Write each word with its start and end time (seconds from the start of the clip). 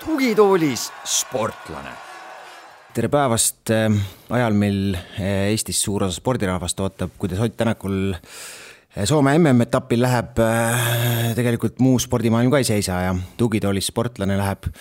tugitoolis 0.00 0.88
sportlane. 1.04 1.92
tere 2.94 3.08
päevast 3.08 3.70
äh, 3.70 3.92
ajal, 4.30 4.52
mil 4.56 4.94
äh, 4.94 5.50
Eestis 5.50 5.82
suur 5.82 6.06
osa 6.06 6.16
spordirahvast 6.16 6.80
ootab, 6.80 7.10
kuidas 7.18 7.40
Ott 7.44 7.56
Tänakul 7.56 8.14
äh, 8.14 9.04
Soome 9.04 9.36
MM-etapil 9.38 10.00
läheb, 10.00 10.40
tegelikult 11.36 11.84
muu 11.84 11.98
spordimaailm 11.98 12.50
ka 12.50 12.62
ei 12.62 12.64
seisa 12.64 13.02
ja 13.10 13.12
tugitoolis 13.36 13.92
sportlane 13.92 14.38
läheb, 14.40 14.72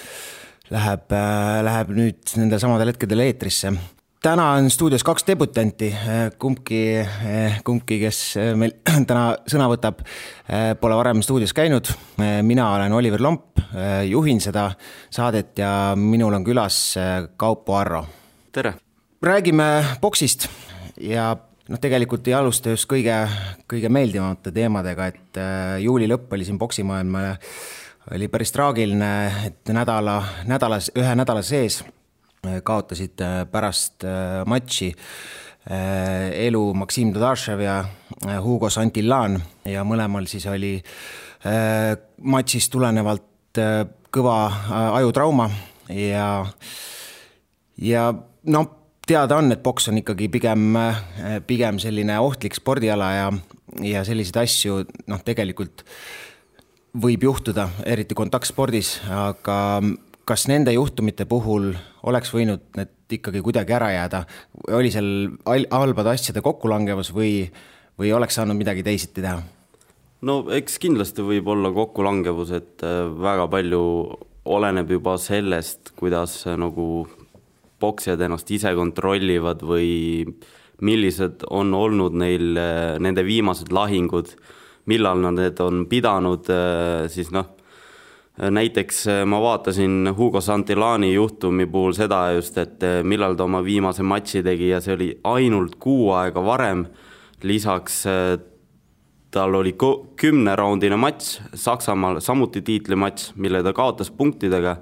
läheb, 0.73 1.17
läheb 1.69 1.91
nüüd 1.93 2.37
nendel 2.39 2.61
samadel 2.61 2.93
hetkedel 2.93 3.25
eetrisse 3.27 3.73
täna 4.23 4.45
on 4.55 4.69
stuudios 4.71 5.03
kaks 5.03 5.25
debutanti, 5.27 5.89
kumbki, 6.39 6.79
kumbki, 7.67 7.97
kes 8.05 8.19
meil 8.59 8.75
täna 9.09 9.23
sõna 9.49 9.67
võtab, 9.71 9.99
pole 10.79 10.97
varem 10.99 11.23
stuudios 11.25 11.53
käinud. 11.55 11.91
mina 12.47 12.69
olen 12.75 12.93
Oliver 12.93 13.21
Lomp, 13.21 13.59
juhin 14.07 14.39
seda 14.41 14.69
saadet 15.11 15.59
ja 15.59 15.93
minul 15.99 16.33
on 16.33 16.43
külas 16.43 16.95
Kaupo 17.37 17.75
Arro. 17.75 18.05
tere! 18.51 18.73
räägime 19.23 19.97
poksist 20.01 20.47
ja 20.99 21.33
noh, 21.67 21.79
tegelikult 21.79 22.27
ei 22.27 22.33
alusta 22.35 22.73
just 22.73 22.87
kõige, 22.91 23.15
kõige 23.67 23.91
meeldivamate 23.91 24.51
teemadega, 24.51 25.07
et 25.07 25.39
juuli 25.83 26.07
lõpp 26.11 26.31
oli 26.35 26.47
siin 26.47 26.59
poksimaailmale, 26.59 27.37
oli 28.11 28.27
päris 28.27 28.51
traagiline, 28.51 29.11
et 29.47 29.69
nädala, 29.69 30.23
nädalas, 30.45 30.91
ühe 30.97 31.15
nädala 31.15 31.41
sees 31.41 31.83
kaotasid 32.63 33.21
äh, 33.21 33.45
pärast 33.51 34.03
äh, 34.03 34.43
matši 34.45 34.89
äh, 35.71 36.31
elu 36.47 36.73
Maksim 36.73 37.13
Dadašev 37.13 37.61
ja 37.63 37.83
Hugo 38.43 38.69
Santillan 38.69 39.39
ja 39.65 39.83
mõlemal 39.83 40.27
siis 40.31 40.45
oli 40.47 40.77
matšist 42.23 42.71
tulenevalt 42.71 43.59
kõva 44.15 44.35
ajutrauma 44.95 45.49
ja, 45.91 46.27
ja 47.83 48.03
noh, 48.47 48.69
teada 49.03 49.41
on, 49.41 49.51
et 49.51 49.59
poks 49.65 49.89
on 49.91 49.99
ikkagi 49.99 50.29
pigem, 50.31 50.77
pigem 51.43 51.81
selline 51.83 52.15
ohtlik 52.23 52.55
spordiala 52.55 53.09
ja, 53.11 53.27
ja 53.83 54.05
selliseid 54.07 54.39
asju 54.45 54.77
noh, 55.11 55.25
tegelikult 55.27 55.83
võib 56.93 57.25
juhtuda, 57.25 57.67
eriti 57.89 58.15
kontaktspordis, 58.17 58.99
aga 59.09 59.57
kas 60.29 60.45
nende 60.47 60.73
juhtumite 60.75 61.25
puhul 61.29 61.71
oleks 62.07 62.31
võinud 62.33 62.63
need 62.77 63.17
ikkagi 63.17 63.41
kuidagi 63.45 63.75
ära 63.75 63.89
jääda, 63.93 64.23
oli 64.77 64.91
seal 64.93 65.09
halbade 65.71 66.13
asjade 66.13 66.43
kokkulangevus 66.45 67.11
või, 67.15 67.47
või 67.99 68.13
oleks 68.15 68.37
saanud 68.39 68.57
midagi 68.59 68.85
teisiti 68.85 69.21
teha? 69.21 69.41
no 70.23 70.37
eks 70.55 70.77
kindlasti 70.79 71.25
võib 71.25 71.49
olla 71.51 71.73
kokkulangevus, 71.75 72.53
et 72.55 72.85
äh, 72.85 73.03
väga 73.09 73.49
palju 73.51 73.83
oleneb 74.45 74.91
juba 74.95 75.17
sellest, 75.19 75.93
kuidas 75.99 76.41
äh, 76.47 76.57
nagu 76.59 77.07
poksijad 77.83 78.21
ennast 78.23 78.51
ise 78.55 78.71
kontrollivad 78.77 79.65
või 79.67 80.23
millised 80.83 81.43
on 81.51 81.73
olnud 81.75 82.15
neil 82.21 82.53
äh, 82.59 82.95
nende 83.03 83.25
viimased 83.27 83.73
lahingud, 83.75 84.31
millal 84.85 85.21
nad 85.23 85.59
on 85.63 85.85
pidanud, 85.89 86.49
siis 87.07 87.31
noh 87.31 87.53
näiteks 88.37 89.07
äh, 89.07 89.25
ma 89.25 89.41
vaatasin 89.41 90.13
Hugo 90.17 90.41
Santillani 90.41 91.13
juhtumi 91.13 91.65
puhul 91.65 91.93
seda 91.93 92.31
just, 92.31 92.57
et 92.57 92.83
äh, 92.83 93.03
millal 93.03 93.35
ta 93.35 93.45
oma 93.45 93.63
viimase 93.63 94.03
matši 94.03 94.41
tegi 94.43 94.71
ja 94.71 94.81
see 94.81 94.95
oli 94.95 95.09
ainult 95.23 95.75
kuu 95.79 96.11
aega 96.17 96.45
varem. 96.45 96.85
lisaks 97.43 98.05
äh, 98.07 98.39
tal 99.31 99.55
oli 99.55 99.75
kümneraundine 100.15 100.95
matš 100.95 101.41
Saksamaal, 101.53 102.19
samuti 102.19 102.61
tiitlimatš, 102.61 103.33
mille 103.35 103.63
ta 103.63 103.73
kaotas 103.73 104.11
punktidega. 104.11 104.77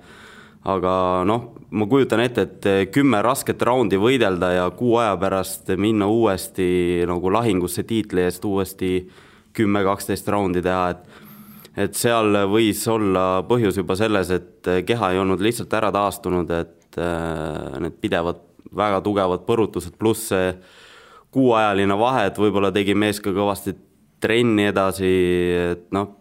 aga 0.64 1.24
noh, 1.26 1.56
ma 1.72 1.86
kujutan 1.88 2.20
ette, 2.20 2.42
et 2.42 2.92
kümme 2.94 3.22
rasket 3.22 3.62
raundi 3.62 3.98
võidelda 3.98 4.52
ja 4.54 4.70
kuu 4.70 4.96
aja 5.02 5.18
pärast 5.18 5.72
minna 5.76 6.08
uuesti 6.08 7.02
nagu 7.08 7.32
lahingusse 7.34 7.84
tiitli 7.84 8.22
eest 8.22 8.46
uuesti 8.46 9.10
kümme, 9.58 9.84
kaksteist 9.88 10.30
raundi 10.32 10.64
teha, 10.66 10.90
et 10.96 11.28
et 11.80 11.96
seal 11.96 12.36
võis 12.52 12.82
olla 12.92 13.44
põhjus 13.48 13.78
juba 13.80 13.96
selles, 13.96 14.28
et 14.36 14.70
keha 14.88 15.14
ei 15.14 15.20
olnud 15.22 15.40
lihtsalt 15.40 15.72
ära 15.78 15.92
taastunud, 15.96 16.50
et 16.52 17.00
äh, 17.00 17.78
need 17.80 17.96
pidevad 18.04 18.42
väga 18.76 19.00
tugevad 19.06 19.46
põrutused, 19.48 19.96
pluss 20.00 20.32
see 20.34 20.52
kuuajaline 21.32 21.96
vahe, 22.00 22.26
et 22.28 22.40
võib-olla 22.40 22.74
tegi 22.76 22.96
mees 22.96 23.22
ka 23.24 23.32
kõvasti 23.36 23.76
trenni 24.22 24.68
edasi, 24.68 25.12
et 25.72 25.88
noh, 25.96 26.12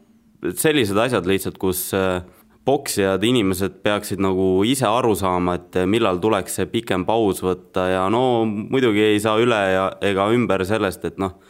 sellised 0.55 0.99
asjad 1.03 1.27
lihtsalt, 1.27 1.59
kus 1.61 1.89
äh, 1.99 2.23
poksijad, 2.65 3.25
inimesed 3.27 3.81
peaksid 3.85 4.21
nagu 4.23 4.61
ise 4.69 4.87
aru 4.87 5.15
saama, 5.19 5.57
et 5.59 5.81
millal 5.91 6.21
tuleks 6.23 6.61
see 6.61 6.69
pikem 6.71 7.07
paus 7.09 7.43
võtta 7.45 7.89
ja 7.91 8.05
no 8.13 8.45
muidugi 8.47 9.03
ei 9.15 9.23
saa 9.23 9.41
üle 9.43 9.61
ja 9.75 9.87
ega 10.07 10.29
ümber 10.35 10.65
sellest, 10.69 11.05
et 11.09 11.19
noh 11.19 11.41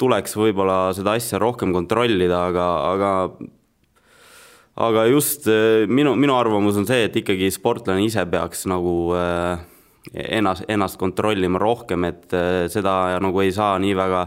tuleks 0.00 0.36
võib-olla 0.38 0.90
seda 0.96 1.14
asja 1.18 1.40
rohkem 1.40 1.74
kontrollida, 1.76 2.46
aga, 2.50 2.68
aga 2.90 3.10
aga 4.80 5.06
just 5.10 5.48
eh, 5.50 5.86
minu, 5.90 6.14
minu 6.16 6.36
arvamus 6.38 6.78
on 6.80 6.88
see, 6.88 7.04
et 7.08 7.18
ikkagi 7.20 7.50
sportlane 7.52 8.04
ise 8.06 8.24
peaks 8.30 8.64
nagu 8.70 8.94
äh, 9.16 9.60
ennast, 10.38 10.64
ennast 10.70 11.00
kontrollima 11.00 11.60
rohkem, 11.60 12.06
et 12.08 12.32
äh, 12.36 12.64
seda 12.72 13.18
nagu 13.22 13.44
ei 13.44 13.52
saa 13.54 13.76
nii 13.82 13.96
väga 13.98 14.24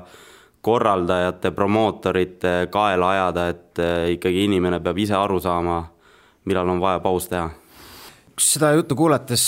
korraldajate, 0.64 1.52
promootorite 1.52 2.54
kaela 2.72 3.10
ajada, 3.12 3.50
et 3.52 3.82
ikkagi 4.14 4.46
inimene 4.46 4.78
peab 4.80 5.02
ise 5.04 5.18
aru 5.20 5.42
saama, 5.44 5.82
millal 6.48 6.72
on 6.72 6.80
vaja 6.80 7.02
paus 7.04 7.28
teha. 7.28 7.50
Seda 8.40 8.74
juttu 8.74 8.96
kuulates 8.98 9.44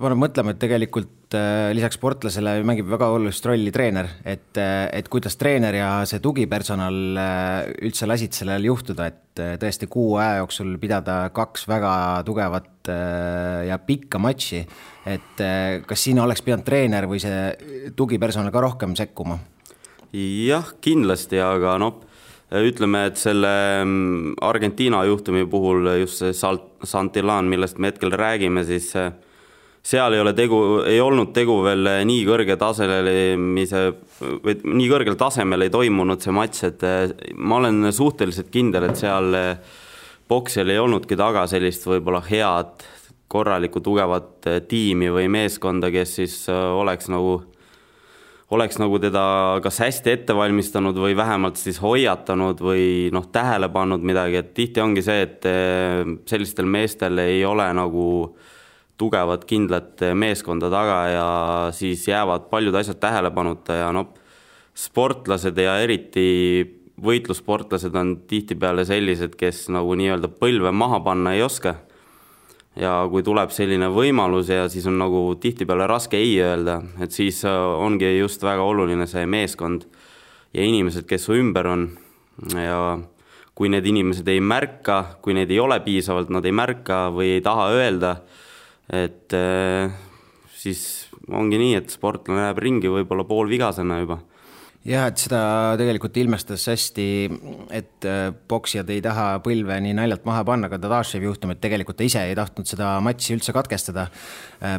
paneb 0.00 0.20
mõtlema, 0.20 0.54
et 0.54 0.60
tegelikult 0.60 1.20
Äh, 1.30 1.70
lisaks 1.76 1.94
sportlasele 1.94 2.56
mängib 2.66 2.88
väga 2.90 3.06
olulist 3.14 3.44
rolli 3.46 3.70
treener, 3.70 4.08
et, 4.26 4.50
äh, 4.58 4.88
et 4.98 5.06
kuidas 5.06 5.36
treener 5.38 5.76
ja 5.78 5.90
see 6.08 6.18
tugipersonal 6.18 6.96
äh, 7.22 7.68
üldse 7.86 8.08
lasid 8.10 8.34
sellel 8.34 8.66
juhtuda, 8.66 9.06
et 9.06 9.42
tõesti 9.62 9.86
kuu 9.86 10.16
aja 10.18 10.40
jooksul 10.40 10.74
pidada 10.82 11.20
kaks 11.30 11.68
väga 11.70 11.92
tugevat 12.26 12.90
ja 13.68 13.76
pikka 13.78 14.18
matši. 14.18 14.64
et 15.06 15.40
kas 15.86 16.02
siin 16.02 16.18
oleks 16.20 16.42
pidanud 16.42 16.64
treener 16.66 17.06
või 17.08 17.20
see 17.22 17.92
tugipersonal 17.96 18.50
ka 18.52 18.60
rohkem 18.60 18.96
sekkuma? 18.98 19.38
jah, 20.12 20.74
kindlasti, 20.82 21.38
aga 21.40 21.78
noh, 21.78 22.02
ütleme, 22.50 23.06
et 23.10 23.18
selle 23.20 23.50
mm, 23.84 24.38
Argentiina 24.42 25.04
juhtumi 25.06 25.44
puhul 25.50 25.86
just 26.00 26.22
see 26.22 26.34
Salt-, 26.34 26.82
Santillan, 26.82 27.50
millest 27.50 27.78
me 27.78 27.92
hetkel 27.92 28.10
räägime, 28.18 28.64
siis 28.66 28.90
seal 29.82 30.12
ei 30.12 30.20
ole 30.20 30.32
tegu, 30.36 30.58
ei 30.84 31.00
olnud 31.00 31.32
tegu 31.36 31.60
veel 31.64 31.88
nii 32.08 32.24
kõrge 32.28 32.56
taselemise 32.60 33.84
või 34.20 34.56
nii 34.60 34.88
kõrgel 34.90 35.16
tasemel 35.20 35.64
ei 35.64 35.72
toimunud 35.72 36.20
see 36.20 36.34
matš, 36.36 36.64
et 36.68 36.84
ma 37.38 37.60
olen 37.60 37.88
suhteliselt 37.94 38.50
kindel, 38.52 38.90
et 38.90 39.00
seal 39.00 39.36
eh, 39.38 39.78
ei 40.30 40.78
olnudki 40.78 41.16
taga 41.18 41.46
sellist 41.50 41.86
võib-olla 41.88 42.20
head, 42.28 42.84
korralikku 43.30 43.80
tugevat 43.80 44.46
tiimi 44.68 45.08
või 45.14 45.30
meeskonda, 45.30 45.90
kes 45.94 46.14
siis 46.18 46.36
oleks 46.50 47.08
nagu, 47.10 47.40
oleks 48.50 48.80
nagu 48.82 48.98
teda 48.98 49.24
kas 49.62 49.78
hästi 49.84 50.14
ette 50.14 50.34
valmistanud 50.34 50.96
või 50.98 51.14
vähemalt 51.18 51.58
siis 51.60 51.78
hoiatanud 51.82 52.62
või 52.64 52.84
noh, 53.14 53.28
tähele 53.32 53.68
pannud 53.70 54.02
midagi, 54.02 54.40
et 54.40 54.54
tihti 54.56 54.82
ongi 54.82 55.04
see, 55.06 55.26
et 55.26 55.46
sellistel 56.30 56.66
meestel 56.66 57.18
ei 57.22 57.44
ole 57.46 57.68
nagu 57.76 58.06
tugevat, 59.00 59.46
kindlat 59.48 60.02
meeskonda 60.18 60.68
taga 60.72 60.98
ja 61.08 61.28
siis 61.72 62.02
jäävad 62.08 62.50
paljud 62.50 62.74
asjad 62.82 62.98
tähelepanuta 63.00 63.78
ja 63.84 63.92
noh, 63.96 64.10
sportlased 64.76 65.56
ja 65.58 65.78
eriti 65.84 66.26
võitlussportlased 67.00 67.94
on 67.96 68.16
tihtipeale 68.28 68.84
sellised, 68.88 69.36
kes 69.40 69.68
nagu 69.72 69.94
nii-öelda 69.96 70.28
põlve 70.40 70.72
maha 70.74 71.00
panna 71.04 71.34
ei 71.36 71.44
oska. 71.44 71.78
Ja 72.78 72.92
kui 73.10 73.24
tuleb 73.26 73.50
selline 73.54 73.88
võimalus 73.90 74.52
ja 74.52 74.68
siis 74.70 74.86
on 74.86 74.98
nagu 75.00 75.22
tihtipeale 75.40 75.88
raske 75.90 76.18
ei 76.20 76.36
öelda, 76.42 76.80
et 77.02 77.10
siis 77.14 77.42
ongi 77.46 78.12
just 78.18 78.42
väga 78.46 78.62
oluline 78.62 79.08
see 79.10 79.26
meeskond 79.26 79.88
ja 80.54 80.62
inimesed, 80.62 81.08
kes 81.08 81.26
su 81.26 81.38
ümber 81.38 81.66
on 81.66 81.88
ja 82.54 82.98
kui 83.54 83.68
need 83.68 83.86
inimesed 83.86 84.28
ei 84.30 84.40
märka, 84.40 85.18
kui 85.20 85.34
neid 85.36 85.50
ei 85.50 85.58
ole 85.60 85.80
piisavalt, 85.84 86.30
nad 86.32 86.46
ei 86.46 86.54
märka 86.54 87.08
või 87.12 87.34
ei 87.34 87.42
taha 87.44 87.72
öelda 87.74 88.14
et 88.90 89.34
äh, 89.34 89.90
siis 90.54 90.82
ongi 91.30 91.60
nii, 91.60 91.76
et 91.78 91.94
sportlane 91.94 92.42
läheb 92.42 92.60
ringi 92.62 92.90
võib-olla 92.90 93.24
poolvigasena 93.28 94.00
juba. 94.02 94.18
Jah, 94.88 95.08
et 95.10 95.20
seda 95.20 95.40
tegelikult 95.80 96.16
ilmestas 96.22 96.64
hästi, 96.70 97.08
et 97.76 98.08
poksijad 98.48 98.88
ei 98.94 99.02
taha 99.04 99.26
põlve 99.44 99.76
nii 99.84 99.96
naljalt 99.98 100.24
maha 100.28 100.44
panna, 100.48 100.70
ka 100.72 100.80
Dadaševi 100.80 101.28
juhtum, 101.28 101.52
et 101.54 101.60
tegelikult 101.60 102.00
ta 102.00 102.06
ise 102.06 102.24
ei 102.28 102.38
tahtnud 102.38 102.68
seda 102.70 102.94
matši 103.04 103.36
üldse 103.36 103.56
katkestada 103.56 104.08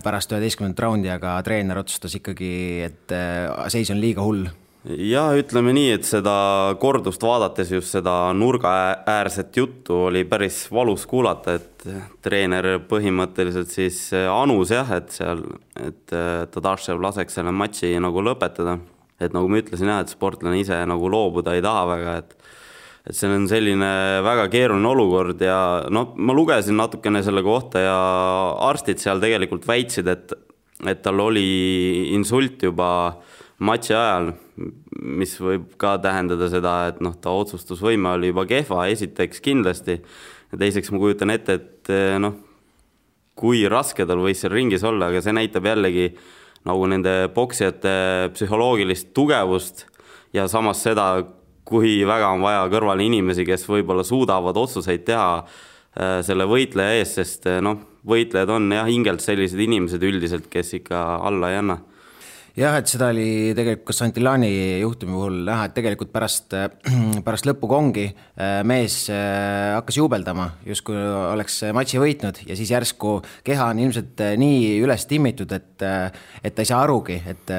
pärast 0.06 0.34
üheteistkümnendat 0.34 0.82
raundi, 0.86 1.12
aga 1.14 1.38
treener 1.46 1.84
otsustas 1.84 2.18
ikkagi, 2.18 2.52
et 2.90 3.16
seis 3.74 3.94
on 3.94 4.02
liiga 4.02 4.26
hull 4.26 4.50
ja 4.86 5.28
ütleme 5.38 5.74
nii, 5.76 5.92
et 5.94 6.08
seda 6.08 6.34
kordust 6.82 7.22
vaadates 7.24 7.70
just 7.72 7.94
seda 7.94 8.16
nurgaäärset 8.34 9.58
juttu 9.58 10.08
oli 10.08 10.24
päris 10.26 10.64
valus 10.74 11.06
kuulata, 11.10 11.60
et 11.60 11.86
treener 12.26 12.80
põhimõtteliselt 12.90 13.70
siis 13.74 14.00
anus 14.32 14.74
jah, 14.74 14.90
et 14.98 15.14
seal, 15.14 15.44
et 15.78 16.16
Tadašev 16.54 17.02
laseks 17.02 17.38
selle 17.38 17.54
matši 17.54 17.94
nagu 18.02 18.26
lõpetada. 18.26 18.80
Et 19.22 19.36
nagu 19.36 19.50
ma 19.52 19.62
ütlesin 19.62 19.92
jah, 19.92 20.02
et 20.04 20.14
sportlane 20.14 20.60
ise 20.62 20.78
nagu 20.90 21.10
loobuda 21.12 21.56
ei 21.58 21.64
taha 21.66 21.86
väga, 21.96 22.18
et 22.24 22.38
et 23.02 23.18
see 23.18 23.32
on 23.34 23.48
selline 23.50 23.88
väga 24.22 24.46
keeruline 24.54 24.86
olukord 24.86 25.40
ja 25.42 25.88
noh, 25.90 26.12
ma 26.22 26.36
lugesin 26.38 26.78
natukene 26.78 27.24
selle 27.26 27.42
kohta 27.42 27.82
ja 27.82 27.98
arstid 28.68 29.02
seal 29.02 29.24
tegelikult 29.24 29.66
väitsid, 29.70 30.10
et 30.12 30.38
et 30.90 31.02
tal 31.06 31.20
oli 31.22 32.10
insult 32.16 32.64
juba 32.66 32.92
matši 33.62 33.94
ajal 33.94 34.32
mis 35.02 35.34
võib 35.42 35.74
ka 35.82 35.96
tähendada 36.02 36.48
seda, 36.52 36.76
et 36.92 37.02
noh, 37.04 37.16
ta 37.18 37.34
otsustusvõime 37.36 38.16
oli 38.16 38.32
juba 38.32 38.46
kehva, 38.50 38.86
esiteks 38.92 39.42
kindlasti, 39.44 39.98
ja 40.52 40.60
teiseks 40.62 40.92
ma 40.94 41.02
kujutan 41.02 41.34
ette, 41.34 41.58
et 41.58 41.94
noh, 42.22 42.38
kui 43.38 43.64
raske 43.72 44.06
tal 44.06 44.22
võis 44.22 44.42
seal 44.44 44.54
ringis 44.54 44.86
olla, 44.86 45.10
aga 45.10 45.24
see 45.24 45.34
näitab 45.36 45.66
jällegi 45.66 46.12
nagu 46.68 46.88
nende 46.90 47.30
poksijate 47.34 47.94
psühholoogilist 48.36 49.12
tugevust 49.18 49.86
ja 50.34 50.48
samas 50.52 50.84
seda, 50.84 51.24
kui 51.66 52.02
väga 52.08 52.32
on 52.36 52.44
vaja 52.44 52.66
kõrval 52.72 53.02
inimesi, 53.04 53.46
kes 53.48 53.66
võib-olla 53.70 54.04
suudavad 54.06 54.58
otsuseid 54.58 55.06
teha 55.08 55.30
eh, 55.42 56.20
selle 56.26 56.48
võitleja 56.50 57.00
ees, 57.00 57.16
sest 57.20 57.48
eh, 57.50 57.62
noh, 57.64 57.80
võitlejad 58.08 58.52
on 58.54 58.70
jah, 58.74 58.90
hingelt 58.90 59.24
sellised 59.24 59.60
inimesed 59.62 60.04
üldiselt, 60.04 60.50
kes 60.52 60.76
ikka 60.82 61.02
alla 61.22 61.52
ei 61.54 61.62
anna 61.62 61.82
jah, 62.58 62.76
et 62.80 62.90
seda 62.90 63.10
oli 63.14 63.54
tegelikult 63.56 63.88
ka 63.88 63.96
Santillani 63.96 64.52
juhtumi 64.82 65.16
puhul 65.16 65.38
näha, 65.48 65.70
et 65.70 65.76
tegelikult 65.78 66.12
pärast, 66.14 66.52
pärast 67.28 67.48
lõppu 67.48 67.70
kongi 67.72 68.06
äh, 68.10 68.60
mees 68.68 69.06
äh, 69.14 69.72
hakkas 69.78 70.02
juubeldama, 70.02 70.50
justkui 70.68 70.98
oleks 70.98 71.62
matši 71.76 72.02
võitnud 72.02 72.44
ja 72.50 72.58
siis 72.60 72.74
järsku 72.74 73.18
keha 73.48 73.70
on 73.72 73.82
ilmselt 73.86 74.24
äh, 74.26 74.36
nii 74.42 74.78
üles 74.84 75.08
timmitud, 75.10 75.56
et, 75.56 75.88
et 76.44 76.56
ta 76.56 76.66
ei 76.66 76.70
saa 76.70 76.84
arugi, 76.84 77.22
et 77.32 77.56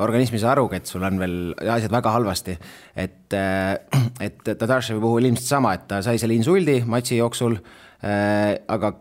organism 0.00 0.38
ei 0.38 0.44
saa 0.44 0.54
arugi, 0.54 0.80
et 0.80 0.90
sul 0.90 1.04
on 1.06 1.20
veel 1.20 1.36
asjad 1.60 1.92
väga 1.92 2.14
halvasti. 2.14 2.56
et, 2.94 3.38
et 4.26 4.42
Tadaševi 4.50 5.02
puhul 5.02 5.30
ilmselt 5.30 5.46
sama, 5.46 5.74
et 5.74 5.86
ta 5.90 6.02
sai 6.04 6.18
selle 6.20 6.38
insuldi 6.38 6.80
matši 6.86 7.20
jooksul, 7.20 7.58
aga 8.00 8.94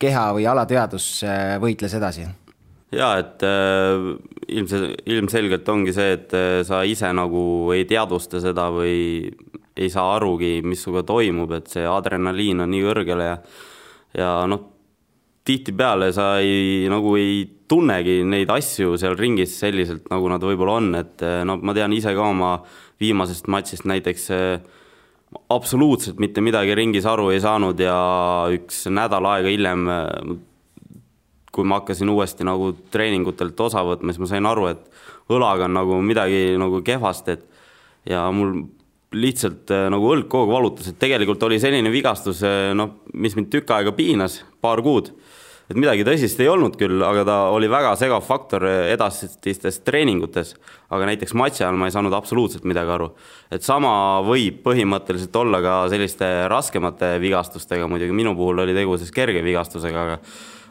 keha 0.00 0.24
või 0.36 0.44
alateadus 0.50 1.06
võitles 1.62 1.94
edasi 1.96 2.26
jaa, 2.96 3.18
et 3.20 3.44
äh, 3.46 4.06
ilmse-, 4.54 4.92
ilmselgelt 5.10 5.68
ongi 5.72 5.94
see, 5.96 6.14
et 6.18 6.34
äh, 6.36 6.60
sa 6.66 6.82
ise 6.86 7.10
nagu 7.16 7.72
ei 7.74 7.86
teadvusta 7.88 8.42
seda 8.42 8.68
või 8.74 9.30
ei 9.74 9.90
saa 9.90 10.14
arugi, 10.16 10.60
mis 10.66 10.84
sinuga 10.84 11.02
toimub, 11.08 11.56
et 11.56 11.72
see 11.72 11.86
adrenaliin 11.88 12.62
on 12.64 12.70
nii 12.74 12.84
kõrgel 12.86 13.24
ja 13.24 13.34
ja 14.14 14.30
noh, 14.46 14.60
tihtipeale 15.44 16.12
sa 16.14 16.36
ei, 16.38 16.86
nagu 16.88 17.16
ei 17.18 17.42
tunnegi 17.68 18.20
neid 18.28 18.52
asju 18.54 18.94
seal 19.00 19.16
ringis 19.18 19.56
selliselt, 19.58 20.06
nagu 20.12 20.30
nad 20.30 20.44
võib-olla 20.46 20.78
on, 20.78 20.94
et 21.00 21.24
noh, 21.44 21.58
ma 21.58 21.74
tean 21.74 21.92
ise 21.92 22.14
ka 22.14 22.28
oma 22.30 22.54
viimasest 23.02 23.50
matšist 23.50 23.88
näiteks 23.90 24.30
absoluutselt 25.50 26.20
mitte 26.22 26.40
midagi 26.44 26.76
ringis 26.78 27.06
aru 27.10 27.32
ei 27.34 27.42
saanud 27.42 27.80
ja 27.82 27.98
üks 28.54 28.84
nädal 28.92 29.26
aega 29.32 29.50
hiljem 29.50 29.88
kui 31.54 31.66
ma 31.68 31.78
hakkasin 31.80 32.10
uuesti 32.10 32.46
nagu 32.46 32.72
treeningutelt 32.90 33.60
osa 33.62 33.84
võtma, 33.86 34.12
siis 34.12 34.22
ma 34.24 34.30
sain 34.30 34.48
aru, 34.50 34.66
et 34.72 35.32
õlaga 35.32 35.68
on 35.68 35.78
nagu 35.78 36.00
midagi 36.04 36.56
nagu 36.60 36.82
kehvasti, 36.84 37.38
et 37.38 38.10
ja 38.10 38.26
mul 38.34 38.64
lihtsalt 39.14 39.70
äh, 39.72 39.86
nagu 39.92 40.10
õlg 40.14 40.28
kogu 40.30 40.48
aeg 40.48 40.56
valutas, 40.58 40.90
et 40.90 40.98
tegelikult 41.00 41.42
oli 41.46 41.60
selline 41.62 41.92
vigastus, 41.92 42.42
äh, 42.46 42.72
noh, 42.76 42.98
mis 43.14 43.36
mind 43.38 43.50
tükk 43.52 43.72
aega 43.76 43.94
piinas, 43.96 44.42
paar 44.64 44.82
kuud. 44.84 45.12
et 45.64 45.78
midagi 45.80 46.04
tõsist 46.04 46.36
ei 46.44 46.48
olnud 46.52 46.74
küll, 46.76 47.00
aga 47.00 47.22
ta 47.24 47.34
oli 47.54 47.70
väga 47.72 47.94
segav 47.96 48.20
faktor 48.26 48.66
edasistes 48.68 49.78
treeningutes. 49.80 50.54
aga 50.90 51.06
näiteks 51.08 51.32
matši 51.34 51.64
ajal 51.64 51.78
ma 51.80 51.86
ei 51.88 51.94
saanud 51.94 52.12
absoluutselt 52.12 52.64
midagi 52.64 52.90
aru. 52.90 53.14
et 53.50 53.62
sama 53.62 54.20
võib 54.26 54.60
põhimõtteliselt 54.66 55.36
olla 55.36 55.62
ka 55.62 55.76
selliste 55.88 56.48
raskemate 56.48 57.18
vigastustega, 57.20 57.88
muidugi 57.88 58.12
minu 58.12 58.34
puhul 58.34 58.58
oli 58.66 58.74
tegu 58.74 58.98
siis 58.98 59.10
kerge 59.10 59.42
vigastusega, 59.42 60.02
aga 60.02 60.18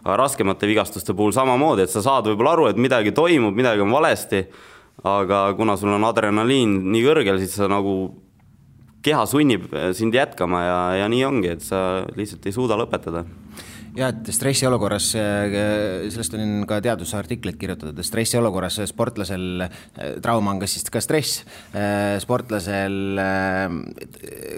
aga 0.04 0.18
raskemate 0.20 0.68
vigastuste 0.68 1.16
puhul 1.16 1.34
samamoodi, 1.36 1.86
et 1.86 1.94
sa 1.94 2.04
saad 2.04 2.28
võib-olla 2.28 2.58
aru, 2.58 2.68
et 2.72 2.80
midagi 2.82 3.14
toimub, 3.16 3.56
midagi 3.56 3.84
on 3.84 3.94
valesti, 3.94 4.44
aga 5.08 5.46
kuna 5.58 5.78
sul 5.80 5.94
on 5.96 6.06
adrenaliin 6.08 6.76
nii 6.92 7.06
kõrgel, 7.06 7.40
siis 7.42 7.56
sa 7.58 7.70
nagu, 7.72 7.96
keha 9.04 9.24
sunnib 9.28 9.72
sind 9.96 10.16
jätkama 10.16 10.64
ja, 10.64 10.82
ja 11.02 11.08
nii 11.12 11.24
ongi, 11.28 11.56
et 11.56 11.64
sa 11.64 12.04
lihtsalt 12.16 12.46
ei 12.48 12.56
suuda 12.56 12.78
lõpetada 12.80 13.26
jah, 13.98 14.10
et 14.10 14.30
stressiolukorras, 14.34 15.07
äh, 15.19 15.56
sellest 16.13 16.36
on 16.38 16.66
ka 16.69 16.80
teadusartikleid 16.84 17.57
kirjutatud, 17.62 17.98
et 18.00 18.07
stressiolukorras 18.07 18.80
sportlasel, 18.90 19.66
äh, 19.66 20.16
trauma 20.24 20.54
on 20.54 20.62
ka 20.62 20.69
siis 20.69 20.86
ka 20.90 21.01
stress, 21.04 21.44
äh, 21.74 22.18
sportlasel, 22.24 23.19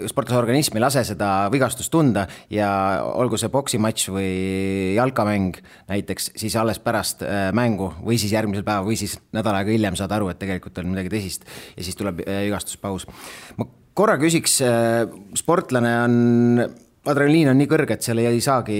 sportlase 0.08 0.38
organism 0.38 0.76
ei 0.76 0.84
lase 0.84 1.04
seda 1.04 1.48
vigastust 1.52 1.92
tunda 1.92 2.26
ja 2.50 3.02
olgu 3.04 3.36
see 3.40 3.52
poksimatš 3.52 4.08
või 4.14 4.30
jalkamäng 4.96 5.60
näiteks, 5.88 6.32
siis 6.36 6.56
alles 6.56 6.78
pärast 6.78 7.22
mängu 7.52 7.92
või 8.02 8.18
siis 8.18 8.32
järgmisel 8.32 8.64
päeval 8.64 8.88
või 8.88 8.96
siis 8.96 9.18
nädal 9.36 9.54
aega 9.58 9.70
hiljem 9.70 9.96
saad 9.96 10.12
aru, 10.12 10.30
et 10.30 10.40
tegelikult 10.40 10.78
on 10.78 10.90
midagi 10.92 11.12
tõsist 11.12 11.46
ja 11.76 11.84
siis 11.84 11.96
tuleb 11.96 12.22
vigastuspaus. 12.24 13.06
ma 13.56 13.68
korra 13.94 14.16
küsiks, 14.20 14.60
sportlane 15.36 15.94
on 16.04 16.85
adrenaliin 17.06 17.52
on 17.52 17.60
nii 17.60 17.68
kõrge, 17.70 17.96
et 17.96 18.06
seal 18.06 18.20
ei 18.22 18.40
saagi 18.44 18.76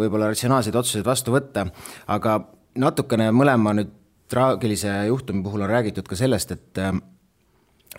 võib-olla 0.00 0.30
ratsionaalseid 0.32 0.76
otsuseid 0.76 1.06
vastu 1.06 1.34
võtta, 1.34 1.66
aga 2.12 2.38
natukene 2.82 3.30
mõlema 3.34 3.74
nüüd 3.76 3.92
traagilise 4.32 4.92
juhtumi 5.08 5.42
puhul 5.44 5.64
on 5.66 5.72
räägitud 5.72 6.08
ka 6.08 6.16
sellest, 6.16 6.54
et 6.56 6.84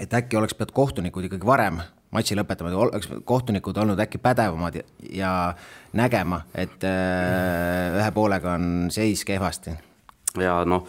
et 0.02 0.14
äkki 0.14 0.38
oleks 0.40 0.56
pidanud 0.58 0.74
kohtunikud 0.74 1.28
ikkagi 1.28 1.46
varem 1.46 1.78
matši 2.14 2.38
lõpetama, 2.38 2.74
oleks 2.78 3.10
kohtunikud 3.26 3.78
olnud 3.78 4.00
äkki 4.02 4.22
pädevamad 4.22 4.78
ja, 4.78 4.86
ja 5.14 5.34
nägema, 5.98 6.44
et 6.54 6.86
äh, 6.86 7.98
ühe 7.98 8.12
poolega 8.14 8.58
on 8.58 8.90
seis 8.94 9.26
kehvasti. 9.26 9.74
ja 10.42 10.62
noh, 10.66 10.86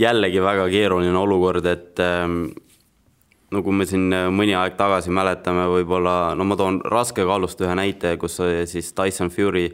jällegi 0.00 0.42
väga 0.42 0.68
keeruline 0.72 1.16
olukord, 1.18 1.66
et 1.66 2.00
ähm, 2.04 2.44
kui 3.50 3.74
me 3.74 3.86
siin 3.88 4.08
äh, 4.14 4.28
mõni 4.34 4.54
aeg 4.56 4.78
tagasi 4.78 5.12
mäletame, 5.14 5.66
võib-olla, 5.72 6.36
no 6.38 6.46
ma 6.46 6.58
toon 6.58 6.80
raskekaalust 6.86 7.60
ühe 7.66 7.74
näite, 7.78 8.14
kus 8.20 8.38
siis 8.70 8.92
Tyson 8.96 9.30
Fury 9.34 9.68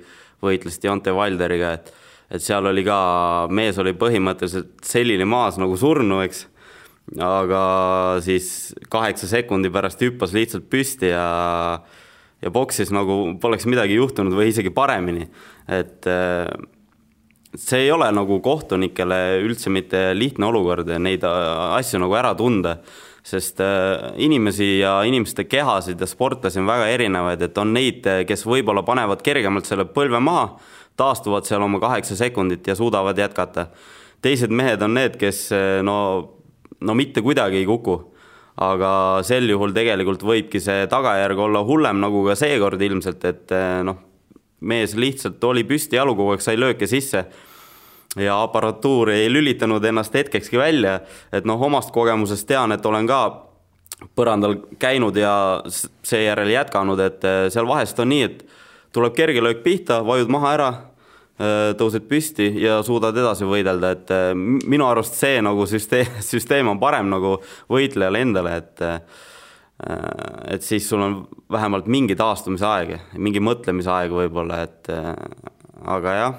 võitles 0.44 0.80
Deontay 0.82 1.16
Wilderiga, 1.16 1.76
et 1.78 1.94
et 2.30 2.42
seal 2.42 2.66
oli 2.66 2.82
ka, 2.86 2.98
mees 3.54 3.78
oli 3.78 3.92
põhimõtteliselt 3.98 4.82
selline 4.86 5.26
maas 5.28 5.60
nagu 5.62 5.76
surnu, 5.78 6.20
eks, 6.26 6.46
aga 7.22 7.60
siis 8.24 8.74
kaheksa 8.90 9.28
sekundi 9.30 9.70
pärast 9.70 10.02
hüppas 10.02 10.34
lihtsalt 10.34 10.66
püsti 10.70 11.12
ja 11.12 11.26
ja 12.42 12.50
boksis 12.52 12.90
nagu 12.92 13.36
poleks 13.40 13.64
midagi 13.70 13.96
juhtunud 13.96 14.34
või 14.36 14.50
isegi 14.50 14.70
paremini, 14.74 15.24
et 15.72 16.06
äh, 16.10 16.50
see 17.56 17.86
ei 17.86 17.92
ole 17.94 18.10
nagu 18.12 18.40
kohtunikele 18.44 19.40
üldse 19.46 19.72
mitte 19.72 20.10
lihtne 20.14 20.50
olukord 20.50 20.90
ja 20.90 20.98
neid 21.00 21.24
äh, 21.24 21.78
asju 21.78 22.02
nagu 22.02 22.18
ära 22.18 22.34
tunda 22.36 22.76
sest 23.26 23.60
äh, 23.60 24.12
inimesi 24.22 24.78
ja 24.78 25.00
inimeste 25.02 25.44
kehasid 25.50 26.00
ja 26.00 26.06
sportlasi 26.06 26.60
on 26.62 26.68
väga 26.68 26.86
erinevaid, 26.94 27.42
et 27.42 27.58
on 27.58 27.72
neid, 27.74 28.06
kes 28.28 28.46
võib-olla 28.46 28.84
panevad 28.86 29.22
kergemalt 29.26 29.66
selle 29.66 29.88
põlve 29.90 30.20
maha, 30.22 30.52
taastuvad 30.96 31.48
seal 31.48 31.64
oma 31.66 31.80
kaheksa 31.82 32.16
sekundit 32.16 32.66
ja 32.66 32.76
suudavad 32.78 33.18
jätkata. 33.18 33.66
teised 34.22 34.50
mehed 34.50 34.82
on 34.82 34.94
need, 34.94 35.18
kes 35.18 35.48
äh, 35.52 35.82
no, 35.82 35.96
no 36.80 36.94
mitte 36.94 37.22
kuidagi 37.22 37.64
ei 37.64 37.66
kuku. 37.66 37.98
aga 38.56 39.20
sel 39.26 39.50
juhul 39.50 39.74
tegelikult 39.76 40.22
võibki 40.22 40.60
see 40.64 40.86
tagajärg 40.88 41.38
olla 41.38 41.60
hullem, 41.66 41.98
nagu 42.00 42.22
ka 42.24 42.34
seekord 42.38 42.80
ilmselt, 42.80 43.24
et 43.24 43.52
äh, 43.52 43.82
noh, 43.84 43.98
mees 44.60 44.94
lihtsalt 44.94 45.42
oli 45.44 45.64
püsti 45.64 45.98
jalu 45.98 46.14
kogu 46.16 46.36
aeg, 46.36 46.46
sai 46.46 46.56
lööke 46.56 46.86
sisse 46.86 47.26
ja 48.16 48.40
aparatuur 48.42 49.10
ei 49.14 49.28
lülitanud 49.32 49.84
ennast 49.84 50.14
hetkekski 50.14 50.58
välja, 50.58 51.00
et 51.32 51.44
noh, 51.48 51.60
omast 51.62 51.92
kogemusest 51.94 52.48
tean, 52.48 52.72
et 52.72 52.86
olen 52.86 53.08
ka 53.08 53.20
põrandal 54.16 54.58
käinud 54.80 55.16
ja 55.16 55.36
seejärel 56.04 56.52
jätkanud, 56.52 57.00
et 57.00 57.24
eh, 57.24 57.46
seal 57.52 57.68
vahest 57.68 58.00
on 58.02 58.12
nii, 58.12 58.28
et 58.28 58.44
tuleb 58.96 59.16
kerge 59.16 59.42
löök 59.44 59.64
pihta, 59.64 60.00
vajud 60.06 60.30
maha 60.32 60.52
ära, 60.56 60.70
tõused 61.76 62.06
püsti 62.08 62.48
ja 62.62 62.78
suudad 62.84 63.16
edasi 63.16 63.44
võidelda, 63.44 63.90
et 63.92 64.12
minu 64.36 64.86
arust 64.88 65.18
see 65.18 65.42
nagu 65.44 65.66
süsteem, 65.68 66.18
süsteem 66.32 66.70
on 66.72 66.80
parem 66.80 67.10
nagu 67.12 67.36
võitlejale 67.72 68.24
endale, 68.24 68.56
et 68.62 68.86
et 70.48 70.64
siis 70.64 70.86
sul 70.88 71.02
on 71.04 71.18
vähemalt 71.52 71.84
mingi 71.92 72.14
taastumise 72.16 72.64
aeg, 72.64 72.94
mingi 73.20 73.42
mõtlemise 73.44 73.90
aeg 73.92 74.14
võib-olla, 74.16 74.62
et 74.64 74.88
aga 75.84 76.14
jah 76.16 76.38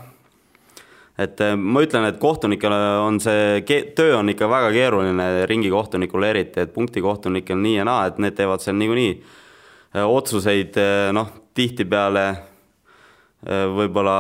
et 1.18 1.42
äh, 1.42 1.56
ma 1.58 1.82
ütlen, 1.86 2.06
et 2.08 2.20
kohtunikele 2.22 2.78
on 3.02 3.18
see 3.22 3.64
töö 3.98 4.20
on 4.20 4.30
ikka 4.34 4.50
väga 4.52 4.70
keeruline, 4.76 5.30
ringikohtunikule 5.50 6.30
eriti, 6.34 6.62
et 6.62 6.74
punktikohtunikel 6.76 7.58
nii 7.62 7.80
ja 7.80 7.88
naa, 7.88 8.06
et 8.10 8.20
need 8.22 8.38
teevad 8.38 8.62
seal 8.64 8.78
niikuinii 8.78 9.16
äh, 9.16 10.06
otsuseid, 10.06 10.78
äh, 10.82 11.10
noh, 11.18 11.34
tihtipeale 11.58 12.28
võib-olla 13.48 14.14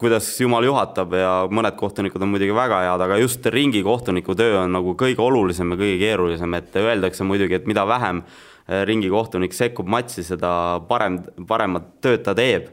kuidas 0.00 0.24
jumal 0.40 0.64
juhatab 0.64 1.12
ja 1.14 1.32
mõned 1.52 1.76
kohtunikud 1.76 2.22
on 2.24 2.30
muidugi 2.32 2.54
väga 2.56 2.78
head, 2.86 3.02
aga 3.04 3.18
just 3.20 3.44
ringikohtuniku 3.52 4.34
töö 4.38 4.62
on 4.62 4.72
nagu 4.72 4.94
kõige 4.98 5.20
olulisem 5.20 5.74
ja 5.74 5.78
kõige 5.78 5.98
keerulisem, 6.00 6.56
et 6.56 6.78
öeldakse 6.80 7.26
muidugi, 7.28 7.58
et 7.58 7.68
mida 7.68 7.84
vähem 7.86 8.22
ringikohtunik 8.88 9.52
sekkub 9.54 9.88
matši, 9.92 10.24
seda 10.30 10.50
parem, 10.88 11.20
paremat 11.48 11.92
tööd 12.04 12.24
ta 12.24 12.34
teeb 12.36 12.72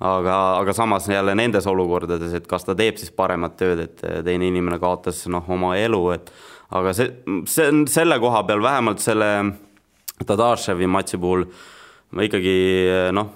aga, 0.00 0.36
aga 0.60 0.72
samas 0.76 1.08
jälle 1.08 1.34
nendes 1.36 1.66
olukordades, 1.68 2.32
et 2.36 2.46
kas 2.48 2.64
ta 2.64 2.76
teeb 2.76 3.00
siis 3.00 3.12
paremat 3.12 3.58
tööd, 3.60 3.84
et 3.84 4.06
teine 4.24 4.48
inimene 4.48 4.80
kaotas 4.80 5.26
noh, 5.32 5.44
oma 5.52 5.74
elu, 5.80 6.00
et 6.16 6.32
aga 6.76 6.94
see, 6.96 7.10
see 7.50 7.68
on 7.72 7.84
selle 7.90 8.20
koha 8.22 8.44
peal 8.48 8.62
vähemalt 8.64 9.02
selle 9.04 9.30
Tadaševi 10.20 10.84
matši 10.84 11.16
puhul 11.20 11.46
ma 12.12 12.24
ikkagi 12.26 12.56
noh, 13.16 13.30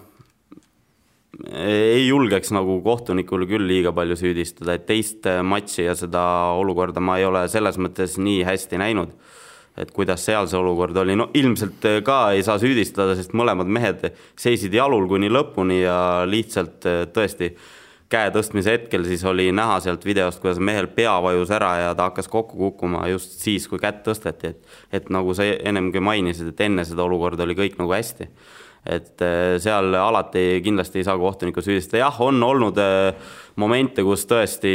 ei 1.55 2.05
julgeks 2.07 2.53
nagu 2.55 2.77
kohtunikul 2.85 3.47
küll 3.51 3.67
liiga 3.67 3.93
palju 3.97 4.17
süüdistada, 4.19 4.77
et 4.77 4.87
teist 4.89 5.27
matši 5.27 5.89
ja 5.89 5.97
seda 5.99 6.25
olukorda 6.59 7.03
ma 7.03 7.19
ei 7.19 7.27
ole 7.29 7.47
selles 7.51 7.79
mõttes 7.81 8.19
nii 8.21 8.45
hästi 8.47 8.81
näinud 8.81 9.15
et 9.77 9.91
kuidas 9.91 10.23
seal 10.23 10.47
see 10.51 10.59
olukord 10.59 10.97
oli, 11.03 11.17
no 11.19 11.29
ilmselt 11.35 11.87
eh, 11.91 12.01
ka 12.07 12.19
ei 12.35 12.45
saa 12.47 12.61
süüdistada, 12.63 13.17
sest 13.19 13.35
mõlemad 13.35 13.71
mehed 13.71 14.07
seisid 14.39 14.75
jalul 14.75 15.09
kuni 15.11 15.31
lõpuni 15.33 15.81
ja 15.83 15.97
lihtsalt 16.31 16.87
eh, 16.91 17.01
tõesti 17.15 17.51
käe 18.13 18.31
tõstmise 18.31 18.77
hetkel 18.77 19.07
siis 19.09 19.25
oli 19.27 19.49
näha 19.57 19.81
sealt 19.83 20.05
videost, 20.07 20.39
kuidas 20.43 20.61
mehel 20.63 20.87
pea 20.95 21.17
vajus 21.25 21.51
ära 21.57 21.73
ja 21.81 21.95
ta 21.99 22.11
hakkas 22.11 22.31
kokku 22.31 22.61
kukkuma 22.61 23.09
just 23.11 23.41
siis, 23.43 23.67
kui 23.67 23.83
kätt 23.83 24.05
tõsteti, 24.07 24.55
et, 24.55 24.77
et 25.01 25.11
nagu 25.11 25.35
sa 25.35 25.49
ennemgi 25.51 26.03
mainisid, 26.05 26.53
et 26.53 26.67
enne 26.69 26.87
seda 26.87 27.03
olukorda 27.09 27.43
oli 27.43 27.59
kõik 27.59 27.81
nagu 27.81 27.97
hästi. 27.97 28.31
et 28.85 29.23
eh, 29.27 29.59
seal 29.59 29.95
alati 29.97 30.61
kindlasti 30.63 31.01
ei 31.01 31.09
saa 31.09 31.19
kohtunikku 31.19 31.65
süüdistada, 31.65 32.05
jah, 32.05 32.21
on 32.23 32.43
olnud 32.47 32.79
momente, 33.57 34.05
kus 34.07 34.29
tõesti 34.31 34.75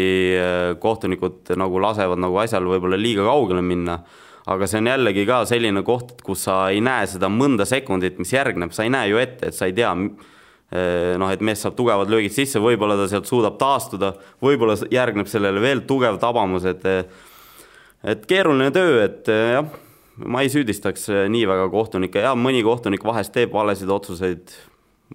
kohtunikud 0.81 1.53
nagu 1.55 1.79
lasevad 1.79 2.19
nagu 2.19 2.41
asjal 2.41 2.67
võib-olla 2.67 2.99
liiga 2.99 3.23
kaugele 3.29 3.61
minna 3.63 4.01
aga 4.49 4.67
see 4.69 4.81
on 4.81 4.89
jällegi 4.89 5.25
ka 5.29 5.43
selline 5.49 5.83
koht, 5.85 6.17
kus 6.25 6.47
sa 6.47 6.59
ei 6.73 6.81
näe 6.83 7.07
seda 7.09 7.29
mõnda 7.31 7.67
sekundit, 7.69 8.19
mis 8.21 8.33
järgneb, 8.33 8.73
sa 8.75 8.85
ei 8.85 8.93
näe 8.93 9.11
ju 9.11 9.19
ette, 9.21 9.49
et 9.49 9.57
sa 9.57 9.69
ei 9.69 9.75
tea, 9.77 9.91
eh, 10.73 11.13
noh, 11.21 11.29
et 11.33 11.43
mees 11.45 11.61
saab 11.63 11.77
tugevad 11.77 12.11
löögid 12.11 12.33
sisse, 12.35 12.61
võib-olla 12.63 12.97
ta 12.99 13.09
sealt 13.11 13.29
suudab 13.29 13.59
taastuda, 13.61 14.13
võib-olla 14.41 14.77
järgneb 14.93 15.29
sellele 15.29 15.61
veel 15.63 15.85
tugev 15.89 16.19
tabamus, 16.21 16.65
et 16.69 16.87
et 17.99 18.21
keeruline 18.25 18.71
töö, 18.71 19.03
et 19.03 19.27
eh, 19.27 19.53
jah, 19.57 19.71
ma 20.25 20.41
ei 20.43 20.51
süüdistaks 20.51 21.09
eh, 21.11 21.23
nii 21.31 21.45
väga 21.49 21.69
kohtunikke. 21.69 22.23
Ja 22.23 22.35
mõni 22.35 22.63
kohtunik 22.63 23.03
vahest 23.05 23.35
teeb 23.35 23.53
valesid 23.53 23.91
otsuseid, 23.91 24.55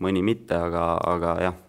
mõni 0.05 0.23
mitte, 0.27 0.59
aga, 0.59 0.91
aga 1.01 1.37
jah 1.41 1.64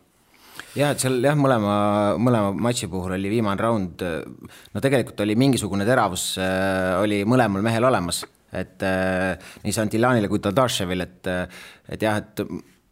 jah, 0.76 0.94
et 0.94 1.02
seal 1.02 1.18
jah, 1.24 1.38
mõlema, 1.40 1.76
mõlema 2.22 2.52
matši 2.68 2.90
puhul 2.92 3.16
oli 3.18 3.32
viimane 3.32 3.62
raund, 3.62 4.04
no 4.74 4.84
tegelikult 4.84 5.24
oli 5.26 5.38
mingisugune 5.40 5.88
teravus 5.88 6.34
äh, 6.42 6.96
oli 7.02 7.24
mõlemal 7.28 7.64
mehel 7.66 7.88
olemas, 7.88 8.24
et 8.56 8.84
äh, 8.86 9.56
nii 9.64 9.76
Santillanile 9.76 10.30
kui 10.32 10.44
Tadaševil, 10.44 11.06
et, 11.06 11.34
et 11.96 12.06
jah, 12.08 12.22
et 12.22 12.46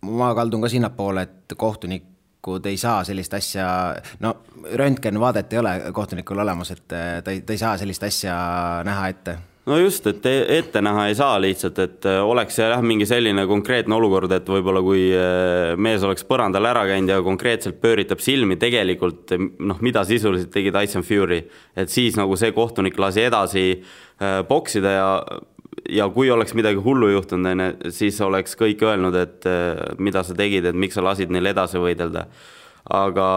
ma 0.09 0.33
kaldun 0.37 0.63
ka 0.63 0.71
sinnapoole, 0.71 1.23
et 1.27 1.55
kohtunikud 1.59 2.67
ei 2.71 2.79
saa 2.79 3.03
sellist 3.07 3.33
asja, 3.37 3.67
no 4.23 4.35
röntgenvaadet 4.79 5.53
ei 5.53 5.63
ole 5.63 5.79
kohtunikul 5.95 6.43
olemas, 6.43 6.75
et 6.75 6.95
äh, 6.95 7.17
ta 7.23 7.35
ei, 7.35 7.41
ta 7.43 7.55
ei 7.55 7.65
saa 7.65 7.79
sellist 7.81 8.07
asja 8.09 8.35
näha 8.87 9.09
ette 9.15 9.39
no 9.69 9.77
just, 9.79 10.07
et 10.09 10.25
ette 10.25 10.81
näha 10.83 11.07
ei 11.09 11.15
saa 11.17 11.37
lihtsalt, 11.41 11.79
et 11.83 12.07
äh, 12.09 12.19
oleks 12.25 12.57
jah, 12.59 12.81
mingi 12.83 13.07
selline 13.07 13.45
konkreetne 13.49 13.95
olukord, 13.95 14.31
et 14.35 14.49
võib-olla 14.49 14.83
kui 14.83 15.05
äh, 15.15 15.73
mees 15.79 16.03
oleks 16.03 16.25
põrandal 16.27 16.67
ära 16.69 16.83
käinud 16.89 17.13
ja 17.13 17.21
konkreetselt 17.23 17.79
pööritab 17.83 18.23
silmi, 18.23 18.57
tegelikult 18.61 19.35
noh, 19.63 19.79
mida 19.85 20.03
sisuliselt 20.07 20.51
tegi 20.53 20.73
Tyson 20.75 21.07
Fury, 21.07 21.43
et 21.79 21.93
siis 21.93 22.19
nagu 22.19 22.37
see 22.39 22.51
kohtunik 22.55 22.99
lasi 22.99 23.25
edasi 23.29 23.67
äh, 23.73 24.43
poksida 24.49 24.97
ja 24.97 25.09
ja 25.89 26.05
kui 26.13 26.29
oleks 26.31 26.53
midagi 26.55 26.79
hullu 26.79 27.09
juhtunud, 27.09 27.49
on 27.49 27.61
ju, 27.63 27.91
siis 27.91 28.19
oleks 28.23 28.53
kõik 28.55 28.83
öelnud, 28.85 29.15
et 29.19 29.47
mida 29.99 30.21
sa 30.23 30.35
tegid, 30.37 30.67
et 30.69 30.77
miks 30.79 30.95
sa 30.95 31.03
lasid 31.03 31.33
neil 31.33 31.49
edasi 31.49 31.81
võidelda 31.81 32.27
aga, 32.83 33.27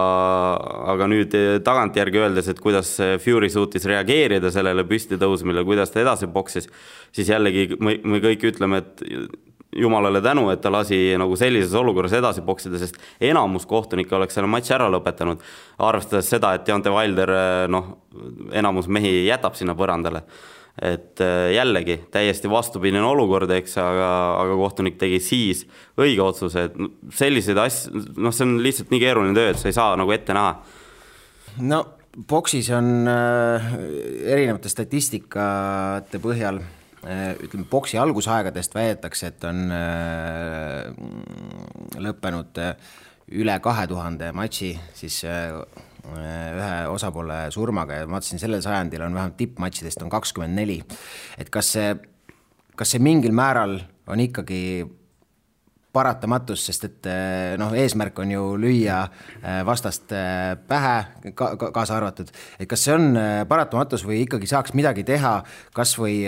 aga 0.93 1.07
nüüd 1.07 1.35
tagantjärgi 1.65 2.23
öeldes, 2.23 2.49
et 2.51 2.61
kuidas 2.63 2.95
Fury 3.23 3.49
suutis 3.51 3.87
reageerida 3.87 4.51
sellele 4.51 4.83
püstitõusmile, 4.87 5.63
kuidas 5.67 5.93
ta 5.93 6.01
edasi 6.03 6.27
boksis, 6.31 6.67
siis 7.15 7.31
jällegi 7.31 7.77
me, 7.79 7.95
me 8.03 8.19
kõik 8.23 8.43
ütleme, 8.51 8.83
et 8.83 9.05
jumalale 9.77 10.21
tänu, 10.23 10.47
et 10.51 10.61
ta 10.63 10.71
lasi 10.73 10.97
nagu 11.19 11.35
sellises 11.39 11.75
olukorras 11.77 12.15
edasi 12.17 12.43
poksida, 12.45 12.79
sest 12.81 12.97
enamus 13.23 13.67
kohtunikke 13.69 14.15
oleks 14.15 14.37
selle 14.37 14.49
matši 14.51 14.75
ära 14.77 14.91
lõpetanud, 14.91 15.43
arvestades 15.85 16.29
seda, 16.31 16.53
et 16.55 16.67
Deontay 16.67 16.93
Wilder 16.95 17.33
noh, 17.71 17.91
enamus 18.55 18.87
mehi 18.91 19.27
jätab 19.27 19.55
sinna 19.59 19.75
põrandale 19.77 20.23
et 20.81 21.21
äh, 21.21 21.51
jällegi 21.55 21.97
täiesti 22.13 22.49
vastupidine 22.49 23.01
olukord, 23.01 23.49
eks, 23.57 23.77
aga, 23.81 24.09
aga 24.43 24.57
kohtunik 24.59 24.99
tegi 25.01 25.19
siis 25.23 25.65
õige 25.97 26.21
otsuse, 26.21 26.67
et 26.69 26.77
selliseid 27.17 27.57
asju, 27.61 28.03
noh, 28.21 28.35
see 28.35 28.45
on 28.45 28.57
lihtsalt 28.61 28.93
nii 28.93 29.01
keeruline 29.01 29.37
töö, 29.37 29.53
et 29.53 29.61
sa 29.61 29.71
ei 29.71 29.77
saa 29.77 29.95
nagu 29.97 30.13
ette 30.13 30.35
näha. 30.37 30.53
no 31.65 31.83
boksis 32.29 32.69
on 32.73 33.09
äh, 33.09 33.73
erinevate 34.25 34.69
statistikate 34.69 36.21
põhjal 36.21 36.61
äh, 36.61 37.33
ütleme, 37.41 37.65
boksi 37.69 37.97
algusaegadest 38.01 38.77
väidetakse, 38.77 39.33
et 39.33 39.49
on 39.49 39.65
äh, 39.73 40.93
lõppenud 42.05 42.61
äh, 42.61 42.75
üle 43.37 43.57
kahe 43.59 43.87
tuhande 43.89 44.31
matši 44.35 44.71
siis 44.95 45.23
äh, 45.27 45.57
ühe 46.15 46.75
osapoole 46.91 47.47
surmaga 47.53 47.99
ja 47.99 48.07
ma 48.07 48.17
vaatasin, 48.17 48.41
sellel 48.41 48.63
sajandil 48.65 49.03
on 49.07 49.17
vähemalt 49.17 49.37
tippmatšidest 49.39 50.05
on 50.05 50.13
kakskümmend 50.13 50.55
neli. 50.57 50.79
et 51.37 51.49
kas 51.53 51.73
see, 51.77 51.91
kas 52.75 52.95
see 52.95 53.03
mingil 53.03 53.35
määral 53.35 53.79
on 54.07 54.23
ikkagi 54.23 54.61
paratamatus, 55.97 56.65
sest 56.67 56.85
et 56.87 57.07
noh, 57.59 57.73
eesmärk 57.77 58.19
on 58.21 58.31
ju 58.31 58.43
lüüa 58.59 58.97
äh, 59.07 59.61
vastast 59.65 60.11
äh, 60.15 60.53
pähe 60.69 61.31
ka, 61.31 61.53
ka, 61.59 61.71
kaasa 61.75 61.97
arvatud, 61.97 62.29
et 62.59 62.69
kas 62.69 62.83
see 62.85 62.95
on 62.95 63.17
äh, 63.17 63.41
paratamatus 63.49 64.05
või 64.07 64.21
ikkagi 64.25 64.49
saaks 64.49 64.75
midagi 64.77 65.05
teha, 65.07 65.39
kas 65.75 65.95
või 65.99 66.19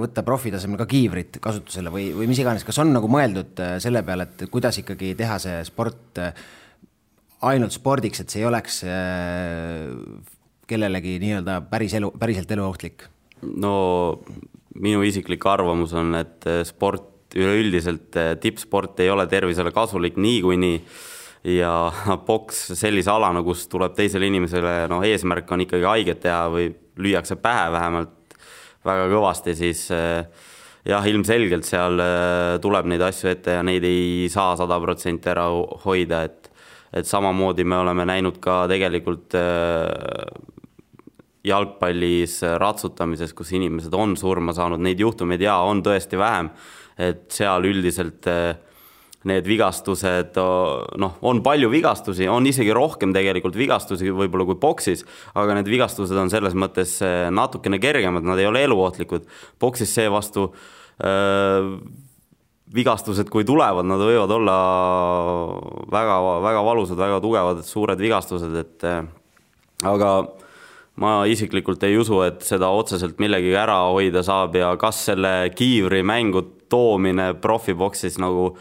võtta 0.00 0.24
profitasemel 0.26 0.80
ka 0.80 0.88
kiivrit 0.90 1.40
kasutusele 1.42 1.92
või, 1.92 2.10
või 2.16 2.30
mis 2.30 2.40
iganes, 2.40 2.64
kas 2.66 2.80
on 2.82 2.94
nagu 2.94 3.10
mõeldud 3.10 3.60
selle 3.82 4.04
peale, 4.06 4.28
et 4.28 4.46
kuidas 4.52 4.80
ikkagi 4.80 5.12
teha 5.18 5.38
see 5.42 5.60
sport 5.68 6.20
ainult 7.48 7.74
spordiks, 7.74 8.22
et 8.22 8.32
see 8.32 8.42
ei 8.42 8.48
oleks 8.48 8.82
äh, 8.84 9.88
kellelegi 10.70 11.16
nii-öelda 11.22 11.60
päris 11.70 11.94
elu, 11.98 12.12
päriselt 12.20 12.50
eluohtlik? 12.56 13.06
no 13.40 13.74
minu 14.80 15.00
isiklik 15.06 15.44
arvamus 15.48 15.94
on, 15.96 16.12
et 16.18 16.44
äh, 16.48 16.62
sport 16.68 17.36
üleüldiselt, 17.38 18.10
äh, 18.18 18.34
tippsport 18.42 19.00
ei 19.00 19.10
ole 19.12 19.26
tervisele 19.30 19.72
kasulik 19.72 20.18
niikuinii 20.20 20.76
ja 21.56 21.72
poks 22.28 22.66
sellise 22.78 23.12
alana, 23.14 23.42
kus 23.46 23.64
tuleb 23.72 23.96
teisele 23.96 24.28
inimesele, 24.28 24.84
noh, 24.92 25.04
eesmärk 25.06 25.50
on 25.54 25.64
ikkagi 25.64 25.88
haiget 25.88 26.24
teha 26.26 26.44
või 26.52 26.68
lüüakse 27.00 27.38
pähe 27.40 27.70
vähemalt 27.72 28.16
väga 28.84 29.08
kõvasti, 29.12 29.52
siis 29.56 29.82
jah, 29.88 31.06
ilmselgelt 31.08 31.66
seal 31.68 32.00
tuleb 32.64 32.86
neid 32.88 33.02
asju 33.04 33.28
ette 33.28 33.58
ja 33.58 33.64
neid 33.64 33.84
ei 33.84 34.28
saa 34.32 34.54
sada 34.56 34.78
protsenti 34.80 35.28
ära 35.32 35.44
hoida, 35.84 36.22
et 36.28 36.39
et 36.92 37.06
samamoodi 37.06 37.64
me 37.64 37.78
oleme 37.80 38.06
näinud 38.08 38.40
ka 38.42 38.64
tegelikult 38.70 39.36
äh, 39.38 40.24
jalgpallis 41.46 42.40
ratsutamises, 42.60 43.32
kus 43.36 43.52
inimesed 43.56 43.94
on 43.96 44.16
surma 44.20 44.54
saanud, 44.56 44.82
neid 44.82 45.00
juhtumeid 45.00 45.40
jaa, 45.40 45.62
on 45.68 45.80
tõesti 45.84 46.18
vähem, 46.20 46.50
et 47.00 47.30
seal 47.32 47.64
üldiselt 47.70 48.28
äh, 48.28 48.58
need 49.28 49.44
vigastused, 49.44 50.36
noh, 51.00 51.16
on 51.28 51.42
palju 51.44 51.68
vigastusi, 51.72 52.24
on 52.32 52.46
isegi 52.48 52.72
rohkem 52.76 53.12
tegelikult 53.12 53.56
vigastusi 53.58 54.12
võib-olla 54.16 54.46
kui 54.48 54.60
boksis, 54.60 55.04
aga 55.36 55.58
need 55.58 55.68
vigastused 55.68 56.16
on 56.16 56.32
selles 56.32 56.56
mõttes 56.56 56.96
äh, 57.04 57.26
natukene 57.32 57.80
kergemad, 57.82 58.24
nad 58.24 58.40
ei 58.40 58.48
ole 58.48 58.64
eluohtlikud. 58.68 59.28
boksis 59.60 59.92
seevastu 59.94 60.50
vigastused, 62.74 63.30
kui 63.32 63.46
tulevad, 63.46 63.86
nad 63.88 64.02
võivad 64.02 64.30
olla 64.34 64.58
väga, 65.90 66.18
väga 66.44 66.62
valusad, 66.66 66.98
väga 67.00 67.18
tugevad, 67.22 67.64
suured 67.66 67.98
vigastused, 68.00 68.54
et 68.60 68.86
aga 69.86 70.10
ma 71.00 71.14
isiklikult 71.30 71.82
ei 71.88 71.96
usu, 71.98 72.20
et 72.26 72.44
seda 72.46 72.70
otseselt 72.76 73.18
millegagi 73.22 73.56
ära 73.58 73.80
hoida 73.88 74.22
saab 74.26 74.58
ja 74.58 74.74
kas 74.80 75.00
selle 75.08 75.50
kiivri 75.56 76.02
mängu 76.06 76.44
toomine 76.70 77.32
profiboksis 77.42 78.20
nagu 78.22 78.52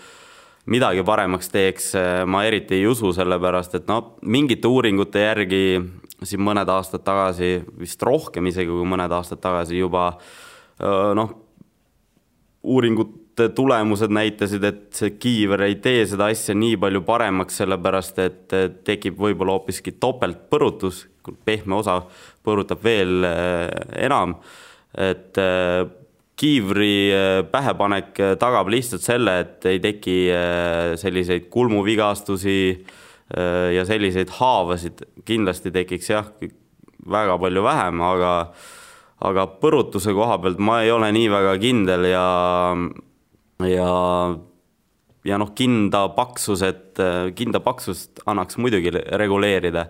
midagi 0.70 1.04
paremaks 1.06 1.50
teeks, 1.52 1.92
ma 2.30 2.44
eriti 2.48 2.80
ei 2.80 2.88
usu, 2.90 3.12
sellepärast 3.16 3.78
et 3.80 3.90
noh, 3.90 4.16
mingite 4.22 4.70
uuringute 4.70 5.26
järgi 5.26 5.64
siin 6.20 6.44
mõned 6.44 6.70
aastad 6.70 7.04
tagasi, 7.06 7.60
vist 7.80 8.02
rohkem 8.04 8.50
isegi 8.50 8.72
kui 8.72 8.88
mõned 8.88 9.14
aastad 9.16 9.42
tagasi 9.44 9.80
juba 9.80 10.12
noh, 10.80 11.34
uuringute 12.64 13.19
tulemused 13.56 14.12
näitasid, 14.14 14.64
et 14.64 14.82
see 14.96 15.14
kiiver 15.22 15.64
ei 15.66 15.78
tee 15.84 16.04
seda 16.10 16.30
asja 16.32 16.56
nii 16.58 16.78
palju 16.82 17.02
paremaks, 17.08 17.60
sellepärast 17.62 18.20
et 18.24 18.56
tekib 18.88 19.20
võib-olla 19.20 19.58
hoopiski 19.58 19.96
topeltpõrutus, 20.02 21.06
pehme 21.46 21.80
osa 21.80 22.00
põrutab 22.46 22.84
veel 22.84 23.26
eh, 23.28 23.68
enam. 24.06 24.38
et 24.98 25.38
eh, 25.38 25.84
kiivri 26.40 27.12
eh, 27.12 27.42
pähepanek 27.52 28.24
tagab 28.40 28.72
lihtsalt 28.72 29.04
selle, 29.06 29.40
et 29.44 29.70
ei 29.70 29.80
teki 29.84 30.18
selliseid 30.98 31.50
kulmuvigastusi 31.52 32.60
ja 33.76 33.84
selliseid 33.86 34.32
haavasid 34.40 35.04
kindlasti 35.22 35.70
tekiks 35.70 36.08
jah, 36.10 36.32
väga 37.06 37.36
palju 37.38 37.62
vähem, 37.62 38.02
aga 38.02 38.32
aga 39.20 39.46
põrutuse 39.62 40.16
koha 40.16 40.40
pealt 40.42 40.62
ma 40.64 40.80
ei 40.82 40.92
ole 40.96 41.12
nii 41.14 41.28
väga 41.30 41.54
kindel 41.62 42.08
ja, 42.10 42.26
ja, 43.68 43.92
ja 45.26 45.38
noh, 45.42 45.52
kinda 45.56 46.08
paksuset, 46.16 47.00
kinda 47.36 47.62
paksust 47.64 48.24
annaks 48.30 48.58
muidugi 48.58 48.94
reguleerida. 48.94 49.90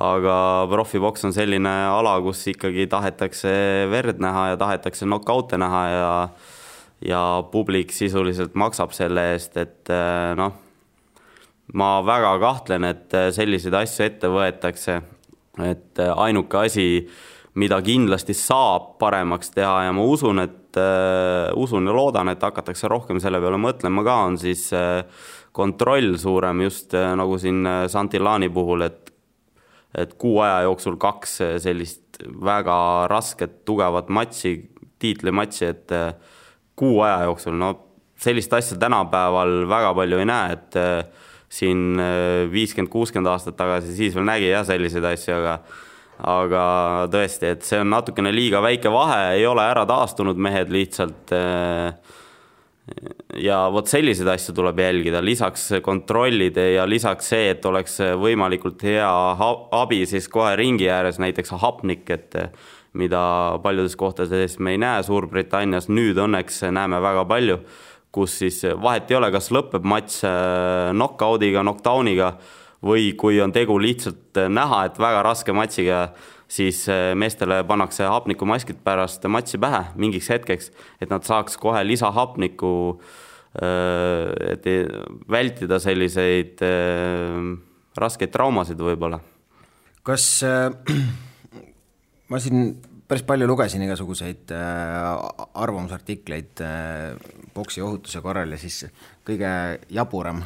aga 0.00 0.68
profiboks 0.70 1.24
on 1.26 1.32
selline 1.34 1.70
ala, 1.90 2.12
kus 2.22 2.44
ikkagi 2.52 2.84
tahetakse 2.86 3.50
verd 3.90 4.20
näha 4.22 4.52
ja 4.52 4.56
tahetakse 4.56 5.06
knock-out'e 5.06 5.58
näha 5.58 5.84
ja 5.90 6.12
ja 7.00 7.42
publik 7.50 7.92
sisuliselt 7.96 8.54
maksab 8.54 8.92
selle 8.92 9.32
eest, 9.32 9.56
et 9.56 9.88
noh, 10.36 10.52
ma 11.72 11.88
väga 12.04 12.34
kahtlen, 12.38 12.84
et 12.84 13.16
selliseid 13.32 13.74
asju 13.74 14.04
ette 14.04 14.28
võetakse. 14.28 15.00
et 15.60 15.98
ainuke 15.98 16.56
asi 16.56 17.08
mida 17.54 17.80
kindlasti 17.82 18.34
saab 18.36 18.98
paremaks 19.00 19.50
teha 19.50 19.86
ja 19.88 19.92
ma 19.92 20.04
usun, 20.06 20.38
et 20.44 20.59
äh, 20.78 21.50
usun 21.58 21.86
ja 21.88 21.94
loodan, 21.96 22.30
et 22.32 22.42
hakatakse 22.42 22.88
rohkem 22.90 23.20
selle 23.22 23.40
peale 23.42 23.58
mõtlema 23.60 24.04
ka, 24.06 24.16
on 24.28 24.38
siis 24.38 24.68
äh, 24.76 25.02
kontroll 25.52 26.16
suurem 26.20 26.62
just 26.66 26.94
äh, 26.94 27.12
nagu 27.18 27.38
siin 27.42 27.64
äh, 27.66 27.84
Santillani 27.90 28.50
puhul, 28.54 28.86
et 28.86 29.10
et 29.94 30.14
kuu 30.18 30.38
aja 30.44 30.62
jooksul 30.68 30.98
kaks 31.00 31.40
äh, 31.42 31.56
sellist 31.62 32.20
väga 32.20 33.08
rasket, 33.10 33.62
tugevat 33.66 34.10
matši, 34.12 34.54
tiitlimatši, 35.02 35.64
et 35.66 35.94
äh, 35.96 36.12
kuu 36.78 37.00
aja 37.04 37.24
jooksul, 37.26 37.56
no 37.58 37.72
sellist 38.20 38.52
asja 38.54 38.78
tänapäeval 38.78 39.64
väga 39.68 39.94
palju 39.96 40.20
ei 40.20 40.28
näe, 40.28 40.56
et 40.56 40.78
äh, 40.78 41.28
siin 41.50 41.98
viiskümmend, 42.52 42.92
kuuskümmend 42.92 43.26
aastat 43.32 43.56
tagasi, 43.58 43.90
siis 43.96 44.14
veel 44.14 44.28
nägi 44.28 44.52
jah, 44.52 44.62
selliseid 44.68 45.08
asju, 45.08 45.34
aga 45.40 45.56
aga 46.20 46.62
tõesti, 47.12 47.54
et 47.54 47.66
see 47.66 47.80
on 47.80 47.90
natukene 47.94 48.32
liiga 48.34 48.60
väike 48.64 48.92
vahe, 48.92 49.36
ei 49.38 49.46
ole 49.48 49.64
ära 49.64 49.86
taastunud 49.88 50.40
mehed 50.40 50.72
lihtsalt. 50.72 51.32
Eh, 51.36 52.16
ja 53.38 53.60
vot 53.70 53.86
selliseid 53.86 54.28
asju 54.32 54.54
tuleb 54.56 54.80
jälgida, 54.82 55.20
lisaks 55.22 55.68
kontrollide 55.84 56.72
ja 56.72 56.86
lisaks 56.88 57.30
see, 57.32 57.52
et 57.52 57.66
oleks 57.68 58.00
võimalikult 58.18 58.82
hea 58.82 59.10
abi 59.78 60.02
siis 60.10 60.26
kohe 60.28 60.56
ringi 60.58 60.88
ääres, 60.90 61.20
näiteks 61.22 61.54
hapnik, 61.62 62.10
et 62.10 62.34
mida 62.98 63.22
paljudes 63.62 63.94
kohtades 63.96 64.58
me 64.58 64.74
ei 64.74 64.80
näe, 64.82 65.04
Suurbritannias 65.06 65.86
nüüd 65.92 66.18
õnneks 66.18 66.64
näeme 66.74 66.98
väga 67.02 67.24
palju, 67.30 67.60
kus 68.10 68.40
siis 68.42 68.64
vahet 68.82 69.10
ei 69.12 69.20
ole, 69.20 69.30
kas 69.30 69.52
lõpeb 69.54 69.86
matš 69.86 70.24
eh, 70.26 70.90
knock-out'iga, 70.96 71.62
knockdown'iga 71.62 72.34
või 72.84 73.12
kui 73.18 73.40
on 73.44 73.52
tegu 73.52 73.78
lihtsalt 73.78 74.40
näha, 74.48 74.84
et 74.88 75.00
väga 75.00 75.22
raske 75.26 75.52
matšiga, 75.52 76.02
siis 76.50 76.82
eh, 76.88 77.12
meestele 77.14 77.62
pannakse 77.68 78.08
hapnikumaskid 78.08 78.80
pärast 78.84 79.26
matši 79.28 79.60
pähe 79.62 79.82
mingiks 80.00 80.30
hetkeks, 80.32 80.70
et 81.00 81.10
nad 81.12 81.26
saaks 81.26 81.58
kohe 81.60 81.82
lisahapnikku, 81.86 82.74
eh, 83.62 84.54
et 84.54 84.70
vältida 85.30 85.78
selliseid 85.82 86.64
eh, 86.66 87.50
raskeid 87.98 88.32
traumasid 88.34 88.80
võib-olla. 88.80 89.20
kas 90.06 90.42
äh, 90.46 90.70
ma 92.30 92.40
siin 92.40 92.72
päris 93.10 93.24
palju 93.26 93.48
lugesin 93.50 93.82
igasuguseid 93.84 94.52
äh, 94.54 95.10
arvamusartikleid 95.54 96.62
äh, 96.64 97.18
boksi 97.54 97.82
ohutuse 97.82 98.22
korral 98.22 98.54
ja 98.54 98.58
siis 98.60 98.84
kõige 99.26 99.50
jaburam 99.90 100.42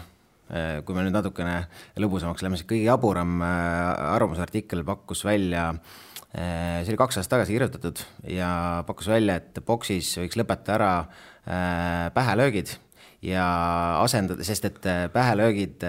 kui 0.84 0.96
me 0.96 1.04
nüüd 1.06 1.14
natukene 1.16 1.64
lõbusamaks 2.00 2.44
läheme, 2.44 2.58
siis 2.60 2.68
kõige 2.68 2.88
jaburam 2.88 3.38
äh, 3.42 4.14
arvamusartikkel 4.14 4.84
pakkus 4.86 5.24
välja, 5.24 5.70
äh, 6.36 6.82
see 6.84 6.92
oli 6.92 7.00
kaks 7.00 7.20
aastat 7.20 7.38
tagasi 7.38 7.56
kirjutatud 7.56 8.04
ja 8.28 8.50
pakkus 8.86 9.08
välja, 9.12 9.38
et 9.40 9.64
boksis 9.66 10.16
võiks 10.20 10.40
lõpetada 10.40 10.76
ära 10.78 10.92
pähelöögid 12.16 12.70
ja 13.24 13.44
asendada, 14.02 14.44
sest 14.44 14.68
et 14.68 14.86
pähelöögid 15.12 15.82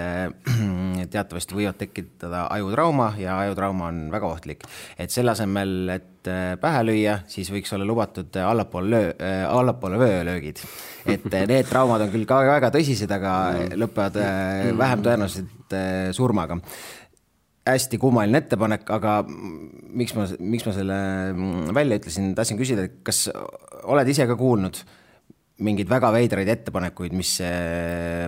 teatavasti 1.14 1.56
võivad 1.56 1.78
tekitada 1.80 2.46
ajutrauma 2.54 3.12
ja 3.20 3.38
ajutrauma 3.44 3.90
on 3.92 4.06
väga 4.12 4.30
ohtlik. 4.30 4.66
et 4.98 5.12
selle 5.12 5.34
asemel, 5.34 5.76
et 5.96 6.30
pähe 6.60 6.82
lüüa, 6.86 7.20
siis 7.30 7.50
võiks 7.52 7.72
olla 7.76 7.86
lubatud 7.86 8.36
allapoole 8.42 8.90
löö, 8.90 9.14
allapoole 9.46 9.98
vöölöögid. 10.00 10.62
Et 11.06 11.24
need 11.46 11.68
traumad 11.70 12.02
on 12.02 12.10
küll 12.10 12.26
ka 12.26 12.40
väga 12.48 12.72
tõsised, 12.74 13.12
aga 13.14 13.32
lõpevad 13.78 14.20
eh, 14.22 14.70
vähem 14.78 15.04
tõenäoliselt 15.06 15.76
surmaga. 16.16 16.58
Hästi 17.66 17.98
kummaline 17.98 18.42
ettepanek, 18.42 18.90
aga 18.94 19.20
miks 19.26 20.14
ma, 20.14 20.26
miks 20.38 20.66
ma 20.66 20.74
selle 20.74 20.98
mm, 21.32 21.72
välja 21.74 21.98
ütlesin, 22.00 22.30
tahtsin 22.38 22.58
küsida, 22.58 22.86
kas 23.06 23.26
oled 23.86 24.10
ise 24.10 24.26
ka 24.30 24.38
kuulnud 24.38 24.78
mingeid 25.64 25.88
väga 25.88 26.10
veidraid 26.12 26.50
ettepanekuid, 26.52 27.14
mis 27.16 27.36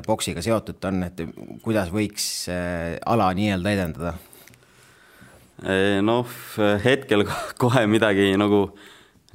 boksiga 0.07 0.41
seotud 0.45 0.85
on, 0.89 1.03
et 1.05 1.21
kuidas 1.65 1.91
võiks 1.93 2.49
ala 2.49 3.29
nii-öelda 3.37 3.75
edendada? 3.77 4.15
noh, 6.07 6.37
hetkel 6.85 7.27
kohe 7.61 7.83
midagi 7.91 8.31
nagu 8.39 8.63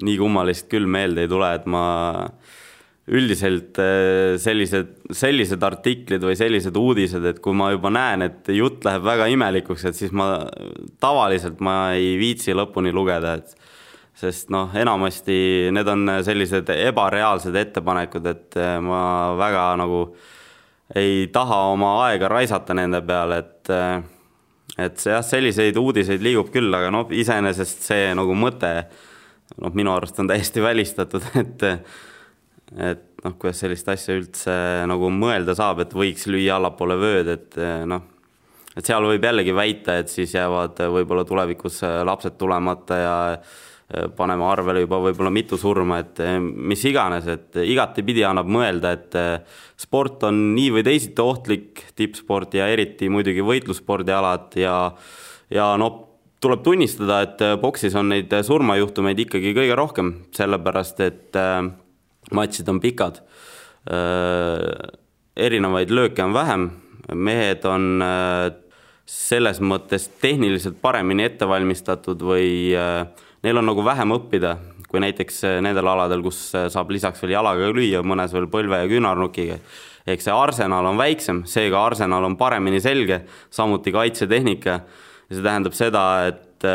nii 0.01 0.17
kummalist 0.17 0.69
küll 0.71 0.87
meelde 0.89 1.25
ei 1.25 1.29
tule, 1.29 1.49
et 1.53 1.65
ma 1.69 1.83
üldiselt 3.11 3.77
äh, 3.83 4.37
sellised, 4.39 4.93
sellised 5.11 5.63
artiklid 5.67 6.23
või 6.23 6.37
sellised 6.39 6.77
uudised, 6.79 7.25
et 7.27 7.41
kui 7.43 7.55
ma 7.57 7.69
juba 7.73 7.91
näen, 7.91 8.23
et 8.29 8.51
jutt 8.55 8.85
läheb 8.87 9.03
väga 9.03 9.27
imelikuks, 9.33 9.83
et 9.89 9.97
siis 9.97 10.13
ma 10.15 10.45
tavaliselt 11.03 11.59
ma 11.63 11.93
ei 11.97 12.15
viitsi 12.21 12.55
lõpuni 12.55 12.93
lugeda, 12.95 13.35
et 13.41 13.57
sest 14.17 14.51
noh, 14.53 14.71
enamasti 14.77 15.71
need 15.73 15.89
on 15.89 16.11
sellised 16.25 16.69
ebareaalsed 16.75 17.55
ettepanekud, 17.63 18.29
et 18.29 18.57
äh, 18.61 18.77
ma 18.83 19.33
väga 19.39 19.67
nagu 19.81 20.03
ei 20.95 21.27
taha 21.33 21.63
oma 21.73 21.95
aega 22.07 22.29
raisata 22.29 22.75
nende 22.77 23.01
peale, 23.05 23.39
et 23.41 23.73
äh, 23.73 24.03
et 24.77 24.97
see 24.97 25.13
jah, 25.13 25.25
selliseid 25.25 25.77
uudiseid 25.77 26.23
liigub 26.25 26.49
küll, 26.53 26.71
aga 26.73 26.89
noh, 26.93 27.09
iseenesest 27.13 27.85
see 27.85 28.13
nagu 28.17 28.33
mõte 28.37 28.71
noh, 29.61 29.73
minu 29.75 29.93
arust 29.93 30.17
on 30.21 30.29
täiesti 30.31 30.63
välistatud, 30.63 31.25
et 31.43 31.67
et 32.73 33.03
noh, 33.23 33.35
kuidas 33.39 33.61
sellist 33.61 33.89
asja 33.91 34.15
üldse 34.17 34.55
nagu 34.89 35.09
mõelda 35.13 35.55
saab, 35.57 35.83
et 35.83 35.93
võiks 35.93 36.25
lüüa 36.31 36.57
allapoole 36.57 36.97
vööd, 36.99 37.29
et 37.35 37.59
eh, 37.61 37.83
noh, 37.89 38.07
et 38.73 38.87
seal 38.87 39.05
võib 39.05 39.23
jällegi 39.23 39.53
väita, 39.55 39.99
et 40.01 40.09
siis 40.09 40.33
jäävad 40.33 40.81
võib-olla 40.95 41.25
tulevikus 41.27 41.83
eh, 41.85 41.99
lapsed 42.07 42.37
tulemata 42.39 42.97
ja 42.97 43.15
eh, 43.35 43.53
paneme 44.17 44.45
arvele 44.47 44.83
juba 44.83 44.99
võib-olla 45.03 45.29
mitu 45.33 45.57
surma, 45.59 45.99
et 46.01 46.21
mis 46.39 46.81
iganes, 46.89 47.27
et 47.29 47.59
igatepidi 47.61 48.23
annab 48.25 48.49
mõelda, 48.49 48.93
et 48.95 49.17
sport 49.79 50.25
on 50.29 50.39
nii 50.55 50.71
või 50.77 50.85
teisiti 50.87 51.21
ohtlik, 51.21 51.83
tippsport 51.97 52.57
ja 52.57 52.69
eriti 52.73 53.11
muidugi 53.13 53.45
võitlusspordialad 53.45 54.57
ja 54.57 54.77
ja 55.53 55.67
noh, 55.77 55.99
tuleb 56.43 56.63
tunnistada, 56.65 57.21
et 57.23 57.43
boksis 57.61 57.93
on 57.99 58.09
neid 58.11 58.33
surmajuhtumeid 58.43 59.19
ikkagi 59.25 59.53
kõige 59.55 59.77
rohkem, 59.79 60.13
sellepärast 60.35 60.99
et 61.05 61.39
äh, 61.39 61.61
matšid 62.35 62.71
on 62.71 62.81
pikad. 62.83 63.21
Äh, 63.91 64.65
erinevaid 65.35 65.91
lööke 65.93 66.23
on 66.23 66.35
vähem, 66.35 66.67
mehed 67.13 67.65
on 67.67 68.03
äh, 68.03 68.49
selles 69.09 69.59
mõttes 69.63 70.07
tehniliselt 70.21 70.79
paremini 70.81 71.27
ette 71.27 71.47
valmistatud 71.49 72.21
või 72.23 72.71
äh, 72.77 73.03
neil 73.43 73.59
on 73.59 73.67
nagu 73.67 73.83
vähem 73.85 74.13
õppida, 74.15 74.55
kui 74.89 75.01
näiteks 75.03 75.41
nendel 75.63 75.87
aladel, 75.89 76.21
kus 76.25 76.39
saab 76.53 76.91
lisaks 76.93 77.21
veel 77.23 77.35
jalaga 77.35 77.71
lüüa, 77.73 78.03
mõnes 78.05 78.33
veel 78.35 78.47
põlve 78.51 78.83
ja 78.83 78.89
küünarnukiga. 78.91 79.57
ehk 80.07 80.21
see 80.21 80.33
arsenal 80.35 80.85
on 80.85 80.97
väiksem, 80.97 81.43
seega 81.45 81.85
arsenal 81.85 82.23
on 82.23 82.37
paremini 82.37 82.81
selge, 82.81 83.23
samuti 83.49 83.91
kaitsetehnika. 83.91 84.79
ja 85.29 85.35
see 85.35 85.43
tähendab 85.43 85.73
seda, 85.73 86.03
et 86.27 86.67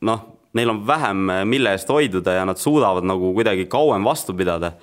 noh, 0.00 0.26
neil 0.52 0.70
on 0.70 0.86
vähem, 0.86 1.30
mille 1.48 1.72
eest 1.72 1.88
hoiduda 1.88 2.32
ja 2.38 2.44
nad 2.44 2.56
suudavad 2.56 3.04
nagu 3.04 3.32
kuidagi 3.34 3.66
kauem 3.66 4.04
vastu 4.04 4.34
pidada 4.34 4.74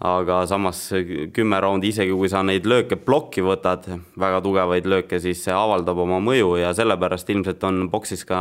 aga 0.00 0.42
samas 0.46 0.90
kümme 1.32 1.60
raundi, 1.60 1.88
isegi 1.88 2.12
kui 2.12 2.28
sa 2.28 2.42
neid 2.44 2.66
lööke 2.68 2.98
plokki 3.00 3.44
võtad, 3.44 3.86
väga 4.20 4.42
tugevaid 4.44 4.88
lööke, 4.88 5.20
siis 5.22 5.40
see 5.44 5.54
avaldab 5.56 6.02
oma 6.04 6.20
mõju 6.20 6.58
ja 6.60 6.74
sellepärast 6.76 7.30
ilmselt 7.32 7.64
on 7.64 7.86
boksis 7.92 8.26
ka, 8.28 8.40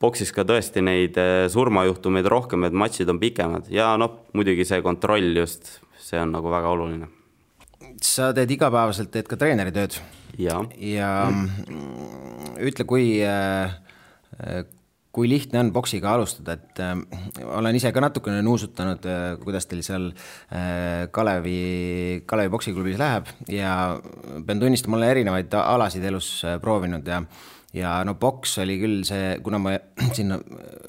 boksis 0.00 0.32
ka 0.32 0.46
tõesti 0.48 0.82
neid 0.84 1.18
eh, 1.20 1.44
surmajuhtumeid 1.52 2.28
rohkem, 2.30 2.64
et 2.68 2.76
matšid 2.76 3.12
on 3.12 3.20
pikemad 3.22 3.70
ja 3.72 3.92
noh, 4.00 4.22
muidugi 4.36 4.66
see 4.68 4.82
kontroll 4.84 5.36
just, 5.36 5.78
see 6.00 6.20
on 6.20 6.34
nagu 6.36 6.52
väga 6.52 6.72
oluline. 6.72 7.10
sa 8.00 8.32
teed 8.36 8.50
igapäevaselt, 8.56 9.12
teed 9.12 9.28
ka 9.28 9.36
treeneritööd? 9.40 10.00
ja, 10.40 10.60
ja 10.80 11.12
mm. 11.28 12.60
ütle, 12.70 12.86
kui 12.88 13.18
äh, 13.26 13.74
kui 15.10 15.26
lihtne 15.26 15.58
on 15.58 15.72
poksiga 15.74 16.12
alustada, 16.14 16.54
et 16.54 16.80
äh, 16.82 17.44
olen 17.58 17.76
ise 17.76 17.90
ka 17.92 18.02
natukene 18.02 18.42
nuusutanud 18.46 19.06
äh,, 19.10 19.22
kuidas 19.42 19.66
teil 19.66 19.82
seal 19.86 20.10
äh, 20.10 21.08
Kalevi, 21.10 22.22
Kalevi 22.30 22.52
poksiklubis 22.52 22.98
läheb 23.00 23.30
ja 23.50 23.72
pean 24.46 24.62
tunnistama, 24.62 25.00
olen 25.00 25.16
erinevaid 25.16 25.56
alasid 25.58 26.06
elus 26.12 26.30
äh, 26.46 26.60
proovinud 26.62 27.10
ja 27.10 27.24
ja 27.76 27.94
no 28.06 28.16
poks 28.20 28.56
oli 28.64 28.76
küll 28.80 29.00
see, 29.06 29.38
kuna 29.44 29.60
ma 29.62 29.76
siin 30.16 30.34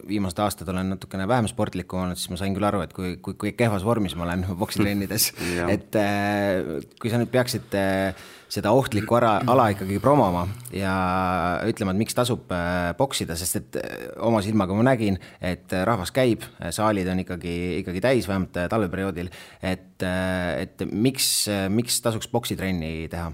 viimased 0.07 0.41
aastad 0.43 0.69
olen 0.73 0.93
natukene 0.95 1.27
vähem 1.29 1.49
sportlikum 1.51 2.05
olnud, 2.05 2.19
siis 2.19 2.33
ma 2.33 2.41
sain 2.41 2.57
küll 2.57 2.67
aru, 2.67 2.83
et 2.85 2.93
kui, 2.97 3.15
kui, 3.23 3.37
kui 3.39 3.55
kehvas 3.57 3.85
vormis 3.85 4.17
ma 4.17 4.27
olen 4.27 4.45
poksitrennides 4.61 5.31
et 5.75 5.99
äh, 5.99 6.77
kui 7.01 7.13
sa 7.13 7.21
nüüd 7.21 7.33
peaksid 7.33 7.77
äh, 7.77 8.29
seda 8.51 8.73
ohtlikku 8.75 9.15
ala, 9.15 9.35
ala 9.49 9.69
ikkagi 9.71 9.99
promoma 10.03 10.43
ja 10.75 10.93
ütlema, 11.67 11.93
et 11.93 12.01
miks 12.01 12.17
tasub 12.17 12.51
äh, 12.55 12.91
poksida, 12.99 13.37
sest 13.39 13.59
et 13.61 13.79
äh, 13.79 14.09
oma 14.27 14.41
silmaga 14.43 14.75
ma 14.75 14.85
nägin, 14.89 15.19
et 15.39 15.71
äh, 15.71 15.85
rahvas 15.87 16.11
käib, 16.15 16.43
saalid 16.75 17.07
on 17.11 17.23
ikkagi, 17.23 17.55
ikkagi 17.81 18.03
täis, 18.03 18.27
vähemalt 18.29 18.59
talveperioodil, 18.71 19.31
et, 19.63 20.03
et 20.03 20.83
miks, 20.91 21.31
miks 21.71 22.01
tasuks 22.03 22.27
poksitrenni 22.31 23.07
teha? 23.11 23.31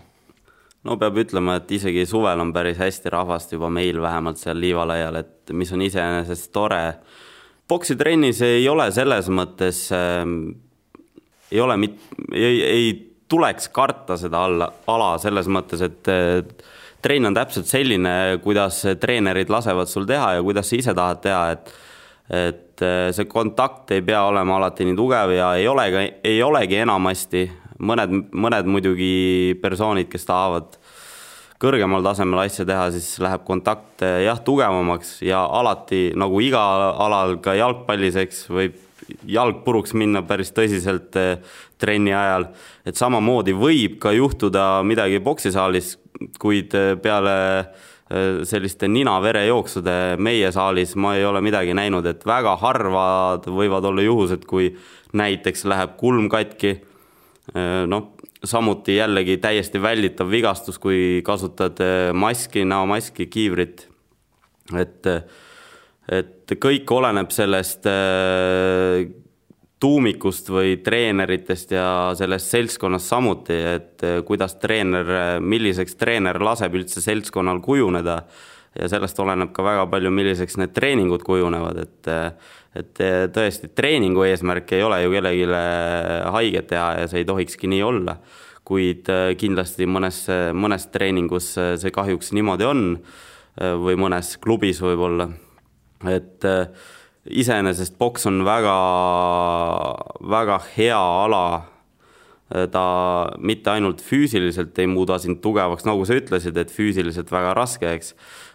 No 0.87 0.95
peab 0.99 1.19
ütlema, 1.19 1.57
et 1.59 1.71
isegi 1.75 2.05
suvel 2.07 2.39
on 2.39 2.53
päris 2.55 2.79
hästi 2.79 3.11
rahvast 3.13 3.51
juba 3.55 3.69
meil 3.73 3.99
vähemalt 4.01 4.39
seal 4.39 4.59
liivalaial, 4.61 5.19
et 5.19 5.53
mis 5.53 5.73
on 5.75 5.83
iseenesest 5.83 6.51
tore. 6.55 6.81
poksitrennis 7.67 8.41
ei 8.41 8.69
ole 8.69 8.87
selles 8.95 9.27
mõttes 9.27 9.89
äh,, 9.91 10.23
ei 11.51 11.61
ole 11.61 11.77
mit-, 11.77 11.99
ei, 12.33 12.63
ei 12.63 12.87
tuleks 13.27 13.69
karta 13.75 14.17
seda 14.17 14.45
alla, 14.47 14.69
ala 14.87 15.17
selles 15.19 15.49
mõttes, 15.51 15.83
et 15.83 16.63
trenn 17.03 17.29
on 17.29 17.35
täpselt 17.35 17.67
selline, 17.67 18.39
kuidas 18.43 18.81
treenerid 18.99 19.51
lasevad 19.51 19.91
sul 19.91 20.07
teha 20.07 20.37
ja 20.37 20.45
kuidas 20.45 20.69
sa 20.69 20.79
ise 20.79 20.95
tahad 20.95 21.21
teha, 21.23 21.43
et 21.57 21.75
et 22.27 22.81
see 23.15 23.23
kontakt 23.31 23.93
ei 23.95 24.01
pea 24.03 24.19
olema 24.27 24.57
alati 24.57 24.83
nii 24.83 24.97
tugev 24.97 25.31
ja 25.31 25.53
ei 25.55 25.67
ole 25.71 25.85
ka, 25.93 26.01
ei 26.27 26.41
olegi 26.43 26.75
enamasti, 26.83 27.45
mõned, 27.79 28.15
mõned 28.31 28.69
muidugi 28.69 29.57
persoonid, 29.61 30.09
kes 30.11 30.27
tahavad 30.29 30.77
kõrgemal 31.61 32.05
tasemel 32.05 32.43
asja 32.43 32.67
teha, 32.69 32.89
siis 32.93 33.15
läheb 33.23 33.45
kontakt 33.47 34.03
jah, 34.03 34.37
tugevamaks 34.45 35.17
ja 35.25 35.41
alati 35.59 36.11
nagu 36.17 36.41
igal 36.45 36.91
alal, 36.93 37.39
ka 37.41 37.55
jalgpallis, 37.57 38.19
eks, 38.21 38.43
võib 38.53 38.83
jalg 39.27 39.61
puruks 39.65 39.93
minna 39.97 40.23
päris 40.27 40.51
tõsiselt 40.55 41.15
eh, 41.19 41.37
trenni 41.79 42.13
ajal. 42.15 42.49
et 42.85 42.97
samamoodi 42.97 43.55
võib 43.57 43.99
ka 44.01 44.13
juhtuda 44.15 44.83
midagi 44.87 45.19
poksisaalis, 45.23 45.95
kuid 46.41 46.75
eh, 46.77 46.95
peale 47.01 47.37
eh, 47.59 48.43
selliste 48.47 48.89
nina-verejooksude 48.91 50.17
meie 50.23 50.51
saalis 50.51 50.95
ma 50.95 51.15
ei 51.17 51.25
ole 51.25 51.41
midagi 51.45 51.75
näinud, 51.77 52.05
et 52.05 52.25
väga 52.25 52.57
harvad 52.61 53.47
võivad 53.47 53.87
olla 53.87 54.05
juhused, 54.05 54.45
kui 54.45 54.73
näiteks 55.17 55.65
läheb 55.65 55.97
kulm 55.99 56.29
katki. 56.29 56.77
Noh, 57.53 58.13
samuti 58.43 58.97
jällegi 58.97 59.37
täiesti 59.39 59.79
välditav 59.81 60.29
vigastus, 60.31 60.79
kui 60.79 61.21
kasutad 61.25 61.79
maski, 62.13 62.65
näomaski, 62.67 63.29
kiivrit. 63.31 63.87
et 64.75 65.07
et 66.07 66.55
kõik 66.63 66.91
oleneb 66.95 67.31
sellest 67.35 67.87
äh, 67.91 69.03
tuumikust 69.79 70.49
või 70.49 70.77
treeneritest 70.83 71.73
ja 71.75 71.87
sellest 72.17 72.53
seltskonnast 72.53 73.11
samuti, 73.11 73.57
et 73.75 74.05
äh, 74.07 74.19
kuidas 74.27 74.55
treener, 74.61 75.39
milliseks 75.43 75.97
treener 75.99 76.39
laseb 76.43 76.77
üldse 76.79 77.03
seltskonnal 77.03 77.61
kujuneda. 77.65 78.21
ja 78.77 78.87
sellest 78.89 79.19
oleneb 79.19 79.51
ka 79.51 79.63
väga 79.63 79.87
palju, 79.89 80.11
milliseks 80.13 80.57
need 80.61 80.73
treeningud 80.73 81.23
kujunevad, 81.25 81.77
et 81.81 82.07
äh, 82.07 82.31
et 82.75 82.99
tõesti, 83.33 83.71
treeningu 83.75 84.25
eesmärk 84.27 84.73
ei 84.75 84.83
ole 84.83 85.01
ju 85.03 85.13
kellelegi 85.15 85.47
haiget 86.35 86.67
teha 86.73 86.91
ja 87.01 87.07
see 87.07 87.23
ei 87.23 87.29
tohikski 87.29 87.71
nii 87.71 87.83
olla. 87.83 88.17
kuid 88.67 89.07
kindlasti 89.39 89.85
mõnes, 89.87 90.25
mõnes 90.51 90.89
treeningus 90.91 91.53
see 91.55 91.91
kahjuks 91.95 92.33
niimoodi 92.35 92.65
on 92.67 92.81
või 93.55 93.95
mõnes 93.95 94.33
klubis 94.43 94.81
võib-olla 94.83 95.29
et 96.05 96.45
iseenesest 97.27 97.97
poks 97.97 98.27
on 98.29 98.43
väga, 98.45 98.75
väga 100.29 100.59
hea 100.75 100.99
ala. 100.99 101.47
Ta 102.47 102.83
mitte 103.43 103.73
ainult 103.73 103.99
füüsiliselt 103.99 104.77
ei 104.79 104.87
muuda 104.87 105.17
sind 105.19 105.41
tugevaks, 105.43 105.83
nagu 105.83 106.05
sa 106.07 106.15
ütlesid, 106.15 106.55
et 106.55 106.71
füüsiliselt 106.71 107.31
väga 107.31 107.51
raske, 107.57 107.89
eks. 107.91 108.13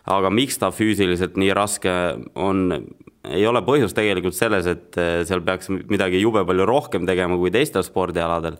aga 0.08 0.30
miks 0.32 0.56
ta 0.58 0.70
füüsiliselt 0.72 1.36
nii 1.36 1.52
raske 1.54 1.92
on, 2.34 2.86
ei 3.30 3.46
ole 3.46 3.62
põhjus 3.62 3.94
tegelikult 3.94 4.34
selles, 4.34 4.66
et 4.66 4.98
äh, 4.98 5.20
seal 5.28 5.44
peaks 5.46 5.70
midagi 5.70 6.22
jube 6.22 6.42
palju 6.48 6.66
rohkem 6.66 7.06
tegema 7.06 7.38
kui 7.38 7.52
teistel 7.54 7.86
spordialadel 7.86 8.58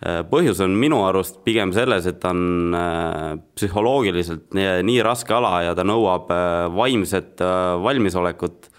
Äh, 0.00 0.22
põhjus 0.24 0.62
on 0.64 0.72
minu 0.80 1.02
arust 1.04 1.42
pigem 1.44 1.74
selles, 1.76 2.06
et 2.08 2.22
ta 2.22 2.30
on 2.32 2.72
äh, 2.72 3.34
psühholoogiliselt 3.58 4.46
nii, 4.56 4.68
nii 4.88 5.02
raske 5.04 5.34
ala 5.36 5.58
ja 5.66 5.74
ta 5.76 5.84
nõuab 5.84 6.30
äh, 6.32 6.68
vaimset 6.72 7.42
valmisolekut, 7.84 8.70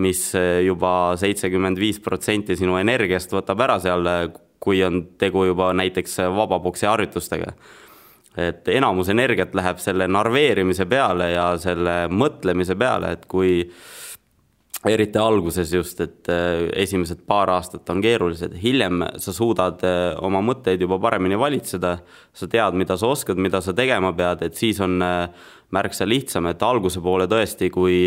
mis 0.00 0.30
juba 0.64 1.12
seitsekümmend 1.20 1.76
viis 1.76 1.98
protsenti 2.00 2.56
sinu 2.56 2.78
energiast 2.80 3.34
võtab 3.36 3.60
ära 3.60 3.76
seal, 3.84 4.08
kui 4.62 4.80
on 4.86 5.02
tegu 5.20 5.44
juba 5.50 5.68
näiteks 5.76 6.16
vabapoksi 6.32 6.88
harjutustega. 6.88 7.52
et 8.40 8.68
enamus 8.72 9.10
energiat 9.12 9.52
läheb 9.54 9.76
selle 9.76 10.06
narveerimise 10.08 10.86
peale 10.88 11.26
ja 11.34 11.58
selle 11.60 12.06
mõtlemise 12.08 12.78
peale, 12.80 13.12
et 13.12 13.26
kui 13.28 13.66
eriti 14.90 15.18
alguses 15.20 15.70
just, 15.72 16.00
et 16.02 16.28
äh, 16.32 16.64
esimesed 16.82 17.22
paar 17.28 17.52
aastat 17.54 17.88
on 17.92 18.02
keerulised, 18.02 18.56
hiljem 18.62 19.04
sa 19.22 19.34
suudad 19.34 19.82
äh, 19.86 20.10
oma 20.24 20.42
mõtteid 20.42 20.82
juba 20.82 20.98
paremini 21.02 21.38
valitseda, 21.38 21.96
sa 22.34 22.48
tead, 22.50 22.78
mida 22.78 22.96
sa 22.98 23.12
oskad, 23.12 23.38
mida 23.38 23.62
sa 23.62 23.74
tegema 23.78 24.10
pead, 24.18 24.42
et 24.48 24.58
siis 24.58 24.82
on 24.82 24.98
äh, 25.06 25.46
märksa 25.72 26.08
lihtsam, 26.08 26.50
et 26.50 26.62
alguse 26.66 27.02
poole 27.02 27.28
tõesti, 27.30 27.70
kui 27.72 28.04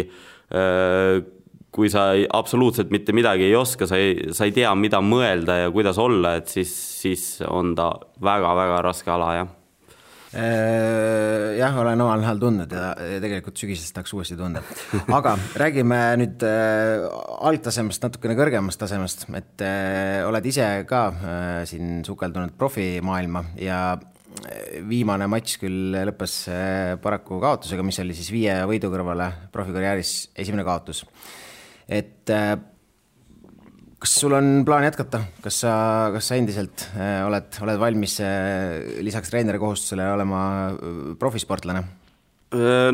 kui 1.75 1.89
sa 1.89 2.11
absoluutselt 2.37 2.91
mitte 2.93 3.15
midagi 3.17 3.47
ei 3.47 3.55
oska, 3.57 3.87
sa 3.89 3.97
ei, 3.97 4.29
sa 4.37 4.45
ei 4.45 4.53
tea, 4.53 4.69
mida 4.77 5.01
mõelda 5.01 5.57
ja 5.63 5.73
kuidas 5.73 5.97
olla, 5.99 6.35
et 6.37 6.53
siis, 6.53 6.69
siis 7.01 7.23
on 7.49 7.73
ta 7.75 7.89
väga-väga 8.23 8.77
raske 8.85 9.11
ala, 9.11 9.31
jah 9.41 9.49
jah, 10.35 11.77
olen 11.79 12.01
omal 12.03 12.19
nahal 12.19 12.39
tundnud 12.41 12.73
ja, 12.75 12.89
tegelikult 13.23 13.59
sügisest 13.59 13.95
tahaks 13.95 14.13
uuesti 14.15 14.37
tunda. 14.39 14.63
aga 15.15 15.35
räägime 15.61 15.99
nüüd 16.19 16.43
äh, 16.47 17.05
algtasemest 17.49 18.03
natukene 18.03 18.35
kõrgemast 18.37 18.81
tasemest, 18.81 19.27
et 19.37 19.63
äh, 19.63 20.25
oled 20.27 20.51
ise 20.51 20.67
ka 20.89 21.05
äh, 21.13 21.61
siin 21.69 22.03
sukeldunud 22.07 22.55
profimaailma 22.59 23.45
ja 23.61 23.79
äh, 23.95 24.83
viimane 24.89 25.29
matš 25.31 25.59
küll 25.63 25.95
lõppes 26.11 26.37
äh, 26.51 26.93
paraku 27.01 27.39
kaotusega, 27.43 27.85
mis 27.87 27.99
oli 28.03 28.17
siis 28.17 28.31
viie 28.35 28.59
võidu 28.67 28.91
kõrvale 28.93 29.31
profikarjääris 29.55 30.15
esimene 30.35 30.67
kaotus. 30.67 31.05
et 31.87 32.29
äh, 32.33 32.57
kas 34.01 34.15
sul 34.19 34.35
on 34.35 34.63
plaan 34.67 34.85
jätkata, 34.85 35.21
kas 35.43 35.61
sa, 35.63 35.73
kas 36.13 36.29
sa 36.29 36.37
endiselt 36.39 36.87
äh, 36.95 37.21
oled, 37.25 37.47
oled 37.63 37.79
valmis 37.81 38.19
äh, 38.23 38.99
lisaks 39.05 39.31
treeneri 39.31 39.61
kohustusele 39.61 40.07
olema 40.15 40.41
äh, 40.73 40.99
profisportlane? 41.19 41.85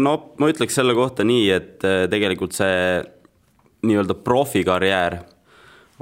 no 0.01 0.11
ma 0.41 0.47
ütleks 0.49 0.73
selle 0.73 0.95
kohta 0.97 1.21
nii, 1.27 1.41
et 1.53 1.83
tegelikult 2.09 2.55
see 2.55 2.95
nii-öelda 3.85 4.15
profikarjäär 4.23 5.19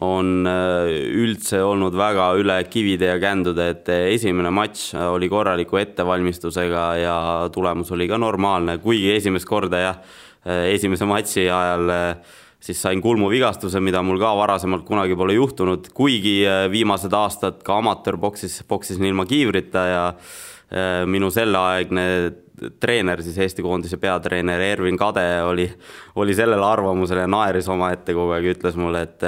on 0.05 0.47
üldse 0.47 1.59
olnud 1.65 1.97
väga 1.97 2.29
üle 2.39 2.55
kivide 2.71 3.09
ja 3.09 3.17
kändude, 3.19 3.65
et 3.73 3.89
esimene 4.13 4.53
matš 4.55 4.93
oli 5.09 5.27
korraliku 5.33 5.81
ettevalmistusega 5.81 6.85
ja 7.01 7.17
tulemus 7.51 7.91
oli 7.97 8.07
ka 8.07 8.21
normaalne, 8.21 8.77
kuigi 8.79 9.12
esimest 9.17 9.49
korda 9.49 9.81
jah, 9.83 9.99
esimese 10.69 11.09
matši 11.09 11.49
ajal 11.51 11.91
siis 12.60 12.82
sain 12.82 13.02
kulmuvigastuse, 13.02 13.80
mida 13.80 14.02
mul 14.04 14.19
ka 14.19 14.34
varasemalt 14.36 14.84
kunagi 14.88 15.15
pole 15.15 15.38
juhtunud, 15.38 15.91
kuigi 15.95 16.41
viimased 16.72 17.13
aastad 17.15 17.63
ka 17.63 17.80
amatöörboksis 17.80 18.62
boksisin 18.67 19.08
ilma 19.08 19.26
kiivrita 19.30 19.86
ja 19.88 20.04
minu 21.10 21.32
selleaegne 21.34 22.06
treener, 22.80 23.24
siis 23.24 23.38
Eesti 23.39 23.63
koondise 23.63 23.98
peatreener 23.98 24.62
Ervin 24.62 24.98
Kade 25.00 25.26
oli, 25.48 25.69
oli 26.19 26.36
sellel 26.36 26.63
arvamusel 26.63 27.24
ja 27.24 27.30
naeris 27.32 27.69
omaette 27.72 28.13
kogu 28.13 28.36
aeg, 28.36 28.52
ütles 28.58 28.78
mulle, 28.80 29.06
et 29.08 29.28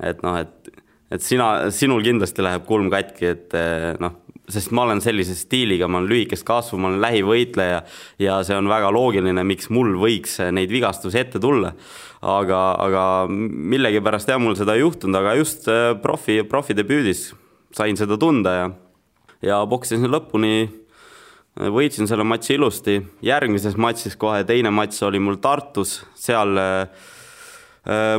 et 0.00 0.22
noh, 0.24 0.36
et, 0.40 0.72
et 1.12 1.22
sina, 1.22 1.70
sinul 1.74 2.02
kindlasti 2.04 2.42
läheb 2.42 2.66
kulm 2.68 2.90
katki, 2.92 3.30
et 3.34 3.56
noh, 4.02 4.18
sest 4.50 4.72
ma 4.76 4.84
olen 4.86 5.00
sellise 5.04 5.36
stiiliga, 5.38 5.88
ma 5.88 6.00
olen 6.00 6.10
lühikest 6.10 6.46
kasvu, 6.46 6.78
ma 6.80 6.90
olen 6.90 7.02
lähivõitleja 7.04 7.82
ja 8.22 8.40
see 8.46 8.56
on 8.58 8.70
väga 8.70 8.90
loogiline, 8.94 9.44
miks 9.46 9.70
mul 9.74 9.94
võiks 10.00 10.38
neid 10.52 10.72
vigastusi 10.72 11.20
ette 11.20 11.40
tulla. 11.42 11.74
aga, 12.20 12.58
aga 12.76 13.02
millegipärast 13.30 14.28
jah, 14.28 14.40
mul 14.40 14.56
seda 14.58 14.74
ei 14.76 14.82
juhtunud, 14.82 15.16
aga 15.16 15.38
just 15.38 15.68
profi, 16.02 16.42
profidebüüdis 16.44 17.30
sain 17.72 17.96
seda 17.96 18.18
tunda 18.20 18.52
ja, 18.52 18.66
ja 19.42 19.62
poksisin 19.70 20.10
lõpuni 20.10 20.68
võitsin 21.58 22.08
selle 22.08 22.24
matši 22.24 22.54
ilusti, 22.56 22.98
järgmises 23.26 23.76
matšis 23.80 24.16
kohe 24.20 24.44
teine 24.48 24.70
matš 24.74 25.02
oli 25.08 25.18
mul 25.22 25.40
Tartus, 25.42 26.00
seal 26.14 26.60
äh, 26.60 27.08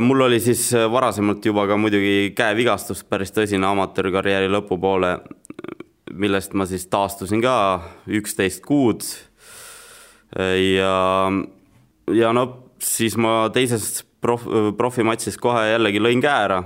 mul 0.00 0.26
oli 0.28 0.40
siis 0.42 0.68
varasemalt 0.90 1.44
juba 1.46 1.66
ka 1.70 1.78
muidugi 1.80 2.32
käevigastus, 2.36 3.04
päris 3.04 3.32
tõsine 3.34 3.66
amatöörkarjääri 3.70 4.50
lõpupoole, 4.52 5.16
millest 6.10 6.54
ma 6.58 6.66
siis 6.66 6.86
taastusin 6.90 7.42
ka 7.42 7.54
üksteist 8.10 8.64
kuud. 8.66 9.04
ja, 10.38 11.30
ja 12.10 12.32
no 12.32 12.46
siis 12.82 13.16
ma 13.20 13.50
teises 13.54 14.02
prof, 14.20 14.46
profimatšis 14.78 15.36
kohe 15.40 15.66
jällegi 15.74 16.00
lõin 16.02 16.22
käe 16.24 16.46
ära 16.46 16.62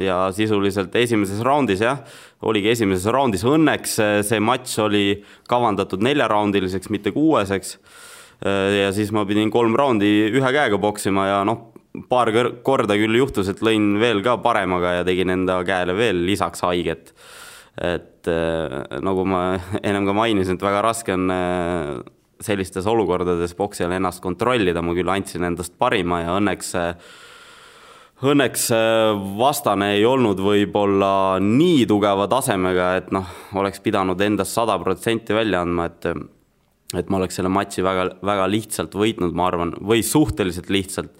ja 0.00 0.28
sisuliselt 0.34 0.94
esimeses 0.96 1.40
raundis 1.42 1.82
jah, 1.82 2.04
oligi 2.46 2.70
esimeses 2.70 3.10
raundis, 3.12 3.44
õnneks 3.46 3.96
see 4.26 4.40
matš 4.42 4.76
oli 4.84 5.04
kavandatud 5.50 6.02
neljaraundiliseks, 6.06 6.90
mitte 6.94 7.10
kuueseks. 7.14 7.78
ja 8.80 8.92
siis 8.96 9.10
ma 9.12 9.26
pidin 9.26 9.50
kolm 9.50 9.74
raundi 9.76 10.30
ühe 10.30 10.52
käega 10.54 10.78
poksima 10.78 11.26
ja 11.26 11.42
noh, 11.44 11.72
paar 12.08 12.30
korda 12.62 12.96
küll 12.96 13.18
juhtus, 13.18 13.50
et 13.50 13.60
lõin 13.66 13.98
veel 14.00 14.22
ka 14.22 14.36
paremaga 14.38 15.00
ja 15.00 15.04
tegin 15.04 15.34
enda 15.34 15.58
käele 15.66 15.96
veel 15.96 16.24
lisaks 16.26 16.62
haiget. 16.62 17.12
Et 17.78 18.28
nagu 19.02 19.24
ma 19.28 19.42
ennem 19.86 20.08
ka 20.08 20.16
mainisin, 20.16 20.58
et 20.58 20.64
väga 20.64 20.82
raske 20.84 21.14
on 21.14 21.30
sellistes 22.40 22.86
olukordades 22.88 23.52
poksijal 23.54 23.92
ennast 23.92 24.22
kontrollida, 24.24 24.82
ma 24.82 24.96
küll 24.96 25.12
andsin 25.12 25.44
endast 25.46 25.76
parima 25.78 26.22
ja 26.24 26.38
õnneks 26.40 26.74
Õnneks 28.20 28.66
äh, 28.76 29.14
vastane 29.40 29.94
ei 29.94 30.02
olnud 30.04 30.42
võib-olla 30.44 31.38
nii 31.40 31.86
tugeva 31.88 32.26
tasemega, 32.28 32.90
et 32.98 33.08
noh, 33.16 33.28
oleks 33.56 33.80
pidanud 33.80 34.20
endast 34.20 34.58
sada 34.58 34.76
protsenti 34.82 35.32
välja 35.36 35.62
andma, 35.64 35.88
et 35.88 36.10
et 36.98 37.06
ma 37.08 37.20
oleks 37.20 37.38
selle 37.38 37.48
matši 37.54 37.84
väga, 37.86 38.04
väga 38.26 38.48
lihtsalt 38.50 38.96
võitnud, 38.98 39.32
ma 39.38 39.46
arvan, 39.46 39.72
või 39.86 40.02
suhteliselt 40.04 40.72
lihtsalt, 40.74 41.12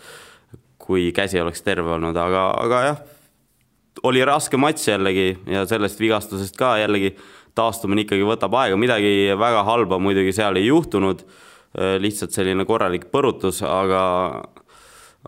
kui 0.83 1.13
käsi 1.15 1.39
oleks 1.41 1.63
terve 1.63 1.95
olnud, 1.95 2.17
aga, 2.19 2.43
aga 2.67 2.81
jah, 2.89 3.01
oli 4.07 4.25
raske 4.25 4.59
matš 4.61 4.89
jällegi 4.93 5.29
ja 5.51 5.67
sellest 5.69 6.01
vigastusest 6.01 6.57
ka 6.59 6.77
jällegi 6.81 7.15
taastumine 7.59 8.05
ikkagi 8.05 8.27
võtab 8.27 8.55
aega, 8.61 8.79
midagi 8.79 9.33
väga 9.39 9.65
halba 9.67 9.99
muidugi 10.03 10.33
seal 10.37 10.59
ei 10.61 10.69
juhtunud, 10.69 11.25
äh, 11.77 11.97
lihtsalt 12.03 12.35
selline 12.37 12.67
korralik 12.69 13.09
põrutus, 13.13 13.63
aga 13.67 14.05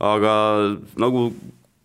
aga 0.01 0.35
nagu 1.03 1.27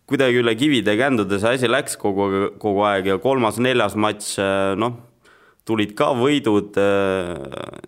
kuidagi 0.08 0.40
üle 0.40 0.54
kivide 0.56 0.94
ja 0.94 1.02
kändude 1.02 1.40
see 1.40 1.58
asi 1.58 1.68
läks 1.68 1.98
kogu, 2.00 2.54
kogu 2.62 2.86
aeg 2.88 3.10
ja 3.10 3.18
kolmas-neljas 3.20 3.98
matš, 4.00 4.32
äh, 4.40 4.72
noh, 4.80 4.96
tulid 5.68 5.92
ka 5.98 6.14
võidud, 6.16 6.78
äh, 6.80 7.82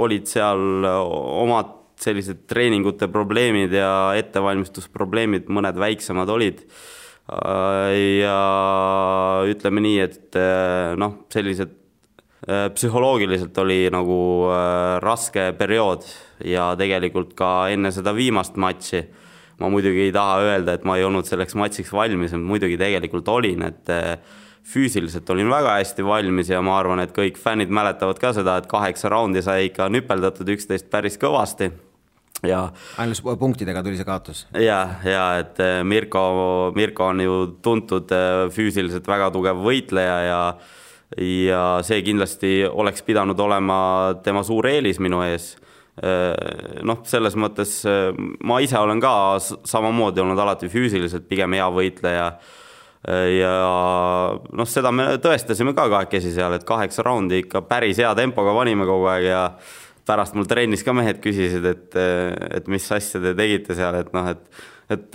olid 0.00 0.30
seal 0.30 0.86
omad 0.86 1.76
sellised 2.00 2.46
treeningute 2.48 3.10
probleemid 3.12 3.74
ja 3.76 3.90
ettevalmistusprobleemid, 4.16 5.50
mõned 5.52 5.76
väiksemad 5.80 6.30
olid. 6.32 6.62
Äh, 7.30 8.20
ja 8.22 8.38
ütleme 9.46 9.84
nii, 9.84 10.00
et 10.02 10.40
noh, 10.98 11.22
sellised 11.32 11.76
psühholoogiliselt 12.40 13.58
oli 13.60 13.84
nagu 13.92 14.16
raske 15.04 15.50
periood 15.58 16.06
ja 16.48 16.70
tegelikult 16.80 17.34
ka 17.36 17.68
enne 17.70 17.92
seda 17.92 18.14
viimast 18.16 18.56
matši 18.56 19.02
ma 19.60 19.68
muidugi 19.68 20.06
ei 20.06 20.12
taha 20.14 20.38
öelda, 20.46 20.74
et 20.74 20.86
ma 20.88 20.96
ei 20.96 21.04
olnud 21.04 21.28
selleks 21.28 21.54
matšiks 21.60 21.92
valmis, 21.92 22.32
muidugi 22.32 22.78
tegelikult 22.80 23.28
olin, 23.28 23.66
et 23.68 23.92
füüsiliselt 24.66 25.30
olin 25.30 25.50
väga 25.50 25.76
hästi 25.78 26.04
valmis 26.04 26.50
ja 26.52 26.60
ma 26.64 26.78
arvan, 26.78 27.02
et 27.04 27.14
kõik 27.16 27.38
fännid 27.40 27.72
mäletavad 27.72 28.20
ka 28.20 28.32
seda, 28.36 28.58
et 28.60 28.68
kaheksa 28.70 29.10
raundi 29.12 29.42
sai 29.44 29.68
ikka 29.70 29.88
nüpeldatud 29.92 30.48
üksteist 30.56 30.90
päris 30.92 31.18
kõvasti 31.20 31.70
ja. 32.46 32.66
ainult 32.98 33.38
punktidega 33.38 33.82
tuli 33.86 33.98
see 34.00 34.08
kaotus? 34.08 34.44
ja, 34.54 34.82
ja 35.04 35.24
et 35.42 35.60
eh, 35.60 35.80
Mirko, 35.84 36.72
Mirko 36.76 37.10
on 37.12 37.24
ju 37.24 37.40
tuntud 37.62 38.12
eh, 38.16 38.44
füüsiliselt 38.54 39.08
väga 39.08 39.30
tugev 39.34 39.64
võitleja 39.64 40.20
ja 40.26 40.42
ja 41.18 41.62
see 41.82 42.04
kindlasti 42.06 42.60
oleks 42.70 43.02
pidanud 43.02 43.40
olema 43.42 43.80
tema 44.22 44.44
suur 44.46 44.68
eelis 44.70 45.00
minu 45.02 45.24
ees 45.26 45.56
Äh, 46.00 46.80
noh, 46.86 47.02
selles 47.04 47.34
mõttes 47.36 47.74
äh, 47.84 48.14
ma 48.46 48.60
ise 48.64 48.78
olen 48.80 49.02
ka 49.02 49.12
samamoodi 49.42 50.22
olnud 50.22 50.38
alati 50.40 50.70
füüsiliselt 50.72 51.26
pigem 51.28 51.58
hea 51.58 51.66
võitleja. 51.74 52.28
Äh, 53.04 53.26
ja 53.40 53.50
noh, 54.32 54.68
seda 54.70 54.94
me 54.96 55.10
tõestasime 55.20 55.74
ka 55.76 55.90
kahekesi 55.92 56.32
seal, 56.32 56.56
et 56.56 56.64
kaheksa 56.68 57.04
raundi 57.04 57.42
ikka 57.42 57.66
päris 57.68 58.00
hea 58.00 58.14
tempoga 58.16 58.54
panime 58.56 58.88
kogu 58.88 59.10
aeg 59.12 59.28
ja 59.28 59.42
pärast 60.10 60.34
mul 60.34 60.48
trennis 60.50 60.82
ka 60.86 60.94
mehed 60.96 61.22
küsisid, 61.22 61.70
et, 61.70 61.96
et 62.58 62.68
mis 62.70 62.90
asja 62.98 63.22
te 63.22 63.34
tegite 63.38 63.78
seal, 63.78 64.02
et 64.02 64.12
noh, 64.16 64.34
et 64.34 64.68
et 64.90 65.14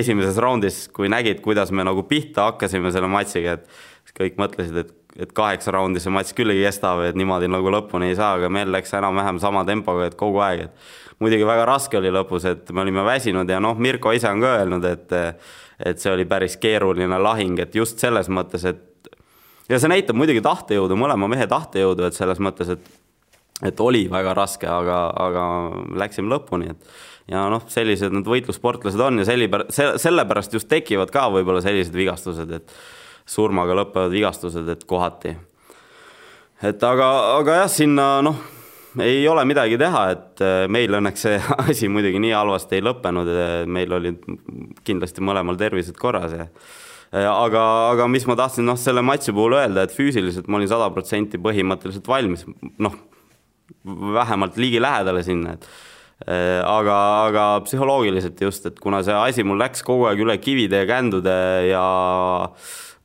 esimeses 0.00 0.38
raundis, 0.40 0.86
kui 0.96 1.10
nägid, 1.12 1.42
kuidas 1.44 1.68
me 1.76 1.84
nagu 1.84 2.06
pihta 2.08 2.46
hakkasime 2.46 2.88
selle 2.88 3.10
matšiga, 3.12 3.58
et 3.58 4.14
kõik 4.16 4.40
mõtlesid, 4.40 4.78
et 4.80 4.96
et 5.20 5.32
kaheksa 5.34 5.72
raundi 5.74 6.00
see 6.00 6.12
matš 6.14 6.34
küll 6.38 6.52
ei 6.52 6.62
kesta 6.62 6.92
või 6.98 7.08
et 7.10 7.16
niimoodi 7.18 7.48
nagu 7.50 7.72
lõpuni 7.74 8.12
ei 8.12 8.16
saa, 8.18 8.36
aga 8.38 8.48
meil 8.52 8.70
läks 8.72 8.92
enam-vähem 8.94 9.40
sama 9.42 9.64
tempoga, 9.66 10.06
et 10.06 10.16
kogu 10.18 10.38
aeg, 10.44 10.68
et 10.68 11.18
muidugi 11.22 11.46
väga 11.48 11.64
raske 11.68 11.98
oli 11.98 12.12
lõpus, 12.14 12.46
et 12.48 12.70
me 12.72 12.84
olime 12.84 13.04
väsinud 13.04 13.50
ja 13.50 13.58
noh, 13.62 13.78
Mirko 13.78 14.14
ise 14.16 14.30
on 14.30 14.44
ka 14.44 14.54
öelnud, 14.60 14.86
et 14.86 15.18
et 15.80 16.00
see 16.00 16.12
oli 16.12 16.26
päris 16.28 16.58
keeruline 16.60 17.18
lahing, 17.24 17.58
et 17.58 17.74
just 17.74 17.98
selles 18.02 18.28
mõttes, 18.28 18.66
et 18.68 19.10
ja 19.70 19.78
see 19.80 19.90
näitab 19.90 20.18
muidugi 20.18 20.42
tahtejõudu, 20.44 20.98
mõlema 21.00 21.28
mehe 21.30 21.46
tahtejõudu, 21.50 22.06
et 22.06 22.16
selles 22.16 22.38
mõttes, 22.42 22.70
et 22.76 22.90
et 23.66 23.80
oli 23.80 24.06
väga 24.10 24.34
raske, 24.36 24.68
aga, 24.70 25.00
aga 25.20 25.44
läksime 26.00 26.32
lõpuni, 26.32 26.70
et 26.72 27.30
ja 27.30 27.44
noh, 27.52 27.64
sellised 27.70 28.14
need 28.14 28.28
võitlussportlased 28.28 29.00
on 29.04 29.22
ja 29.22 29.28
sellepärast, 29.28 29.82
sellepärast 30.02 30.56
just 30.56 30.70
tekivad 30.70 31.12
ka 31.14 31.28
võib-olla 31.32 31.62
sellised 31.64 31.94
vigastused, 31.96 32.50
et 32.56 32.74
surmaga 33.28 33.76
lõppevad 33.78 34.14
vigastused, 34.14 34.68
et 34.68 34.86
kohati. 34.88 35.36
et 36.66 36.82
aga, 36.84 37.10
aga 37.38 37.60
jah, 37.62 37.70
sinna 37.70 38.08
noh, 38.26 38.40
ei 39.00 39.22
ole 39.30 39.44
midagi 39.46 39.78
teha, 39.78 40.04
et 40.16 40.44
äh, 40.44 40.66
meil 40.72 40.96
õnneks 40.98 41.26
see 41.28 41.40
asi 41.70 41.88
muidugi 41.88 42.22
nii 42.22 42.34
halvasti 42.34 42.80
ei 42.80 42.86
lõppenud, 42.86 43.34
meil 43.70 43.98
olid 44.00 44.24
kindlasti 44.86 45.22
mõlemal 45.24 45.60
tervised 45.60 45.98
korras 46.00 46.34
ja 46.34 46.48
aga, 47.10 47.62
aga 47.90 48.06
mis 48.10 48.26
ma 48.26 48.36
tahtsin 48.38 48.66
noh, 48.66 48.78
selle 48.78 49.02
matši 49.02 49.34
puhul 49.34 49.58
öelda, 49.58 49.84
et 49.84 49.94
füüsiliselt 49.94 50.50
ma 50.50 50.60
olin 50.60 50.70
sada 50.70 50.90
protsenti 50.94 51.40
põhimõtteliselt 51.42 52.06
valmis, 52.10 52.44
noh, 52.78 52.94
vähemalt 53.84 54.58
ligilähedale 54.60 55.22
sinna, 55.24 55.54
et 55.56 55.66
äh, 56.26 56.60
aga, 56.64 56.98
aga 57.28 57.46
psühholoogiliselt 57.66 58.40
just, 58.44 58.66
et 58.68 58.78
kuna 58.82 59.02
see 59.06 59.16
asi 59.16 59.46
mul 59.46 59.60
läks 59.60 59.84
kogu 59.86 60.08
aeg 60.10 60.20
üle 60.24 60.36
kivide 60.42 60.82
ja 60.82 60.90
kändude 60.90 61.38
ja 61.70 61.86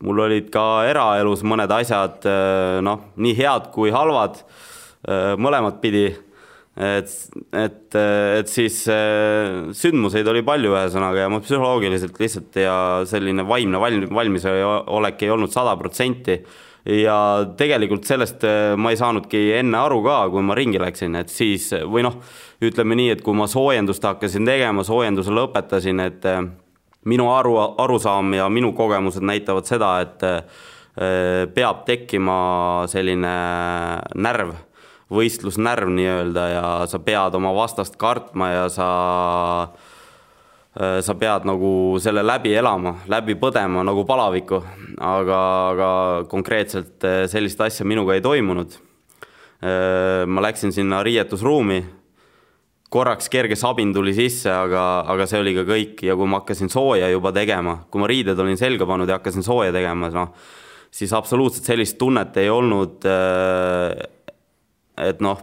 mul 0.06 0.22
olid 0.28 0.52
ka 0.54 0.86
eraelus 0.90 1.46
mõned 1.48 1.72
asjad 1.72 2.28
äh, 2.30 2.82
noh, 2.86 3.12
nii 3.16 3.36
head 3.40 3.72
kui 3.76 3.94
halvad, 3.96 4.42
äh, 5.08 5.34
mõlemat 5.40 5.82
pidi. 5.84 6.08
et, 6.76 7.12
et, 7.56 7.96
et 7.96 8.50
siis 8.52 8.82
sündmuseid 8.84 10.28
oli 10.28 10.42
palju, 10.44 10.74
ühesõnaga, 10.74 11.22
ja 11.24 11.30
ma 11.32 11.40
psühholoogiliselt 11.40 12.20
lihtsalt 12.20 12.58
ja 12.60 12.76
selline 13.08 13.46
vaimne 13.48 13.80
valm-, 13.80 14.10
valmisolek 14.12 15.24
ei 15.24 15.32
olnud 15.32 15.54
sada 15.56 15.78
protsenti 15.80 16.36
ja 16.86 17.18
tegelikult 17.58 18.06
sellest 18.06 18.44
ma 18.78 18.92
ei 18.94 19.00
saanudki 19.00 19.48
enne 19.58 19.80
aru 19.80 20.04
ka, 20.06 20.20
kui 20.34 20.46
ma 20.46 20.58
ringi 20.58 20.82
läksin, 20.82 21.18
et 21.18 21.34
siis 21.34 21.72
või 21.90 22.06
noh, 22.06 22.20
ütleme 22.62 22.98
nii, 23.00 23.10
et 23.16 23.24
kui 23.26 23.34
ma 23.38 23.48
soojendust 23.50 24.06
hakkasin 24.06 24.46
tegema, 24.46 24.86
soojenduse 24.86 25.34
lõpetasin, 25.34 26.04
et 26.06 26.30
minu 27.06 27.30
aru, 27.34 27.58
arusaam 27.82 28.34
ja 28.38 28.48
minu 28.50 28.74
kogemused 28.78 29.26
näitavad 29.26 29.68
seda, 29.70 29.92
et 30.06 30.26
äh, 30.26 30.64
peab 31.54 31.84
tekkima 31.88 32.38
selline 32.92 33.34
närv, 34.16 34.56
võistlusnärv 35.14 35.92
nii-öelda 35.94 36.46
ja 36.50 36.68
sa 36.90 37.00
pead 37.04 37.36
oma 37.38 37.52
vastast 37.54 37.98
kartma 38.02 38.50
ja 38.54 38.70
sa 38.74 38.88
sa 40.76 41.14
pead 41.16 41.46
nagu 41.48 41.70
selle 42.04 42.20
läbi 42.26 42.52
elama, 42.52 42.98
läbi 43.08 43.38
põdema 43.40 43.80
nagu 43.88 44.02
palaviku, 44.04 44.58
aga, 45.00 45.38
aga 45.72 45.92
konkreetselt 46.28 47.06
sellist 47.32 47.62
asja 47.64 47.88
minuga 47.88 48.18
ei 48.18 48.24
toimunud. 48.26 48.76
ma 50.28 50.42
läksin 50.44 50.74
sinna 50.76 51.00
riietusruumi. 51.04 51.80
Korraks 52.92 53.32
kerge 53.32 53.56
sabin 53.56 53.94
tuli 53.96 54.12
sisse, 54.14 54.52
aga, 54.52 55.06
aga 55.08 55.26
see 55.26 55.40
oli 55.40 55.56
ka 55.56 55.64
kõik. 55.68 56.04
Ja 56.06 56.16
kui 56.20 56.28
ma 56.28 56.42
hakkasin 56.42 56.70
sooja 56.70 57.08
juba 57.10 57.32
tegema, 57.32 57.78
kui 57.90 58.04
ma 58.04 58.12
riided 58.12 58.40
olin 58.40 58.60
selga 58.60 58.86
pannud 58.86 59.10
ja 59.10 59.18
hakkasin 59.18 59.48
sooja 59.48 59.72
tegema, 59.72 60.12
noh, 60.12 60.36
siis 60.96 61.14
absoluutselt 61.16 61.68
sellist 61.68 61.98
tunnet 62.00 62.38
ei 62.40 62.50
olnud, 62.52 63.04
äh, 63.10 63.92
et 65.10 65.24
noh, 65.24 65.42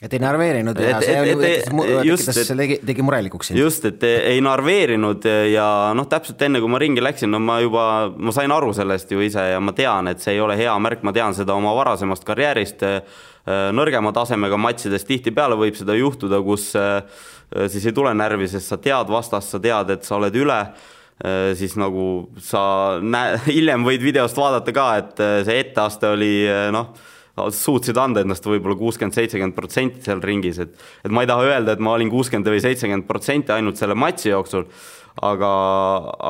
et 0.00 0.14
ei 0.16 0.20
narveerinud 0.22 0.78
ja 0.80 0.96
et, 0.96 1.04
see 1.04 1.16
oli, 1.20 1.34
tekitas, 1.40 2.38
tegi, 2.56 2.78
tegi 2.88 3.04
murelikuks 3.04 3.50
sind. 3.50 3.60
just, 3.60 3.84
et 3.90 4.06
ei 4.08 4.40
narveerinud 4.44 5.26
ja 5.52 5.66
noh, 5.96 6.08
täpselt 6.08 6.40
enne 6.46 6.62
kui 6.62 6.72
ma 6.72 6.80
ringi 6.80 7.04
läksin, 7.04 7.32
no 7.32 7.40
ma 7.42 7.58
juba, 7.60 7.84
ma 8.16 8.32
sain 8.36 8.52
aru 8.54 8.72
sellest 8.76 9.12
ju 9.12 9.20
ise 9.24 9.50
ja 9.52 9.60
ma 9.60 9.76
tean, 9.76 10.08
et 10.12 10.22
see 10.24 10.38
ei 10.38 10.44
ole 10.44 10.56
hea 10.60 10.76
märk, 10.80 11.04
ma 11.04 11.12
tean 11.16 11.36
seda 11.36 11.56
oma 11.58 11.74
varasemast 11.76 12.24
karjäärist 12.28 12.86
Äh, 13.48 13.70
nõrgema 13.72 14.12
tasemega 14.12 14.58
matšides 14.60 15.06
tihtipeale 15.08 15.56
võib 15.56 15.76
seda 15.78 15.94
juhtuda, 15.96 16.42
kus 16.44 16.70
äh, 16.76 17.00
siis 17.72 17.86
ei 17.88 17.94
tule 17.96 18.12
närvi, 18.12 18.44
sest 18.50 18.68
sa 18.68 18.76
tead 18.76 19.08
vastast, 19.08 19.54
sa 19.54 19.60
tead, 19.62 19.94
et 19.94 20.04
sa 20.04 20.18
oled 20.18 20.36
üle, 20.36 20.58
äh, 20.60 21.52
siis 21.56 21.78
nagu 21.80 22.28
sa 22.44 22.62
näe-, 23.00 23.40
hiljem 23.56 23.86
võid 23.88 24.04
videost 24.04 24.36
vaadata 24.36 24.74
ka, 24.76 24.90
et 25.00 25.24
see 25.48 25.56
etteaste 25.64 26.12
oli 26.12 26.34
noh, 26.74 26.92
suutsid 27.54 27.98
anda 28.00 28.24
ennast 28.24 28.46
võib-olla 28.46 28.76
kuuskümmend, 28.78 29.16
seitsekümmend 29.16 29.56
protsenti 29.56 30.04
seal 30.06 30.22
ringis, 30.24 30.60
et 30.62 30.74
et 31.04 31.12
ma 31.14 31.24
ei 31.24 31.30
taha 31.30 31.48
öelda, 31.48 31.74
et 31.74 31.84
ma 31.84 31.94
olin 31.96 32.10
kuuskümmend 32.12 32.50
või 32.52 32.62
seitsekümmend 32.64 33.08
protsenti 33.08 33.54
ainult 33.54 33.80
selle 33.80 33.96
matši 33.98 34.32
jooksul, 34.32 34.66
aga, 35.26 35.52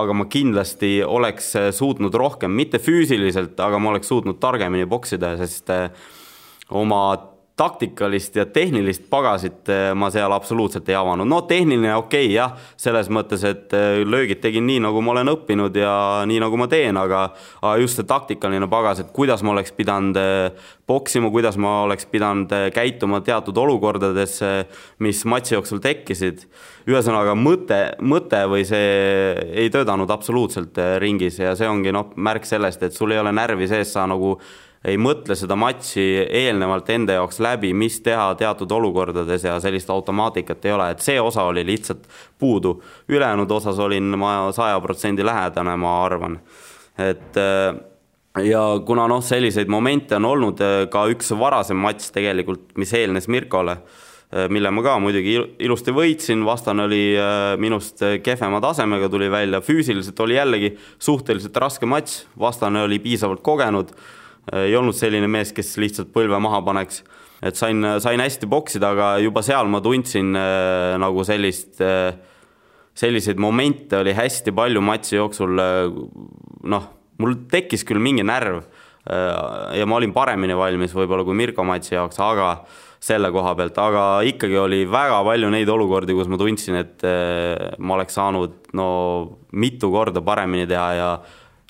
aga 0.02 0.16
ma 0.16 0.28
kindlasti 0.30 1.00
oleks 1.06 1.52
suutnud 1.76 2.14
rohkem, 2.14 2.54
mitte 2.54 2.80
füüsiliselt, 2.82 3.58
aga 3.60 3.78
ma 3.82 3.94
oleks 3.94 4.10
suutnud 4.10 4.40
targemini 4.42 4.88
poksida, 4.90 5.34
sest 5.40 5.70
äh, 5.74 5.90
oma 6.70 7.02
taktikalist 7.56 8.36
ja 8.36 8.46
tehnilist 8.46 9.04
pagasit 9.10 9.68
eh, 9.68 9.90
ma 9.94 10.08
seal 10.12 10.32
absoluutselt 10.32 10.88
ei 10.88 10.96
avanud. 10.96 11.28
no 11.28 11.42
tehniline 11.48 11.92
okei 11.94 12.24
okay, 12.24 12.34
jah, 12.34 12.54
selles 12.80 13.10
mõttes, 13.12 13.44
et 13.44 13.74
eh, 13.76 14.00
löögid 14.06 14.40
tegin 14.40 14.64
nii, 14.68 14.80
nagu 14.86 15.02
ma 15.04 15.12
olen 15.14 15.32
õppinud 15.34 15.76
ja 15.76 15.92
nii, 16.28 16.40
nagu 16.40 16.56
ma 16.60 16.68
teen, 16.72 16.96
aga, 16.96 17.26
aga 17.60 17.74
just 17.82 18.00
see 18.00 18.08
taktikaline 18.08 18.68
pagas, 18.70 19.02
et 19.02 19.10
kuidas 19.16 19.44
ma 19.44 19.52
oleks 19.52 19.74
pidanud 19.76 20.20
eh, 20.20 20.70
poksima, 20.88 21.28
kuidas 21.30 21.58
ma 21.60 21.82
oleks 21.84 22.08
pidanud 22.10 22.54
käituma 22.74 23.20
teatud 23.26 23.58
olukordades, 23.60 24.40
mis 25.04 25.20
matši 25.28 25.54
jooksul 25.54 25.78
tekkisid. 25.84 26.46
ühesõnaga 26.90 27.36
mõte, 27.38 27.78
mõte 28.00 28.40
või 28.50 28.64
see 28.66 29.36
ei 29.52 29.70
töötanud 29.70 30.10
absoluutselt 30.10 30.80
ringis 30.98 31.38
ja 31.38 31.54
see 31.54 31.68
ongi 31.68 31.92
noh, 31.94 32.10
märk 32.16 32.48
sellest, 32.48 32.82
et 32.82 32.96
sul 32.96 33.12
ei 33.12 33.20
ole 33.20 33.30
närvi 33.36 33.68
sees, 33.70 33.92
sa 33.92 34.08
nagu 34.10 34.38
ei 34.84 34.96
mõtle 34.96 35.36
seda 35.36 35.56
matši 35.60 36.04
eelnevalt 36.24 36.88
enda 36.94 37.18
jaoks 37.18 37.40
läbi, 37.44 37.72
mis 37.76 37.98
teha 38.04 38.30
teatud 38.40 38.70
olukordades 38.72 39.44
ja 39.44 39.58
sellist 39.60 39.90
automaatikat 39.92 40.64
ei 40.64 40.72
ole, 40.72 40.88
et 40.94 41.04
see 41.04 41.20
osa 41.20 41.44
oli 41.50 41.64
lihtsalt 41.68 42.06
puudu. 42.38 42.80
ülejäänud 43.08 43.50
osas 43.50 43.78
olin 43.78 44.16
ma 44.18 44.52
saja 44.56 44.80
protsendi 44.80 45.24
lähedane, 45.24 45.76
ma 45.76 46.04
arvan. 46.04 46.40
et 46.98 47.36
äh, 47.36 47.74
ja 48.44 48.62
kuna 48.86 49.08
noh, 49.08 49.24
selliseid 49.24 49.68
momente 49.68 50.16
on 50.16 50.24
olnud 50.24 50.62
äh, 50.64 50.86
ka 50.90 51.04
üks 51.12 51.34
varasem 51.36 51.76
matš 51.76 52.08
tegelikult, 52.14 52.72
mis 52.80 52.94
eelnes 52.96 53.28
Mirkole, 53.28 53.74
äh, 54.32 54.48
mille 54.48 54.70
ma 54.70 54.82
ka 54.82 54.94
muidugi 54.98 55.36
ilusti 55.58 55.92
võitsin, 55.92 56.46
vastane 56.46 56.86
oli 56.88 57.02
minust 57.60 58.00
kehvema 58.24 58.62
tasemega, 58.64 59.12
tuli 59.12 59.28
välja, 59.30 59.60
füüsiliselt 59.60 60.24
oli 60.24 60.40
jällegi 60.40 60.72
suhteliselt 60.98 61.56
raske 61.56 61.86
matš, 61.86 62.24
vastane 62.40 62.80
oli 62.88 62.98
piisavalt 62.98 63.44
kogenud 63.44 63.92
ei 64.56 64.74
olnud 64.76 64.96
selline 64.96 65.28
mees, 65.30 65.52
kes 65.56 65.74
lihtsalt 65.80 66.12
põlve 66.14 66.38
maha 66.42 66.62
paneks. 66.66 67.02
et 67.42 67.56
sain, 67.56 67.80
sain 68.00 68.20
hästi 68.20 68.48
poksida, 68.50 68.90
aga 68.92 69.06
juba 69.24 69.42
seal 69.42 69.68
ma 69.72 69.80
tundsin 69.80 70.34
äh, 70.36 70.96
nagu 71.00 71.24
sellist 71.24 71.80
äh,, 71.80 72.12
selliseid 72.94 73.38
momente 73.40 73.96
oli 73.96 74.12
hästi 74.12 74.52
palju 74.52 74.82
matši 74.84 75.16
jooksul 75.16 75.58
äh,. 75.58 75.88
noh, 76.68 76.90
mul 77.20 77.38
tekkis 77.50 77.86
küll 77.88 78.02
mingi 78.02 78.26
närv 78.26 78.60
äh, 78.60 79.78
ja 79.80 79.88
ma 79.88 79.96
olin 79.96 80.12
paremini 80.12 80.56
valmis 80.56 80.94
võib-olla 80.96 81.24
kui 81.24 81.38
Mirko 81.38 81.64
matši 81.64 81.96
jaoks, 81.96 82.20
aga 82.20 82.52
selle 83.00 83.30
koha 83.32 83.54
pealt, 83.56 83.78
aga 83.80 84.04
ikkagi 84.28 84.58
oli 84.60 84.82
väga 84.84 85.22
palju 85.24 85.48
neid 85.52 85.70
olukordi, 85.72 86.12
kus 86.16 86.28
ma 86.28 86.36
tundsin, 86.40 86.76
et 86.82 87.04
äh, 87.08 87.70
ma 87.80 87.96
oleks 87.96 88.18
saanud 88.18 88.72
no 88.76 88.88
mitu 89.56 89.88
korda 89.92 90.20
paremini 90.24 90.68
teha 90.68 90.90
ja 90.98 91.12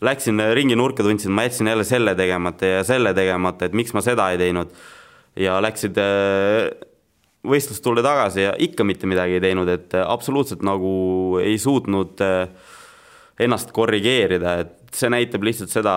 läksin 0.05 0.41
ringi 0.57 0.77
nurka, 0.79 1.05
tundsin, 1.05 1.33
ma 1.33 1.45
jätsin 1.47 1.69
jälle 1.71 1.85
selle 1.85 2.15
tegemata 2.15 2.67
ja 2.67 2.85
selle 2.85 3.13
tegemata, 3.17 3.69
et 3.69 3.77
miks 3.77 3.93
ma 3.97 4.03
seda 4.05 4.31
ei 4.33 4.41
teinud. 4.41 4.73
ja 5.39 5.61
läksid 5.63 5.99
äh, 6.03 6.67
võistlust 7.47 7.85
tulde 7.85 8.03
tagasi 8.03 8.43
ja 8.49 8.55
ikka 8.59 8.85
mitte 8.85 9.07
midagi 9.07 9.39
ei 9.39 9.45
teinud, 9.45 9.69
et 9.71 9.95
äh, 9.95 10.05
absoluutselt 10.05 10.65
nagu 10.67 11.39
ei 11.43 11.59
suutnud 11.59 12.21
äh, 12.25 12.49
ennast 13.41 13.73
korrigeerida, 13.77 14.57
et 14.65 14.97
see 14.97 15.13
näitab 15.13 15.45
lihtsalt 15.47 15.71
seda 15.73 15.95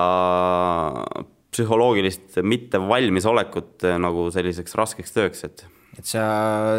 psühholoogilist 1.53 2.39
mittevalmisolekut 2.45 3.87
nagu 4.01 4.29
selliseks 4.33 4.77
raskeks 4.77 5.15
tööks, 5.15 5.43
et. 5.47 5.65
et 5.97 6.07
sa 6.07 6.23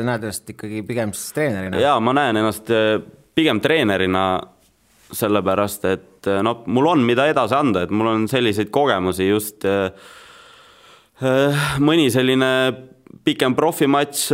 näed 0.07 0.25
ennast 0.25 0.49
ikkagi 0.55 0.83
pigem 0.87 1.13
siis 1.17 1.35
treenerina? 1.37 1.83
jaa, 1.83 1.99
ma 2.01 2.15
näen 2.17 2.41
ennast 2.41 2.71
pigem 3.35 3.61
treenerina 3.63 4.25
sellepärast 5.13 5.85
et 5.91 6.31
eh, 6.31 6.41
noh, 6.45 6.63
mul 6.67 6.91
on, 6.95 7.05
mida 7.07 7.27
edasi 7.31 7.57
anda, 7.59 7.85
et 7.85 7.93
mul 7.95 8.13
on 8.13 8.29
selliseid 8.31 8.71
kogemusi 8.75 9.29
just 9.29 9.67
äh, 9.69 9.91
mõni 11.83 12.09
selline 12.11 12.51
pikem 13.25 13.55
profimatš 13.55 14.31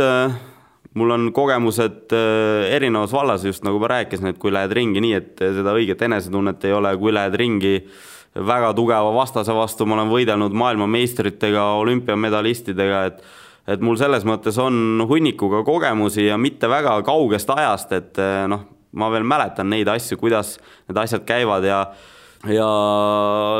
mul 0.97 1.13
on 1.13 1.27
kogemused 1.31 2.11
erinevas 2.11 3.13
vallas, 3.15 3.45
just 3.47 3.63
nagu 3.63 3.79
ma 3.79 3.87
rääkisin, 3.93 4.31
et 4.31 4.39
kui 4.41 4.51
lähed 4.51 4.73
ringi 4.75 5.03
nii, 5.03 5.13
et 5.15 5.43
seda 5.55 5.75
õiget 5.77 6.01
enesetunnet 6.03 6.65
ei 6.67 6.73
ole, 6.75 6.91
kui 6.99 7.13
lähed 7.15 7.37
ringi 7.39 7.77
väga 8.35 8.73
tugeva 8.75 9.13
vastase 9.15 9.53
vastu, 9.55 9.85
ma 9.85 9.99
olen 9.99 10.11
võidelnud 10.11 10.55
maailmameistritega, 10.55 11.69
olümpiamedalistidega, 11.83 13.05
et 13.11 13.23
et 13.69 13.83
mul 13.85 13.95
selles 13.95 14.23
mõttes 14.25 14.55
on 14.59 15.03
hunnikuga 15.07 15.61
kogemusi 15.63 16.25
ja 16.25 16.37
mitte 16.41 16.67
väga 16.67 16.95
kaugest 17.05 17.49
ajast, 17.53 17.91
et 17.93 18.17
noh, 18.49 18.63
ma 18.91 19.11
veel 19.13 19.27
mäletan 19.27 19.69
neid 19.71 19.87
asju, 19.91 20.17
kuidas 20.21 20.57
need 20.87 20.97
asjad 20.97 21.27
käivad 21.27 21.67
ja 21.67 21.85
ja 22.49 22.67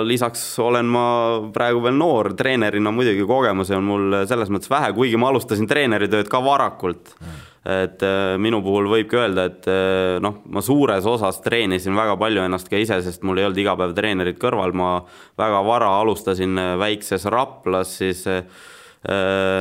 lisaks 0.04 0.42
olen 0.60 0.90
ma 0.90 1.06
praegu 1.54 1.84
veel 1.84 1.98
noor, 1.98 2.32
treenerina 2.38 2.94
muidugi 2.94 3.26
kogemusi 3.30 3.76
on 3.78 3.86
mul 3.86 4.18
selles 4.30 4.50
mõttes 4.54 4.72
vähe, 4.72 4.90
kuigi 4.98 5.20
ma 5.22 5.30
alustasin 5.30 5.70
treeneritööd 5.70 6.30
ka 6.32 6.42
varakult. 6.44 7.16
Mm. 7.22 7.48
et 7.62 8.02
äh, 8.02 8.40
minu 8.42 8.58
puhul 8.66 8.88
võibki 8.90 9.20
öelda, 9.20 9.44
et 9.52 9.68
äh, 9.70 10.16
noh, 10.18 10.40
ma 10.50 10.64
suures 10.66 11.06
osas 11.06 11.38
treenisin 11.46 11.94
väga 11.94 12.16
palju 12.18 12.42
ennast 12.42 12.72
ka 12.72 12.80
ise, 12.82 12.98
sest 13.06 13.22
mul 13.22 13.38
ei 13.38 13.46
olnud 13.46 13.60
iga 13.62 13.76
päev 13.78 13.94
treenerit 13.94 14.40
kõrval, 14.42 14.74
ma 14.74 14.96
väga 15.38 15.60
vara 15.68 15.92
alustasin 16.00 16.58
äh, 16.58 16.72
väikses 16.82 17.28
Raplas 17.30 17.94
siis 18.02 18.26
äh, 18.26 18.42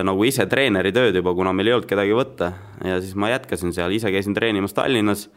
nagu 0.09 0.24
ise 0.24 0.48
treeneritööd 0.48 1.20
juba, 1.20 1.37
kuna 1.37 1.52
meil 1.52 1.68
ei 1.68 1.76
olnud 1.76 1.92
kedagi 1.92 2.16
võtta. 2.16 2.54
Ja 2.88 2.96
siis 3.04 3.12
ma 3.20 3.35
jätkasin 3.35 3.76
seal, 3.76 3.92
ise 3.92 4.09
käisin 4.12 4.33
treenimas 4.37 4.72
Tallinnas 4.72 5.28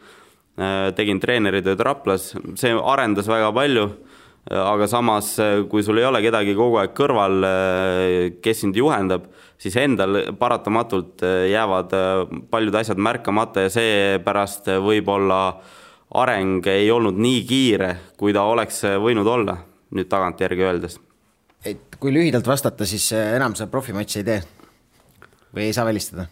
tegin 0.94 1.20
treeneritööd 1.22 1.80
Raplas, 1.82 2.32
see 2.60 2.74
arendas 2.78 3.26
väga 3.30 3.50
palju, 3.54 3.86
äh, 4.50 4.58
aga 4.60 4.86
samas, 4.90 5.32
äh, 5.42 5.62
kui 5.70 5.82
sul 5.82 5.98
ei 5.98 6.06
ole 6.06 6.20
kedagi 6.22 6.54
kogu 6.54 6.78
aeg 6.78 6.94
kõrval, 6.94 7.46
kes 8.42 8.60
sind 8.62 8.76
juhendab, 8.78 9.26
siis 9.58 9.76
endal 9.80 10.20
paratamatult 10.38 11.24
jäävad 11.50 11.94
paljud 12.50 12.74
asjad 12.78 13.00
märkamata 13.00 13.66
ja 13.66 13.72
seepärast 13.72 14.70
võib-olla 14.84 15.40
areng 16.14 16.66
ei 16.70 16.90
olnud 16.90 17.18
nii 17.18 17.42
kiire, 17.48 17.90
kui 18.18 18.34
ta 18.36 18.44
oleks 18.46 18.84
võinud 19.02 19.26
olla, 19.26 19.56
nüüd 19.94 20.10
tagantjärgi 20.10 20.62
öeldes. 20.62 21.00
et 21.64 21.96
kui 21.98 22.12
lühidalt 22.12 22.46
vastata, 22.46 22.86
siis 22.86 23.10
enam 23.12 23.54
sa 23.56 23.66
profimatši 23.66 24.18
ei 24.20 24.24
tee 24.24 24.40
või 25.54 25.70
ei 25.70 25.72
saa 25.72 25.86
välistada? 25.86 26.26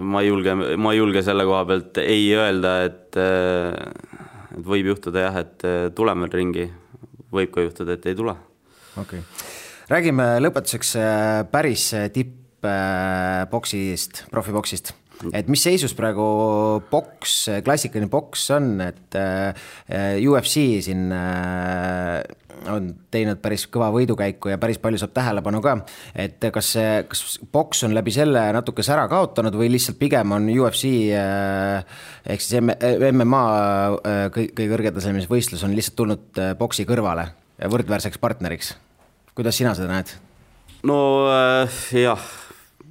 Ma 0.00 0.22
ei 0.22 0.28
julge, 0.28 0.54
ma 0.54 0.92
ei 0.92 0.98
julge 1.00 1.22
selle 1.24 1.44
koha 1.48 1.64
pealt 1.68 1.98
ei 2.02 2.34
öelda, 2.36 2.72
et, 2.88 3.16
et 3.16 4.60
võib 4.66 4.86
juhtuda 4.92 5.18
jah, 5.28 5.36
et 5.44 5.58
tuleme 5.96 6.24
ringi, 6.32 6.66
võib 7.32 7.50
ka 7.54 7.60
juhtuda, 7.64 7.90
et 7.96 8.04
ei 8.10 8.16
tule. 8.18 8.34
okei 8.96 9.20
okay., 9.22 9.24
räägime 9.92 10.24
lõpetuseks 10.42 10.90
äh, 11.00 11.42
päris 11.52 11.84
tippboksist, 12.12 14.12
profiboksist 14.32 14.86
et 15.36 15.48
mis 15.50 15.62
seisus 15.62 15.94
praegu 15.96 16.24
boks, 16.90 17.36
klassikaline 17.64 18.08
boks 18.12 18.46
on, 18.56 18.80
et 18.84 19.16
äh, 19.18 19.66
UFC 20.20 20.82
siin 20.84 21.08
äh, 21.14 22.20
on 22.72 22.90
teinud 23.12 23.40
päris 23.42 23.66
kõva 23.72 23.90
võidukäiku 23.94 24.52
ja 24.52 24.58
päris 24.62 24.80
palju 24.82 25.00
saab 25.00 25.14
tähelepanu 25.16 25.62
ka. 25.64 25.76
et 26.14 26.46
kas 26.52 26.72
see, 26.76 26.92
kas 27.08 27.38
poks 27.52 27.84
on 27.86 27.94
läbi 27.96 28.14
selle 28.14 28.48
natuke 28.56 28.84
sära 28.86 29.06
kaotanud 29.10 29.56
või 29.56 29.70
lihtsalt 29.74 29.98
pigem 30.00 30.36
on 30.36 30.48
UFC 30.52 30.92
ehk 31.14 32.44
siis 32.44 32.62
MMA 32.62 33.44
kõige, 34.34 34.52
kõige 34.52 34.70
kõrgetasemeline 34.74 35.30
võistlus 35.30 35.64
on 35.66 35.76
lihtsalt 35.76 35.98
tulnud 36.02 36.42
poksi 36.58 36.86
kõrvale 36.88 37.30
võrdväärseks 37.62 38.18
partneriks. 38.20 38.74
kuidas 39.34 39.56
sina 39.56 39.74
seda 39.74 39.92
näed? 39.92 40.16
no 40.86 40.98
äh, 41.30 41.78
jah 41.96 42.20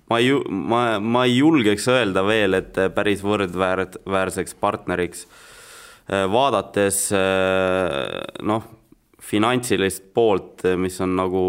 ma 0.10 0.20
ei, 0.22 0.32
ma, 0.50 1.00
ma 1.00 1.26
ei 1.26 1.40
julgeks 1.40 1.88
öelda 1.90 2.26
veel, 2.28 2.60
et 2.60 2.78
päris 2.96 3.24
võrdväärseks 3.26 4.58
partneriks. 4.62 5.26
Äh, 6.06 6.26
vaadates 6.30 7.08
äh, 7.16 8.22
noh, 8.46 8.68
finantsilist 9.26 10.12
poolt, 10.14 10.66
mis 10.78 11.00
on 11.02 11.16
nagu, 11.18 11.44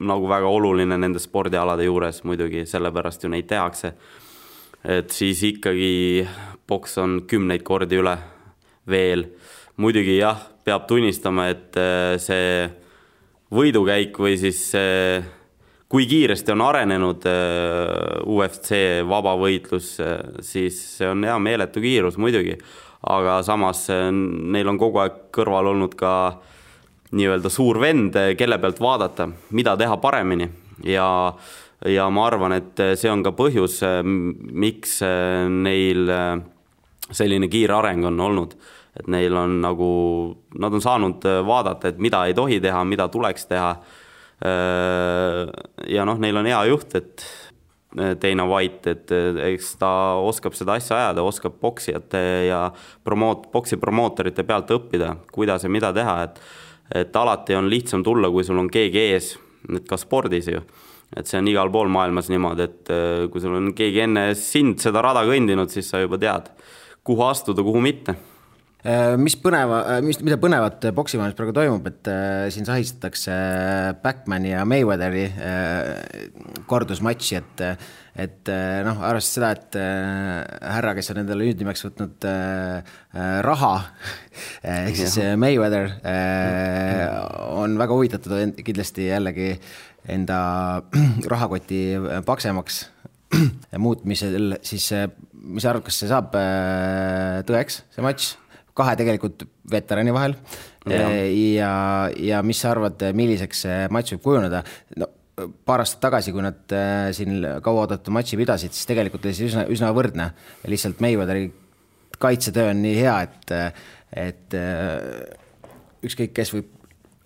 nagu 0.00 0.28
väga 0.30 0.48
oluline 0.48 0.96
nende 1.00 1.20
spordialade 1.20 1.84
juures 1.88 2.22
muidugi, 2.24 2.64
sellepärast 2.68 3.24
ju 3.24 3.32
neid 3.32 3.48
tehakse. 3.50 3.94
et 4.84 5.10
siis 5.12 5.42
ikkagi 5.44 6.26
poks 6.66 6.96
on 6.98 7.22
kümneid 7.28 7.62
kordi 7.62 7.98
üle 8.00 8.16
veel. 8.88 9.26
muidugi 9.76 10.16
jah, 10.18 10.40
peab 10.64 10.86
tunnistama, 10.88 11.48
et 11.48 11.76
äh, 11.76 12.16
see 12.20 12.70
võidukäik 13.52 14.16
või 14.18 14.38
siis 14.40 14.70
see 14.72 15.20
kui 15.90 16.06
kiiresti 16.06 16.52
on 16.52 16.62
arenenud 16.62 17.24
äh, 17.26 18.24
UFC 18.24 19.02
vabavõitlus, 19.08 19.96
siis 20.40 20.80
see 20.96 21.08
on 21.08 21.24
hea 21.26 21.38
meeletu 21.38 21.80
kiirus 21.82 22.16
muidugi, 22.16 22.56
aga 23.08 23.40
samas 23.46 23.86
äh, 23.92 24.10
neil 24.12 24.68
on 24.68 24.78
kogu 24.80 25.00
aeg 25.02 25.18
kõrval 25.34 25.72
olnud 25.72 25.96
ka 25.98 26.12
nii-öelda 27.16 27.50
suur 27.50 27.80
vend, 27.82 28.14
kelle 28.38 28.60
pealt 28.62 28.78
vaadata, 28.80 29.26
mida 29.56 29.74
teha 29.76 29.96
paremini 29.98 30.46
ja 30.86 31.08
ja 31.88 32.04
ma 32.12 32.26
arvan, 32.28 32.52
et 32.52 32.82
see 33.00 33.08
on 33.10 33.22
ka 33.24 33.32
põhjus, 33.32 33.78
miks 34.04 34.98
neil 35.00 36.12
selline 37.10 37.48
kiire 37.50 37.72
areng 37.78 38.04
on 38.04 38.20
olnud. 38.20 38.52
et 38.94 39.08
neil 39.08 39.34
on 39.34 39.56
nagu, 39.62 39.88
nad 40.60 40.76
on 40.76 40.82
saanud 40.84 41.24
vaadata, 41.46 41.88
et 41.88 41.98
mida 41.98 42.26
ei 42.26 42.34
tohi 42.34 42.60
teha, 42.60 42.84
mida 42.84 43.08
tuleks 43.08 43.48
teha 43.48 43.72
Äh, 44.40 45.48
ja 45.92 46.06
noh, 46.08 46.16
neil 46.20 46.38
on 46.40 46.48
hea 46.48 46.60
juht, 46.70 46.94
et 46.96 47.24
Dana 47.96 48.46
White, 48.46 48.90
et 48.90 49.12
äh, 49.14 49.38
eks 49.50 49.72
ta 49.80 49.90
oskab 50.22 50.54
seda 50.54 50.76
asja 50.78 50.96
ajada, 50.96 51.24
oskab 51.26 51.56
poksijate 51.62 52.22
ja 52.46 52.60
promoot-, 53.06 53.48
poksi 53.50 53.80
promootorite 53.82 54.44
pealt 54.46 54.70
õppida, 54.76 55.16
kuidas 55.34 55.66
ja 55.66 55.72
mida 55.72 55.94
teha, 55.96 56.18
et 56.28 56.42
et 56.90 57.14
alati 57.14 57.54
on 57.54 57.68
lihtsam 57.70 58.02
tulla, 58.02 58.26
kui 58.34 58.42
sul 58.42 58.58
on 58.58 58.66
keegi 58.66 58.98
ees, 59.12 59.28
et 59.76 59.84
ka 59.86 59.94
spordis 59.94 60.48
ju. 60.50 60.62
et 61.16 61.26
see 61.26 61.38
on 61.38 61.46
igal 61.46 61.70
pool 61.70 61.86
maailmas 61.90 62.26
niimoodi, 62.30 62.66
et 62.66 62.90
kui 63.30 63.42
sul 63.42 63.54
on 63.54 63.68
keegi 63.74 64.02
enne 64.06 64.24
sind 64.38 64.82
seda 64.82 65.02
rada 65.02 65.22
kõndinud, 65.26 65.70
siis 65.70 65.86
sa 65.90 66.02
juba 66.02 66.18
tead, 66.18 66.50
kuhu 67.06 67.22
astuda, 67.26 67.62
kuhu 67.62 67.82
mitte 67.82 68.14
Äh, 68.14 68.29
mis 69.20 69.36
põneva, 69.40 69.80
äh, 69.92 69.98
mis, 70.04 70.18
mida 70.24 70.38
põnevat 70.40 70.86
poksimaailmas 70.96 71.36
praegu 71.36 71.52
toimub, 71.56 71.84
et 71.90 72.08
äh, 72.08 72.46
siin 72.52 72.64
sahistatakse 72.68 73.34
Backmani 74.00 74.54
ja 74.54 74.64
Mayweatheri 74.68 75.26
kordusmatši, 76.70 77.40
et 77.40 77.66
et 78.20 78.50
noh, 78.84 78.98
arvestades 79.06 79.36
seda, 79.36 79.50
et 79.54 79.76
härra, 80.74 80.92
kes 80.96 81.12
on 81.12 81.20
endale 81.22 81.46
hüüdnimeks 81.46 81.84
võtnud 81.86 82.26
raha, 83.46 83.70
ehk 84.74 84.98
siis 84.98 85.14
Mayweather 85.40 85.94
on 87.54 87.78
väga 87.80 87.96
huvitatud 87.96 88.58
kindlasti 88.66 89.06
jällegi 89.12 89.54
enda 90.10 90.40
rahakoti 91.32 91.80
paksemaks 92.28 92.82
muutmisel, 93.86 94.58
siis 94.66 94.90
mis 94.90 95.64
sa 95.64 95.72
arvad, 95.72 95.86
kas 95.86 96.02
see 96.02 96.10
saab 96.10 96.34
tõeks, 97.48 97.84
see 97.94 98.04
matš? 98.04 98.34
Kahe 98.76 98.96
tegelikult 98.98 99.46
veterani 99.70 100.12
vahel. 100.14 100.36
ja, 100.88 101.08
ja, 101.28 101.72
ja 102.16 102.42
mis 102.46 102.60
sa 102.62 102.74
arvad, 102.74 103.02
milliseks 103.16 103.64
see 103.66 103.80
matš 103.92 104.16
võib 104.16 104.28
kujuneda? 104.28 104.62
no 105.00 105.10
paar 105.64 105.82
aastat 105.84 106.02
tagasi, 106.02 106.32
kui 106.34 106.44
nad 106.44 106.74
äh, 106.74 107.10
siin 107.16 107.44
kauaoodatud 107.64 108.12
matši 108.14 108.38
pidasid, 108.40 108.74
siis 108.76 108.88
tegelikult 108.88 109.24
oli 109.26 109.36
see 109.36 109.48
üsna, 109.50 109.66
üsna 109.72 109.92
võrdne. 109.96 110.30
lihtsalt 110.68 111.00
Mayweatheri 111.00 111.50
kaitsetöö 112.20 112.72
on 112.74 112.82
nii 112.84 112.96
hea, 112.98 113.14
et, 113.26 113.54
et 114.26 114.58
äh, 114.58 116.02
ükskõik, 116.06 116.34
kes 116.36 116.52
võib 116.56 116.76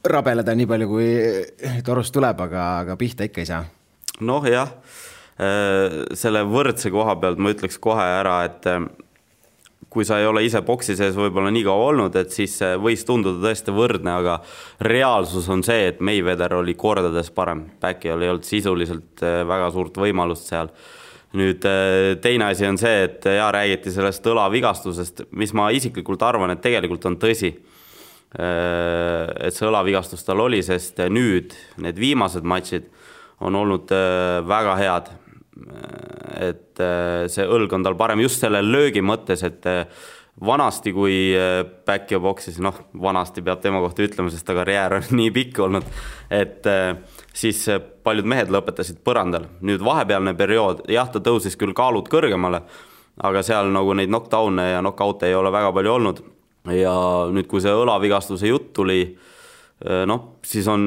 rabeleda 0.04 0.54
nii 0.54 0.68
palju, 0.68 0.90
kui 0.90 1.08
torust 1.86 2.14
tuleb, 2.14 2.44
aga, 2.46 2.66
aga 2.84 2.98
pihta 3.00 3.26
ikka 3.26 3.42
ei 3.42 3.50
saa. 3.50 3.64
noh, 4.24 4.46
jah, 4.48 4.74
äh, 5.38 6.02
selle 6.18 6.44
võrdse 6.48 6.92
koha 6.94 7.16
pealt 7.22 7.42
ma 7.42 7.54
ütleks 7.54 7.80
kohe 7.82 8.04
ära, 8.20 8.42
et 8.50 8.70
kui 9.90 10.04
sa 10.06 10.18
ei 10.20 10.26
ole 10.26 10.44
ise 10.46 10.60
boksi 10.66 10.96
sees 10.98 11.16
võib-olla 11.18 11.50
nii 11.54 11.64
kaua 11.66 11.88
olnud, 11.90 12.16
et 12.18 12.32
siis 12.34 12.56
võis 12.82 13.04
tunduda 13.06 13.42
tõesti 13.42 13.74
võrdne, 13.74 14.16
aga 14.20 14.38
reaalsus 14.84 15.48
on 15.52 15.64
see, 15.66 15.88
et 15.90 16.02
Mayweather 16.04 16.56
oli 16.58 16.76
kordades 16.78 17.30
parem. 17.34 17.64
Pacquial 17.80 18.22
ei 18.22 18.32
olnud 18.32 18.48
sisuliselt 18.48 19.24
äh, 19.24 19.42
väga 19.48 19.70
suurt 19.74 19.98
võimalust 20.00 20.50
seal. 20.50 20.72
nüüd 21.34 21.64
äh, 21.66 22.14
teine 22.22 22.52
asi 22.52 22.66
on 22.66 22.78
see, 22.78 23.04
et 23.08 23.24
ja 23.26 23.50
räägiti 23.52 23.90
sellest 23.90 24.26
õlavigastusest, 24.26 25.26
mis 25.32 25.54
ma 25.54 25.70
isiklikult 25.74 26.22
arvan, 26.22 26.54
et 26.54 26.62
tegelikult 26.62 27.06
on 27.10 27.18
tõsi. 27.18 27.54
Äh, 28.34 29.48
et 29.48 29.54
see 29.54 29.66
õlavigastus 29.66 30.24
tal 30.26 30.42
oli, 30.46 30.62
sest 30.62 31.02
nüüd 31.10 31.54
need 31.82 31.98
viimased 31.98 32.46
matšid 32.46 32.90
on 33.44 33.56
olnud 33.58 33.90
väga 34.46 34.76
head 34.78 35.08
et 35.54 36.82
äh, 36.82 37.24
see 37.30 37.46
õlg 37.46 37.72
on 37.76 37.86
tal 37.86 37.96
parem 37.98 38.22
just 38.24 38.42
selle 38.42 38.62
löögi 38.64 39.02
mõttes, 39.04 39.44
et 39.46 39.66
äh, 39.70 39.84
vanasti, 40.44 40.92
kui 40.94 41.16
äh, 41.38 41.62
boksis, 42.20 42.58
noh, 42.62 42.76
vanasti 43.00 43.44
peab 43.44 43.62
tema 43.62 43.82
kohta 43.84 44.02
ütlema, 44.02 44.32
sest 44.32 44.46
ta 44.46 44.56
karjäär 44.56 44.98
on 44.98 45.06
nii 45.20 45.30
pikk 45.34 45.60
olnud, 45.66 45.86
et 46.34 46.66
siis 47.34 47.62
paljud 48.02 48.26
mehed 48.26 48.50
lõpetasid 48.50 48.98
põrandal. 49.06 49.46
nüüd 49.60 49.84
vahepealne 49.84 50.34
periood, 50.34 50.84
jah, 50.90 51.10
ta 51.10 51.22
tõusis 51.22 51.56
küll 51.60 51.74
kaalud 51.76 52.10
kõrgemale, 52.10 52.64
aga 53.22 53.44
seal 53.46 53.70
nagu 53.70 53.94
neid 53.94 54.10
knockdown'e 54.10 54.72
ja 54.72 54.82
knockout'e 54.82 55.30
ei 55.30 55.38
ole 55.38 55.54
väga 55.54 55.70
palju 55.72 55.92
olnud. 55.92 56.24
ja 56.72 56.96
nüüd, 57.30 57.46
kui 57.46 57.62
see 57.62 57.70
õlavigastuse 57.70 58.50
jutt 58.50 58.72
tuli 58.74 59.14
noh, 59.82 60.22
siis 60.46 60.66
on, 60.70 60.86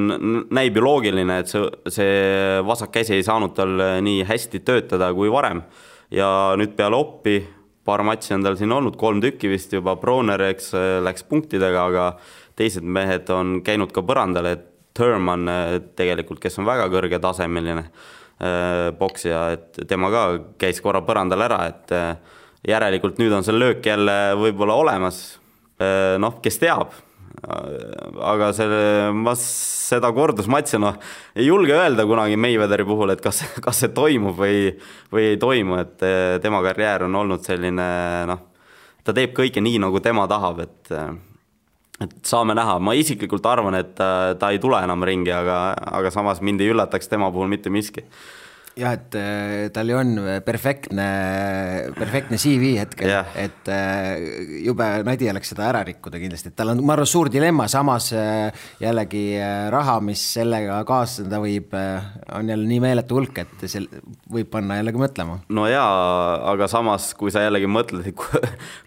näib 0.53 0.77
ju 0.77 0.83
loogiline, 0.83 1.41
et 1.41 1.51
see, 1.51 1.67
see 1.91 2.61
vasak 2.65 2.93
käsi 2.95 3.17
ei 3.17 3.25
saanud 3.25 3.53
tal 3.57 3.75
äh, 3.83 3.97
nii 4.03 4.23
hästi 4.27 4.63
töötada 4.65 5.11
kui 5.15 5.31
varem. 5.31 5.61
ja 6.11 6.55
nüüd 6.55 6.77
peale 6.77 6.95
oppi, 6.95 7.41
paar 7.85 8.03
matši 8.07 8.37
on 8.37 8.45
tal 8.45 8.55
siin 8.55 8.71
olnud, 8.71 8.95
kolm 8.99 9.19
tükki 9.21 9.51
vist 9.51 9.73
juba, 9.75 9.97
Broner, 9.99 10.41
eks 10.53 10.71
äh, 10.73 10.87
läks 11.03 11.27
punktidega, 11.27 11.85
aga 11.91 12.07
teised 12.57 12.83
mehed 12.83 13.29
on 13.29 13.59
käinud 13.65 13.91
ka 13.93 14.01
põrandal, 14.07 14.53
et 14.53 14.65
Thurman 14.97 15.43
tegelikult, 15.93 16.39
kes 16.41 16.55
on 16.57 16.65
väga 16.65 16.87
kõrgetasemeline 16.89 17.83
poksija, 18.97 19.41
et 19.53 19.77
tema 19.89 20.09
ka 20.09 20.23
käis 20.57 20.81
korra 20.81 21.03
põrandal 21.05 21.43
ära, 21.45 21.59
et 21.69 21.93
järelikult 22.65 23.21
nüüd 23.21 23.35
on 23.37 23.45
see 23.45 23.53
löök 23.53 23.85
jälle 23.85 24.15
võib-olla 24.41 24.73
olemas. 24.81 25.19
noh, 26.17 26.39
kes 26.41 26.57
teab 26.57 26.97
aga 27.45 28.49
selle, 28.55 29.11
ma 29.13 29.33
seda 29.37 30.09
kordusmatši 30.15 30.79
noh, 30.81 30.97
ei 31.37 31.45
julge 31.47 31.75
öelda 31.75 32.07
kunagi 32.09 32.37
Mayweatheri 32.39 32.85
puhul, 32.87 33.13
et 33.13 33.21
kas, 33.21 33.43
kas 33.65 33.83
see 33.83 33.93
toimub 33.93 34.37
või, 34.39 34.73
või 35.13 35.31
ei 35.33 35.39
toimu, 35.41 35.77
et 35.83 36.05
eh, 36.07 36.37
tema 36.43 36.63
karjäär 36.65 37.05
on 37.07 37.21
olnud 37.21 37.45
selline 37.45 37.87
noh, 38.29 38.43
ta 39.05 39.15
teeb 39.15 39.35
kõike 39.37 39.61
nii, 39.63 39.81
nagu 39.85 40.01
tema 40.03 40.27
tahab, 40.29 40.65
et 40.65 40.93
et 41.97 42.11
saame 42.29 42.53
näha, 42.53 42.75
ma 42.77 42.93
isiklikult 42.93 43.45
arvan, 43.49 43.73
et 43.79 43.95
ta, 43.97 44.35
ta 44.37 44.51
ei 44.53 44.59
tule 44.61 44.77
enam 44.85 45.01
ringi, 45.07 45.31
aga, 45.33 45.71
aga 45.97 46.11
samas 46.13 46.43
mind 46.45 46.61
ei 46.61 46.69
üllataks 46.69 47.09
tema 47.09 47.31
puhul 47.33 47.49
mitte 47.49 47.71
miski 47.73 48.03
jah, 48.77 48.93
et 48.97 49.15
äh, 49.17 49.67
tal 49.73 49.89
ju 49.89 49.97
on 49.97 50.13
perfektne, 50.45 51.07
perfektne 51.97 52.39
CV 52.41 52.73
hetkel 52.79 53.09
yeah., 53.09 53.29
et 53.39 53.69
äh, 53.73 54.61
jube 54.65 54.87
nadi 55.07 55.29
oleks 55.31 55.53
seda 55.53 55.67
ära 55.69 55.83
rikkuda 55.87 56.21
kindlasti, 56.21 56.51
et 56.51 56.57
tal 56.57 56.73
on, 56.73 56.83
ma 56.85 56.95
arvan, 56.95 57.09
suur 57.09 57.31
dilemma, 57.33 57.67
samas 57.71 58.09
äh, 58.15 58.65
jällegi 58.83 59.25
raha, 59.73 59.97
mis 60.05 60.23
sellega 60.37 60.79
kaasneda 60.87 61.41
võib, 61.43 61.73
on 62.37 62.51
jälle 62.53 62.69
nii 62.69 62.81
meeletu 62.83 63.19
hulk, 63.19 63.43
et 63.43 63.67
see 63.67 63.85
võib 64.33 64.51
panna 64.53 64.79
jällegi 64.79 65.01
mõtlema. 65.01 65.39
no 65.53 65.67
jaa, 65.69 65.87
aga 66.53 66.69
samas, 66.71 67.11
kui 67.17 67.33
sa 67.33 67.45
jällegi 67.45 67.69
mõtled, 67.71 68.11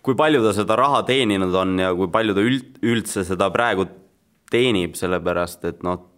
kui 0.04 0.18
palju 0.18 0.44
ta 0.46 0.54
seda 0.56 0.78
raha 0.80 1.02
teeninud 1.08 1.54
on 1.62 1.78
ja 1.82 1.94
kui 1.96 2.10
palju 2.12 2.36
ta 2.36 2.46
üld, 2.46 2.78
üldse 2.86 3.26
seda 3.26 3.50
praegu 3.54 3.88
teenib, 4.50 4.96
sellepärast 4.98 5.66
et 5.70 5.84
noh, 5.86 6.09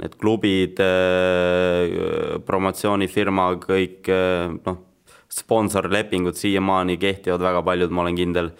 need 0.00 0.14
klubid, 0.20 0.80
äh, 0.82 2.38
promotsioonifirma, 2.46 3.48
kõik 3.62 4.10
äh, 4.12 4.52
noh, 4.66 4.78
sponsorlepingud 5.30 6.38
siiamaani 6.38 6.98
kehtivad 7.00 7.42
väga 7.42 7.64
paljud, 7.66 7.92
ma 7.94 8.06
olen 8.06 8.18
kindel. 8.18 8.54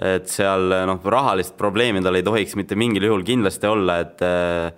et 0.00 0.30
seal 0.32 0.70
noh, 0.88 1.00
rahalist 1.12 1.56
probleemi 1.58 2.00
tal 2.00 2.16
ei 2.16 2.24
tohiks 2.24 2.54
mitte 2.56 2.76
mingil 2.78 3.04
juhul 3.04 3.24
kindlasti 3.26 3.68
olla, 3.68 3.98
et 4.00 4.22
äh, 4.24 4.70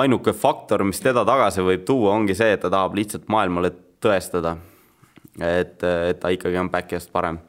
ainuke 0.00 0.32
faktor, 0.32 0.84
mis 0.88 1.00
teda 1.04 1.24
tagasi 1.28 1.64
võib 1.64 1.84
tuua, 1.88 2.14
ongi 2.14 2.36
see, 2.38 2.54
et 2.54 2.62
ta 2.62 2.70
tahab 2.72 2.96
lihtsalt 2.96 3.28
maailmale 3.28 3.72
tõestada, 4.00 4.54
et, 5.40 5.82
et 5.82 6.20
ta 6.20 6.32
ikkagi 6.32 6.60
on 6.60 6.70
back'ist 6.72 7.12
parem. 7.12 7.40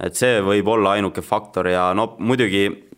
et 0.00 0.16
see 0.16 0.40
võib 0.40 0.68
olla 0.68 0.94
ainuke 0.96 1.20
faktor 1.20 1.68
ja 1.68 1.90
no 1.92 2.14
muidugi 2.18 2.89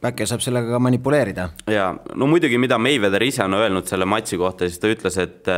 Päkke 0.00 0.24
saab 0.26 0.40
sellega 0.40 0.72
ka 0.72 0.78
manipuleerida. 0.80 1.48
jaa, 1.68 1.90
no 2.16 2.26
muidugi, 2.30 2.58
mida 2.58 2.78
Mayweather 2.80 3.22
ise 3.22 3.44
on 3.44 3.54
öelnud 3.58 3.88
selle 3.88 4.06
matši 4.08 4.38
kohta, 4.40 4.68
siis 4.68 4.80
ta 4.80 4.88
ütles, 4.88 5.18
et 5.20 5.50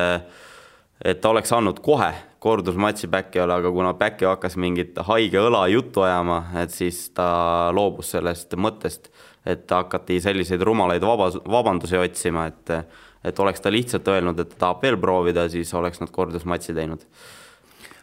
et 1.02 1.20
ta 1.20 1.30
oleks 1.30 1.52
andnud 1.54 1.78
kohe 1.82 2.10
kordusmatši 2.42 3.10
Päkkiole, 3.10 3.54
aga 3.54 3.70
kuna 3.70 3.92
Päkki 3.98 4.26
hakkas 4.26 4.56
mingit 4.58 4.98
haige 5.06 5.38
õla 5.38 5.66
juttu 5.70 6.02
ajama, 6.02 6.40
et 6.62 6.74
siis 6.74 7.04
ta 7.14 7.70
loobus 7.74 8.10
sellest 8.16 8.56
mõttest, 8.58 9.12
et 9.46 9.70
hakati 9.70 10.18
selliseid 10.22 10.62
rumalaid 10.66 11.06
vaba, 11.06 11.30
vabandusi 11.46 12.00
otsima, 12.00 12.48
et 12.50 12.76
et 13.22 13.38
oleks 13.38 13.62
ta 13.62 13.70
lihtsalt 13.70 14.08
öelnud, 14.10 14.40
et 14.42 14.48
ta 14.50 14.58
tahab 14.64 14.82
veel 14.82 14.96
proovida, 14.98 15.46
siis 15.48 15.70
oleks 15.78 16.02
nad 16.02 16.10
kordusmatši 16.10 16.74
teinud. 16.74 17.06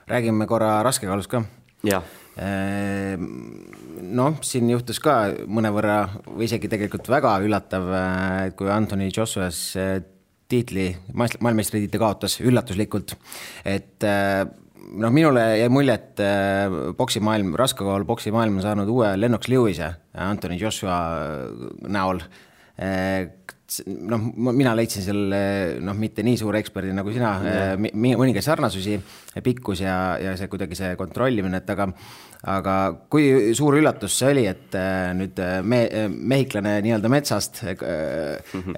räägime 0.08 0.48
korra 0.48 0.84
raskekaalust 0.84 1.30
ka. 1.30 1.44
jah 1.84 2.04
Ehm, 2.40 3.26
noh, 4.02 4.40
siin 4.46 4.70
juhtus 4.72 5.02
ka 5.04 5.18
mõnevõrra 5.48 6.00
või 6.28 6.48
isegi 6.48 6.72
tegelikult 6.72 7.10
väga 7.12 7.36
üllatav, 7.46 7.92
et 8.46 8.56
kui 8.60 8.72
Anthony 8.74 9.10
Joshua's 9.12 9.60
eh, 9.80 10.00
tiitli, 10.50 10.90
maailmameistritiitli 11.14 12.02
kaotas 12.02 12.40
üllatuslikult, 12.42 13.16
et 13.68 14.08
eh, 14.08 14.44
noh, 14.90 15.14
minule 15.14 15.44
jäi 15.62 15.70
mulje, 15.74 15.98
et 16.00 16.24
poksimaailm, 16.98 17.54
raskekaalu 17.60 18.08
poksimaailm 18.10 18.58
on 18.58 18.66
saanud 18.66 18.90
uue 18.90 19.14
Lennox 19.20 19.52
Lewis'e 19.52 19.92
Anthony 20.26 20.58
Joshua 20.58 20.98
näol 21.86 22.24
noh, 24.10 24.24
mina 24.56 24.74
leidsin 24.78 25.04
seal 25.06 25.20
noh, 25.84 25.98
mitte 25.98 26.24
nii 26.26 26.38
suure 26.40 26.62
eksperdi 26.62 26.94
nagu 26.96 27.12
sina 27.14 27.34
mm., 27.38 28.00
mõningaid 28.18 28.46
sarnasusi, 28.46 28.98
pikkus 29.46 29.84
ja, 29.84 29.96
ja 30.22 30.36
see 30.40 30.50
kuidagi 30.52 30.78
see 30.80 30.96
kontrollimine, 31.00 31.62
et 31.62 31.70
aga 31.74 31.90
aga 32.48 32.76
kui 33.12 33.54
suur 33.58 33.76
üllatus 33.80 34.16
see 34.22 34.30
oli, 34.32 34.46
et 34.48 34.76
äh, 34.80 35.12
nüüd 35.18 35.40
äh, 35.44 35.60
me, 35.64 35.82
mehhiklane 36.08 36.78
nii-öelda 36.86 37.10
metsast 37.12 37.64
-hmm. 37.64 38.76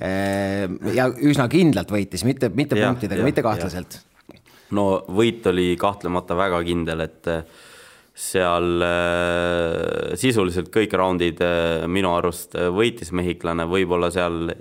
ja 0.95 1.09
üsna 1.09 1.47
kindlalt 1.47 1.91
võitis, 1.91 2.25
mitte, 2.25 2.49
mitte 2.49 2.79
ja, 2.79 2.87
punktidega, 2.87 3.23
mitte 3.23 3.45
kahtlaselt? 3.45 3.99
no 4.71 5.03
võit 5.07 5.45
oli 5.51 5.75
kahtlemata 5.77 6.37
väga 6.37 6.63
kindel, 6.63 7.05
et 7.05 7.29
seal 8.21 8.83
äh, 8.83 10.13
sisuliselt 10.19 10.71
kõik 10.73 10.93
raundid 10.97 11.41
äh, 11.45 11.87
minu 11.87 12.11
arust 12.15 12.55
äh, 12.59 12.69
võitis 12.73 13.13
mehhiklane, 13.15 13.65
võib-olla 13.69 14.11
seal 14.13 14.51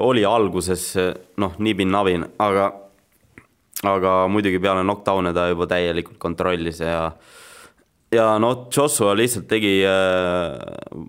oli 0.00 0.22
alguses 0.24 0.94
noh, 1.36 1.56
nibin-nabin, 1.60 2.22
aga, 2.40 2.70
aga 3.84 4.12
muidugi 4.32 4.56
peale 4.62 4.80
knockdown'e 4.86 5.34
ta 5.36 5.50
juba 5.50 5.66
täielikult 5.68 6.16
kontrollis 6.22 6.80
ja 6.80 7.10
ja 8.14 8.26
noh, 8.38 8.68
Joshua 8.70 9.16
lihtsalt 9.18 9.48
tegi 9.50 9.80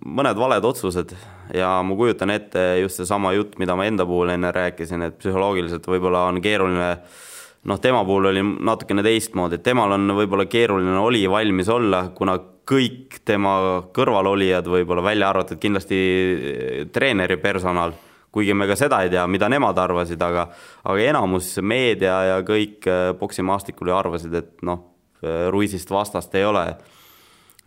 mõned 0.05 0.39
valed 0.39 0.65
otsused 0.65 1.13
ja 1.55 1.77
ma 1.85 1.95
kujutan 1.95 2.33
ette 2.33 2.63
just 2.81 2.99
seesama 3.01 3.35
jutt, 3.37 3.55
mida 3.61 3.75
ma 3.77 3.85
enda 3.87 4.05
puhul 4.05 4.33
enne 4.33 4.51
rääkisin, 4.55 5.05
et 5.05 5.19
psühholoogiliselt 5.21 5.85
võib-olla 5.87 6.25
on 6.31 6.41
keeruline 6.43 6.89
äh, 6.89 7.23
noh, 7.67 7.79
tema 7.79 8.03
puhul 8.05 8.29
oli 8.31 8.43
natukene 8.43 9.03
teistmoodi, 9.05 9.59
temal 9.63 9.95
on 9.97 10.13
võib-olla 10.17 10.47
keeruline 10.49 10.97
oli 11.01 11.23
valmis 11.29 11.69
olla, 11.71 12.07
kuna 12.15 12.37
kõik 12.67 13.21
tema 13.27 13.53
kõrvalolijad 13.95 14.67
võib-olla 14.71 15.03
välja 15.05 15.31
arvatud 15.31 15.59
kindlasti 15.61 15.97
eh, 16.01 16.83
treeneri 16.93 17.39
personal, 17.41 17.95
kuigi 18.31 18.55
me 18.55 18.67
ka 18.69 18.75
seda 18.79 19.01
ei 19.03 19.11
tea, 19.11 19.23
mida 19.31 19.49
nemad 19.49 19.77
arvasid, 19.79 20.21
aga 20.21 20.49
aga 20.83 21.09
enamus 21.09 21.55
meedia 21.63 22.19
ja 22.31 22.37
kõik 22.45 22.87
poksimaastikul 23.19 23.91
ju 23.91 23.97
arvasid, 23.97 24.35
et 24.37 24.53
noh, 24.67 24.83
Ruisist 25.23 25.89
vastast 25.89 26.35
ei 26.35 26.45
ole. 26.45 26.65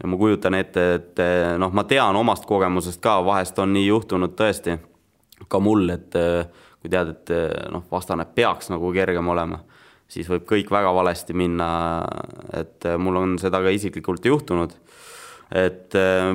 ja 0.03 0.09
ma 0.09 0.17
kujutan 0.17 0.55
ette, 0.55 0.85
et 0.95 1.23
noh, 1.59 1.73
ma 1.73 1.85
tean 1.85 2.17
omast 2.17 2.47
kogemusest 2.47 3.01
ka, 3.03 3.19
vahest 3.25 3.59
on 3.59 3.73
nii 3.75 3.87
juhtunud 3.87 4.37
tõesti 4.39 4.79
ka 5.49 5.59
mul, 5.61 5.89
et 5.91 6.15
kui 6.81 6.93
tead, 6.93 7.11
et 7.11 7.33
noh, 7.73 7.83
vastane 7.91 8.25
peaks 8.35 8.71
nagu 8.71 8.93
kergem 8.95 9.29
olema 9.29 9.59
siis 10.11 10.29
võib 10.31 10.47
kõik 10.49 10.71
väga 10.73 10.91
valesti 10.95 11.37
minna, 11.37 11.69
et 12.57 12.87
äh, 12.89 12.99
mul 12.99 13.21
on 13.21 13.37
seda 13.43 13.63
ka 13.63 13.73
isiklikult 13.75 14.27
juhtunud, 14.27 14.75
et 15.55 15.97
äh, 15.99 16.31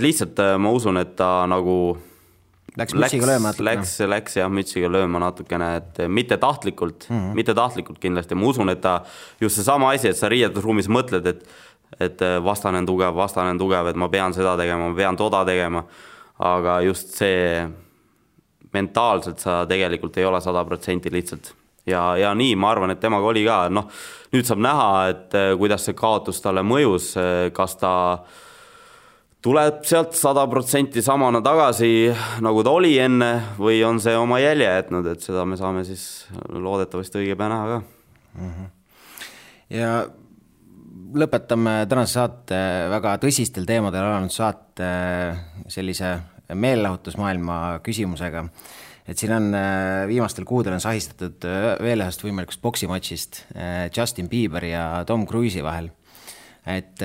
lihtsalt 0.00 0.40
äh, 0.42 0.56
ma 0.60 0.72
usun, 0.76 1.00
et 1.02 1.14
ta 1.18 1.30
nagu 1.50 1.96
Läks 2.76 2.94
mütsiga 2.96 3.28
lööma 3.30 3.50
natukene. 3.50 3.70
Läks, 3.70 3.92
läks 4.12 4.36
jah, 4.36 4.50
mütsiga 4.52 4.90
lööma 4.92 5.20
natukene, 5.22 5.70
et 5.80 6.02
mitte 6.12 6.36
tahtlikult 6.40 7.08
mm, 7.08 7.16
-hmm. 7.16 7.34
mitte 7.38 7.54
tahtlikult 7.56 7.98
kindlasti, 8.02 8.36
ma 8.36 8.50
usun, 8.50 8.68
et 8.68 8.80
ta 8.84 8.98
just 9.40 9.56
seesama 9.56 9.94
asi, 9.94 10.10
et 10.12 10.16
sa 10.16 10.28
riietusruumis 10.28 10.88
mõtled, 10.88 11.26
et 11.26 11.48
et 12.02 12.20
vastane 12.42 12.80
on 12.82 12.86
tugev, 12.86 13.14
vastane 13.14 13.50
on 13.54 13.58
tugev, 13.58 13.86
et 13.86 13.96
ma 13.96 14.08
pean 14.08 14.34
seda 14.34 14.56
tegema, 14.58 14.88
ma 14.88 14.94
pean 14.94 15.16
toda 15.16 15.44
tegema. 15.44 15.84
aga 16.38 16.80
just 16.84 17.14
see 17.16 17.64
mentaalselt 18.72 19.38
sa 19.40 19.64
tegelikult 19.66 20.18
ei 20.18 20.24
ole 20.24 20.40
sada 20.40 20.64
protsenti 20.64 21.08
lihtsalt 21.10 21.54
ja, 21.86 22.16
ja 22.16 22.34
nii 22.34 22.56
ma 22.58 22.70
arvan, 22.74 22.92
et 22.92 23.00
temaga 23.00 23.30
oli 23.30 23.44
ka, 23.46 23.60
noh, 23.72 23.86
nüüd 24.34 24.48
saab 24.48 24.62
näha, 24.64 24.90
et 25.12 25.38
eh, 25.38 25.52
kuidas 25.58 25.86
see 25.86 25.96
kaotus 25.98 26.42
talle 26.44 26.64
mõjus, 26.66 27.12
eh, 27.20 27.48
kas 27.56 27.78
ta 27.80 27.92
tuleb 29.46 29.84
sealt 29.86 30.16
sada 30.18 30.42
protsenti 30.50 31.02
samana 31.04 31.38
tagasi, 31.44 32.10
nagu 32.42 32.64
ta 32.66 32.72
oli 32.74 32.96
enne, 32.98 33.30
või 33.60 33.78
on 33.86 34.00
see 34.02 34.16
oma 34.18 34.40
jälje 34.42 34.66
jätnud, 34.66 35.06
et 35.12 35.22
seda 35.22 35.44
me 35.46 35.58
saame 35.58 35.84
siis 35.86 36.26
loodetavasti 36.50 37.20
õige 37.20 37.36
pea 37.38 37.50
näha 37.52 37.68
ka 37.70 37.76
mm. 37.78 38.48
-hmm. 38.48 38.72
ja 39.78 39.90
lõpetame 41.22 41.76
tänase 41.88 42.18
saate 42.18 42.58
väga 42.90 43.14
tõsistel 43.22 43.68
teemadel 43.68 44.08
alanud 44.08 44.34
saate 44.34 44.88
sellise 45.70 46.16
meelelahutusmaailma 46.50 47.78
küsimusega 47.86 48.48
et 49.06 49.18
siin 49.18 49.32
on 49.32 49.54
äh, 49.54 50.08
viimastel 50.10 50.44
kuudel 50.44 50.74
on 50.74 50.82
sahistatud 50.82 51.46
äh, 51.46 51.68
veel 51.82 52.02
ühest 52.02 52.26
võimalikust 52.26 52.62
poksimatšist 52.62 53.40
äh, 53.54 53.86
Justin 53.94 54.28
Bieber 54.28 54.66
ja 54.66 55.04
Tom 55.06 55.26
Cruise'i 55.26 55.62
vahel. 55.62 55.92
et 56.66 56.98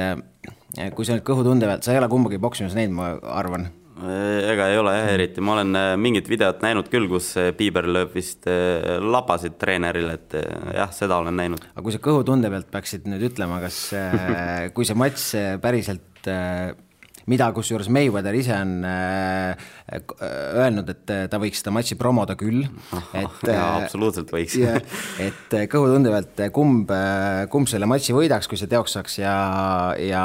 kui 0.96 1.08
sa 1.08 1.18
nüüd 1.18 1.28
kõhutunde 1.28 1.70
pealt, 1.70 1.86
sa 1.86 1.94
ei 1.96 2.02
ole 2.02 2.10
kumbagi 2.12 2.42
poksimas 2.42 2.76
näinud, 2.78 2.98
ma 2.98 3.14
arvan 3.36 3.70
ega 4.02 4.66
ei 4.72 4.80
ole 4.82 4.94
jah 4.96 5.10
eriti, 5.14 5.44
ma 5.46 5.54
olen 5.60 5.78
mingit 6.02 6.30
videot 6.32 6.64
näinud 6.66 6.88
küll, 6.90 7.06
kus 7.12 7.34
Bieber 7.58 7.86
lööb 7.86 8.16
vist 8.16 8.48
labasid 8.48 9.60
treenerile, 9.62 10.16
et 10.18 10.38
jah, 10.74 10.90
seda 10.96 11.20
olen 11.22 11.38
näinud. 11.38 11.68
aga 11.76 11.84
kui 11.86 11.94
sa 11.94 12.02
kõhutunde 12.02 12.50
pealt 12.50 12.72
peaksid 12.74 13.06
nüüd 13.12 13.28
ütlema, 13.30 13.60
kas 13.62 13.84
kui 14.76 14.88
see 14.88 14.98
matš 14.98 15.28
päriselt 15.62 16.32
mida 17.30 17.50
kusjuures 17.54 17.90
Mayweather 17.94 18.36
ise 18.38 18.56
on 18.56 18.86
äh, 18.88 19.72
öelnud, 20.58 20.90
et 20.94 21.14
ta 21.32 21.40
võiks 21.42 21.62
seda 21.62 21.74
matši 21.76 21.98
promoda 22.00 22.38
küll. 22.40 22.64
et 23.14 23.44
jaa, 23.48 23.56
äh, 23.56 23.84
absoluutselt 23.84 24.32
võiks 24.34 24.58
et 24.62 25.58
äh, 25.58 25.68
kõhutunde 25.72 26.14
pealt, 26.14 26.46
kumb, 26.56 26.94
kumb 27.54 27.70
selle 27.72 27.90
matši 27.90 28.16
võidaks, 28.18 28.50
kui 28.50 28.60
see 28.60 28.72
teoks 28.72 28.98
saaks 28.98 29.20
ja, 29.22 29.36
ja, 30.02 30.24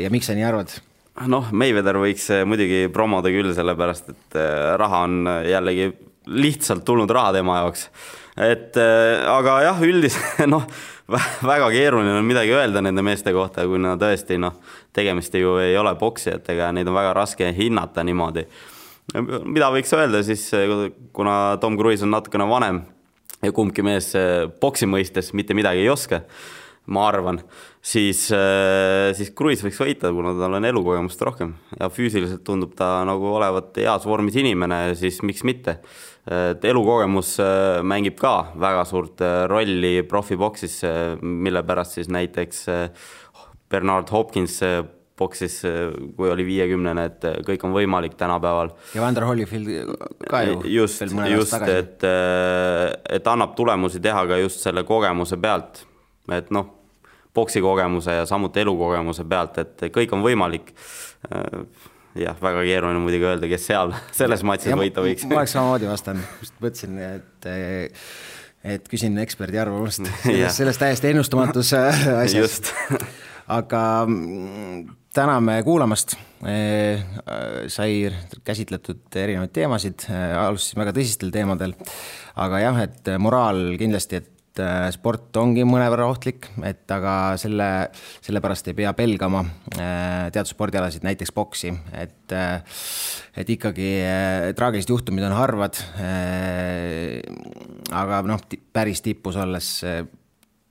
ja 0.00 0.12
miks 0.12 0.30
sa 0.30 0.36
nii 0.38 0.46
arvad? 0.46 0.76
noh, 1.32 1.48
Mayweather 1.52 1.98
võiks 2.02 2.28
muidugi 2.48 2.86
promoda 2.92 3.32
küll, 3.32 3.54
sellepärast 3.56 4.12
et 4.12 4.38
raha 4.80 5.06
on 5.08 5.32
jällegi 5.48 5.90
lihtsalt 6.26 6.84
tulnud 6.86 7.10
raha 7.14 7.32
tema 7.38 7.62
jaoks. 7.62 7.88
et 8.36 8.76
aga 8.76 9.60
jah, 9.64 9.82
üldiselt 9.86 10.46
noh 10.54 10.66
väga 11.52 11.68
keeruline 11.70 12.18
on 12.18 12.26
midagi 12.26 12.54
öelda 12.54 12.82
nende 12.82 13.02
meeste 13.06 13.32
kohta, 13.34 13.66
kui 13.68 13.78
nad 13.82 14.00
tõesti 14.00 14.38
noh, 14.42 14.56
tegemist 14.96 15.34
ju 15.38 15.56
ei 15.62 15.76
ole 15.78 15.94
poksijatega 15.98 16.68
ja 16.68 16.74
neid 16.74 16.90
on 16.90 16.98
väga 16.98 17.12
raske 17.16 17.52
hinnata 17.54 18.04
niimoodi. 18.06 18.46
mida 19.46 19.70
võiks 19.70 19.92
öelda 19.94 20.22
siis, 20.26 20.50
kuna 21.14 21.58
Tom 21.62 21.78
Cruise 21.78 22.04
on 22.04 22.10
natukene 22.10 22.48
vanem 22.50 22.82
ja 23.42 23.52
kumbki 23.54 23.84
mees 23.86 24.12
poksi 24.60 24.88
mõistes 24.90 25.30
mitte 25.32 25.54
midagi 25.54 25.84
ei 25.84 25.92
oska, 25.92 26.24
ma 26.90 27.06
arvan, 27.06 27.38
siis, 27.82 28.26
siis 29.14 29.30
Cruise 29.38 29.62
võiks 29.62 29.78
võita, 29.78 30.10
kuna 30.10 30.34
tal 30.40 30.58
on 30.58 30.66
elukogemust 30.66 31.22
rohkem 31.22 31.54
ja 31.78 31.90
füüsiliselt 31.90 32.42
tundub 32.46 32.74
ta 32.74 33.04
nagu 33.06 33.30
olevat 33.38 33.78
heas 33.78 34.06
vormis 34.10 34.38
inimene, 34.42 34.88
siis 34.98 35.22
miks 35.22 35.46
mitte 35.46 35.78
et 36.26 36.64
elukogemus 36.66 37.36
äh, 37.42 37.84
mängib 37.86 38.18
ka 38.18 38.50
väga 38.58 38.82
suurt 38.88 39.22
äh, 39.22 39.44
rolli 39.50 40.00
profiboksis, 40.08 40.80
äh, 40.84 41.14
mille 41.22 41.62
pärast 41.66 41.98
siis 41.98 42.10
näiteks 42.10 42.66
Bernard 43.70 44.10
Hopkins 44.10 44.60
boksis, 45.16 45.62
kui 46.16 46.28
oli 46.28 46.44
viiekümnene, 46.44 47.04
et 47.08 47.22
kõik 47.46 47.62
on 47.64 47.72
võimalik 47.72 48.18
tänapäeval. 48.20 48.74
ja 48.94 49.00
Vander 49.00 49.24
Holyfield 49.24 49.94
ka 50.28 50.42
ju. 50.44 50.58
just, 50.74 51.02
just, 51.30 51.56
et, 51.72 52.04
et 53.16 53.30
annab 53.32 53.54
tulemusi 53.56 54.02
teha 54.04 54.26
ka 54.28 54.36
just 54.42 54.60
selle 54.66 54.84
kogemuse 54.84 55.38
pealt. 55.40 55.86
et 56.36 56.52
noh, 56.52 56.68
poksikogemuse 57.34 58.18
ja 58.20 58.26
samuti 58.28 58.60
elukogemuse 58.60 59.24
pealt, 59.24 59.58
et 59.64 59.88
kõik 59.94 60.12
on 60.12 60.22
võimalik. 60.26 60.74
Jah, 62.20 62.36
väga 62.42 62.64
keeruline 62.66 63.02
muidugi 63.02 63.28
öelda, 63.28 63.50
kes 63.50 63.68
seal 63.70 63.94
selles 64.18 64.44
matšis 64.46 64.76
võita 64.78 65.04
võiks. 65.04 65.26
ma 65.30 65.42
oleks 65.42 65.56
samamoodi 65.56 65.90
vastanud, 65.90 66.36
just 66.42 66.56
mõtlesin, 66.62 67.00
et 67.06 67.50
et 68.66 68.88
küsin 68.90 69.16
eksperdi 69.22 69.60
arvamust 69.62 70.06
selles, 70.24 70.58
selles 70.58 70.80
täiesti 70.82 71.12
ennustamatus 71.12 71.72
asjas. 72.24 72.60
aga 73.46 73.82
mm, 74.08 74.86
täname 75.16 75.60
kuulamast. 75.64 76.16
sai 77.72 77.92
käsitletud 78.44 79.16
erinevaid 79.16 79.54
teemasid, 79.56 80.04
alustasime 80.12 80.84
väga 80.84 80.92
tõsistel 80.98 81.30
teemadel, 81.32 81.72
aga 82.36 82.60
jah, 82.60 82.80
et 82.84 83.08
moraal 83.22 83.62
kindlasti, 83.80 84.20
et 84.20 84.35
Äh, 84.62 84.88
sport 84.94 85.36
ongi 85.36 85.66
mõnevõrra 85.68 86.06
ohtlik, 86.08 86.48
et 86.64 86.88
aga 86.92 87.36
selle, 87.40 87.66
sellepärast 88.24 88.70
ei 88.70 88.76
pea 88.78 88.92
pelgama 88.96 89.42
äh, 89.76 90.28
teatud 90.32 90.48
spordialasid, 90.48 91.04
näiteks 91.04 91.32
boksi, 91.36 91.74
et 91.92 92.32
äh, 92.32 92.78
et 93.36 93.50
ikkagi 93.52 93.88
traagilised 94.56 94.88
juhtumid 94.88 95.26
on 95.28 95.34
harvad, 95.36 95.76
aga 97.92 98.20
noh, 98.24 98.40
päris 98.72 99.02
tipus 99.04 99.36
olles 99.36 99.68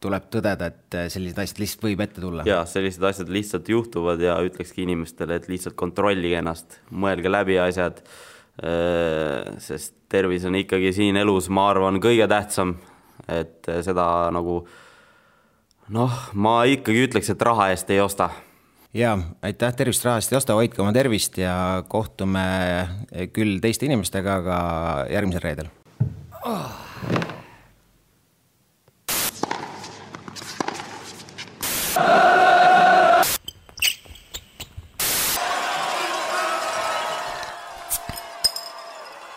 tuleb 0.02 0.26
tõdeda, 0.34 0.72
et 0.72 0.98
sellised 1.14 1.38
asjad 1.44 1.62
lihtsalt 1.62 1.86
võib 1.86 2.02
ette 2.02 2.24
tulla. 2.24 2.48
jaa, 2.50 2.64
sellised 2.70 3.06
asjad 3.06 3.30
lihtsalt 3.30 3.70
juhtuvad 3.70 4.24
ja 4.26 4.40
ütlekski 4.48 4.82
inimestele, 4.88 5.38
et 5.38 5.46
lihtsalt 5.52 5.78
kontrollige 5.78 6.42
ennast, 6.42 6.80
mõelge 6.90 7.30
läbi 7.30 7.60
asjad, 7.62 8.02
sest 9.62 9.94
tervis 10.10 10.50
on 10.50 10.58
ikkagi 10.58 10.90
siin 10.96 11.22
elus, 11.22 11.52
ma 11.54 11.70
arvan, 11.70 12.02
kõige 12.02 12.26
tähtsam 12.32 12.80
et 13.28 13.70
seda 13.86 14.06
nagu 14.34 14.64
noh, 15.94 16.18
ma 16.34 16.58
ikkagi 16.70 17.06
ütleks, 17.10 17.30
et 17.34 17.46
raha 17.46 17.70
eest 17.74 17.90
ei 17.94 18.02
osta. 18.02 18.30
jaa, 18.96 19.18
aitäh, 19.46 19.76
tervist 19.76 20.06
raha 20.06 20.22
eest 20.22 20.34
ei 20.34 20.40
osta, 20.40 20.58
hoidke 20.58 20.82
oma 20.82 20.94
tervist 20.96 21.38
ja 21.42 21.84
kohtume 21.88 22.46
küll 23.36 23.60
teiste 23.62 23.90
inimestega, 23.90 24.42
aga 24.42 24.58
järgmisel 25.14 25.46
reedel 25.46 25.72
oh.. 26.46 26.74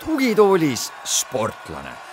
tugitoolis 0.05 0.91
sportlane 1.05 2.08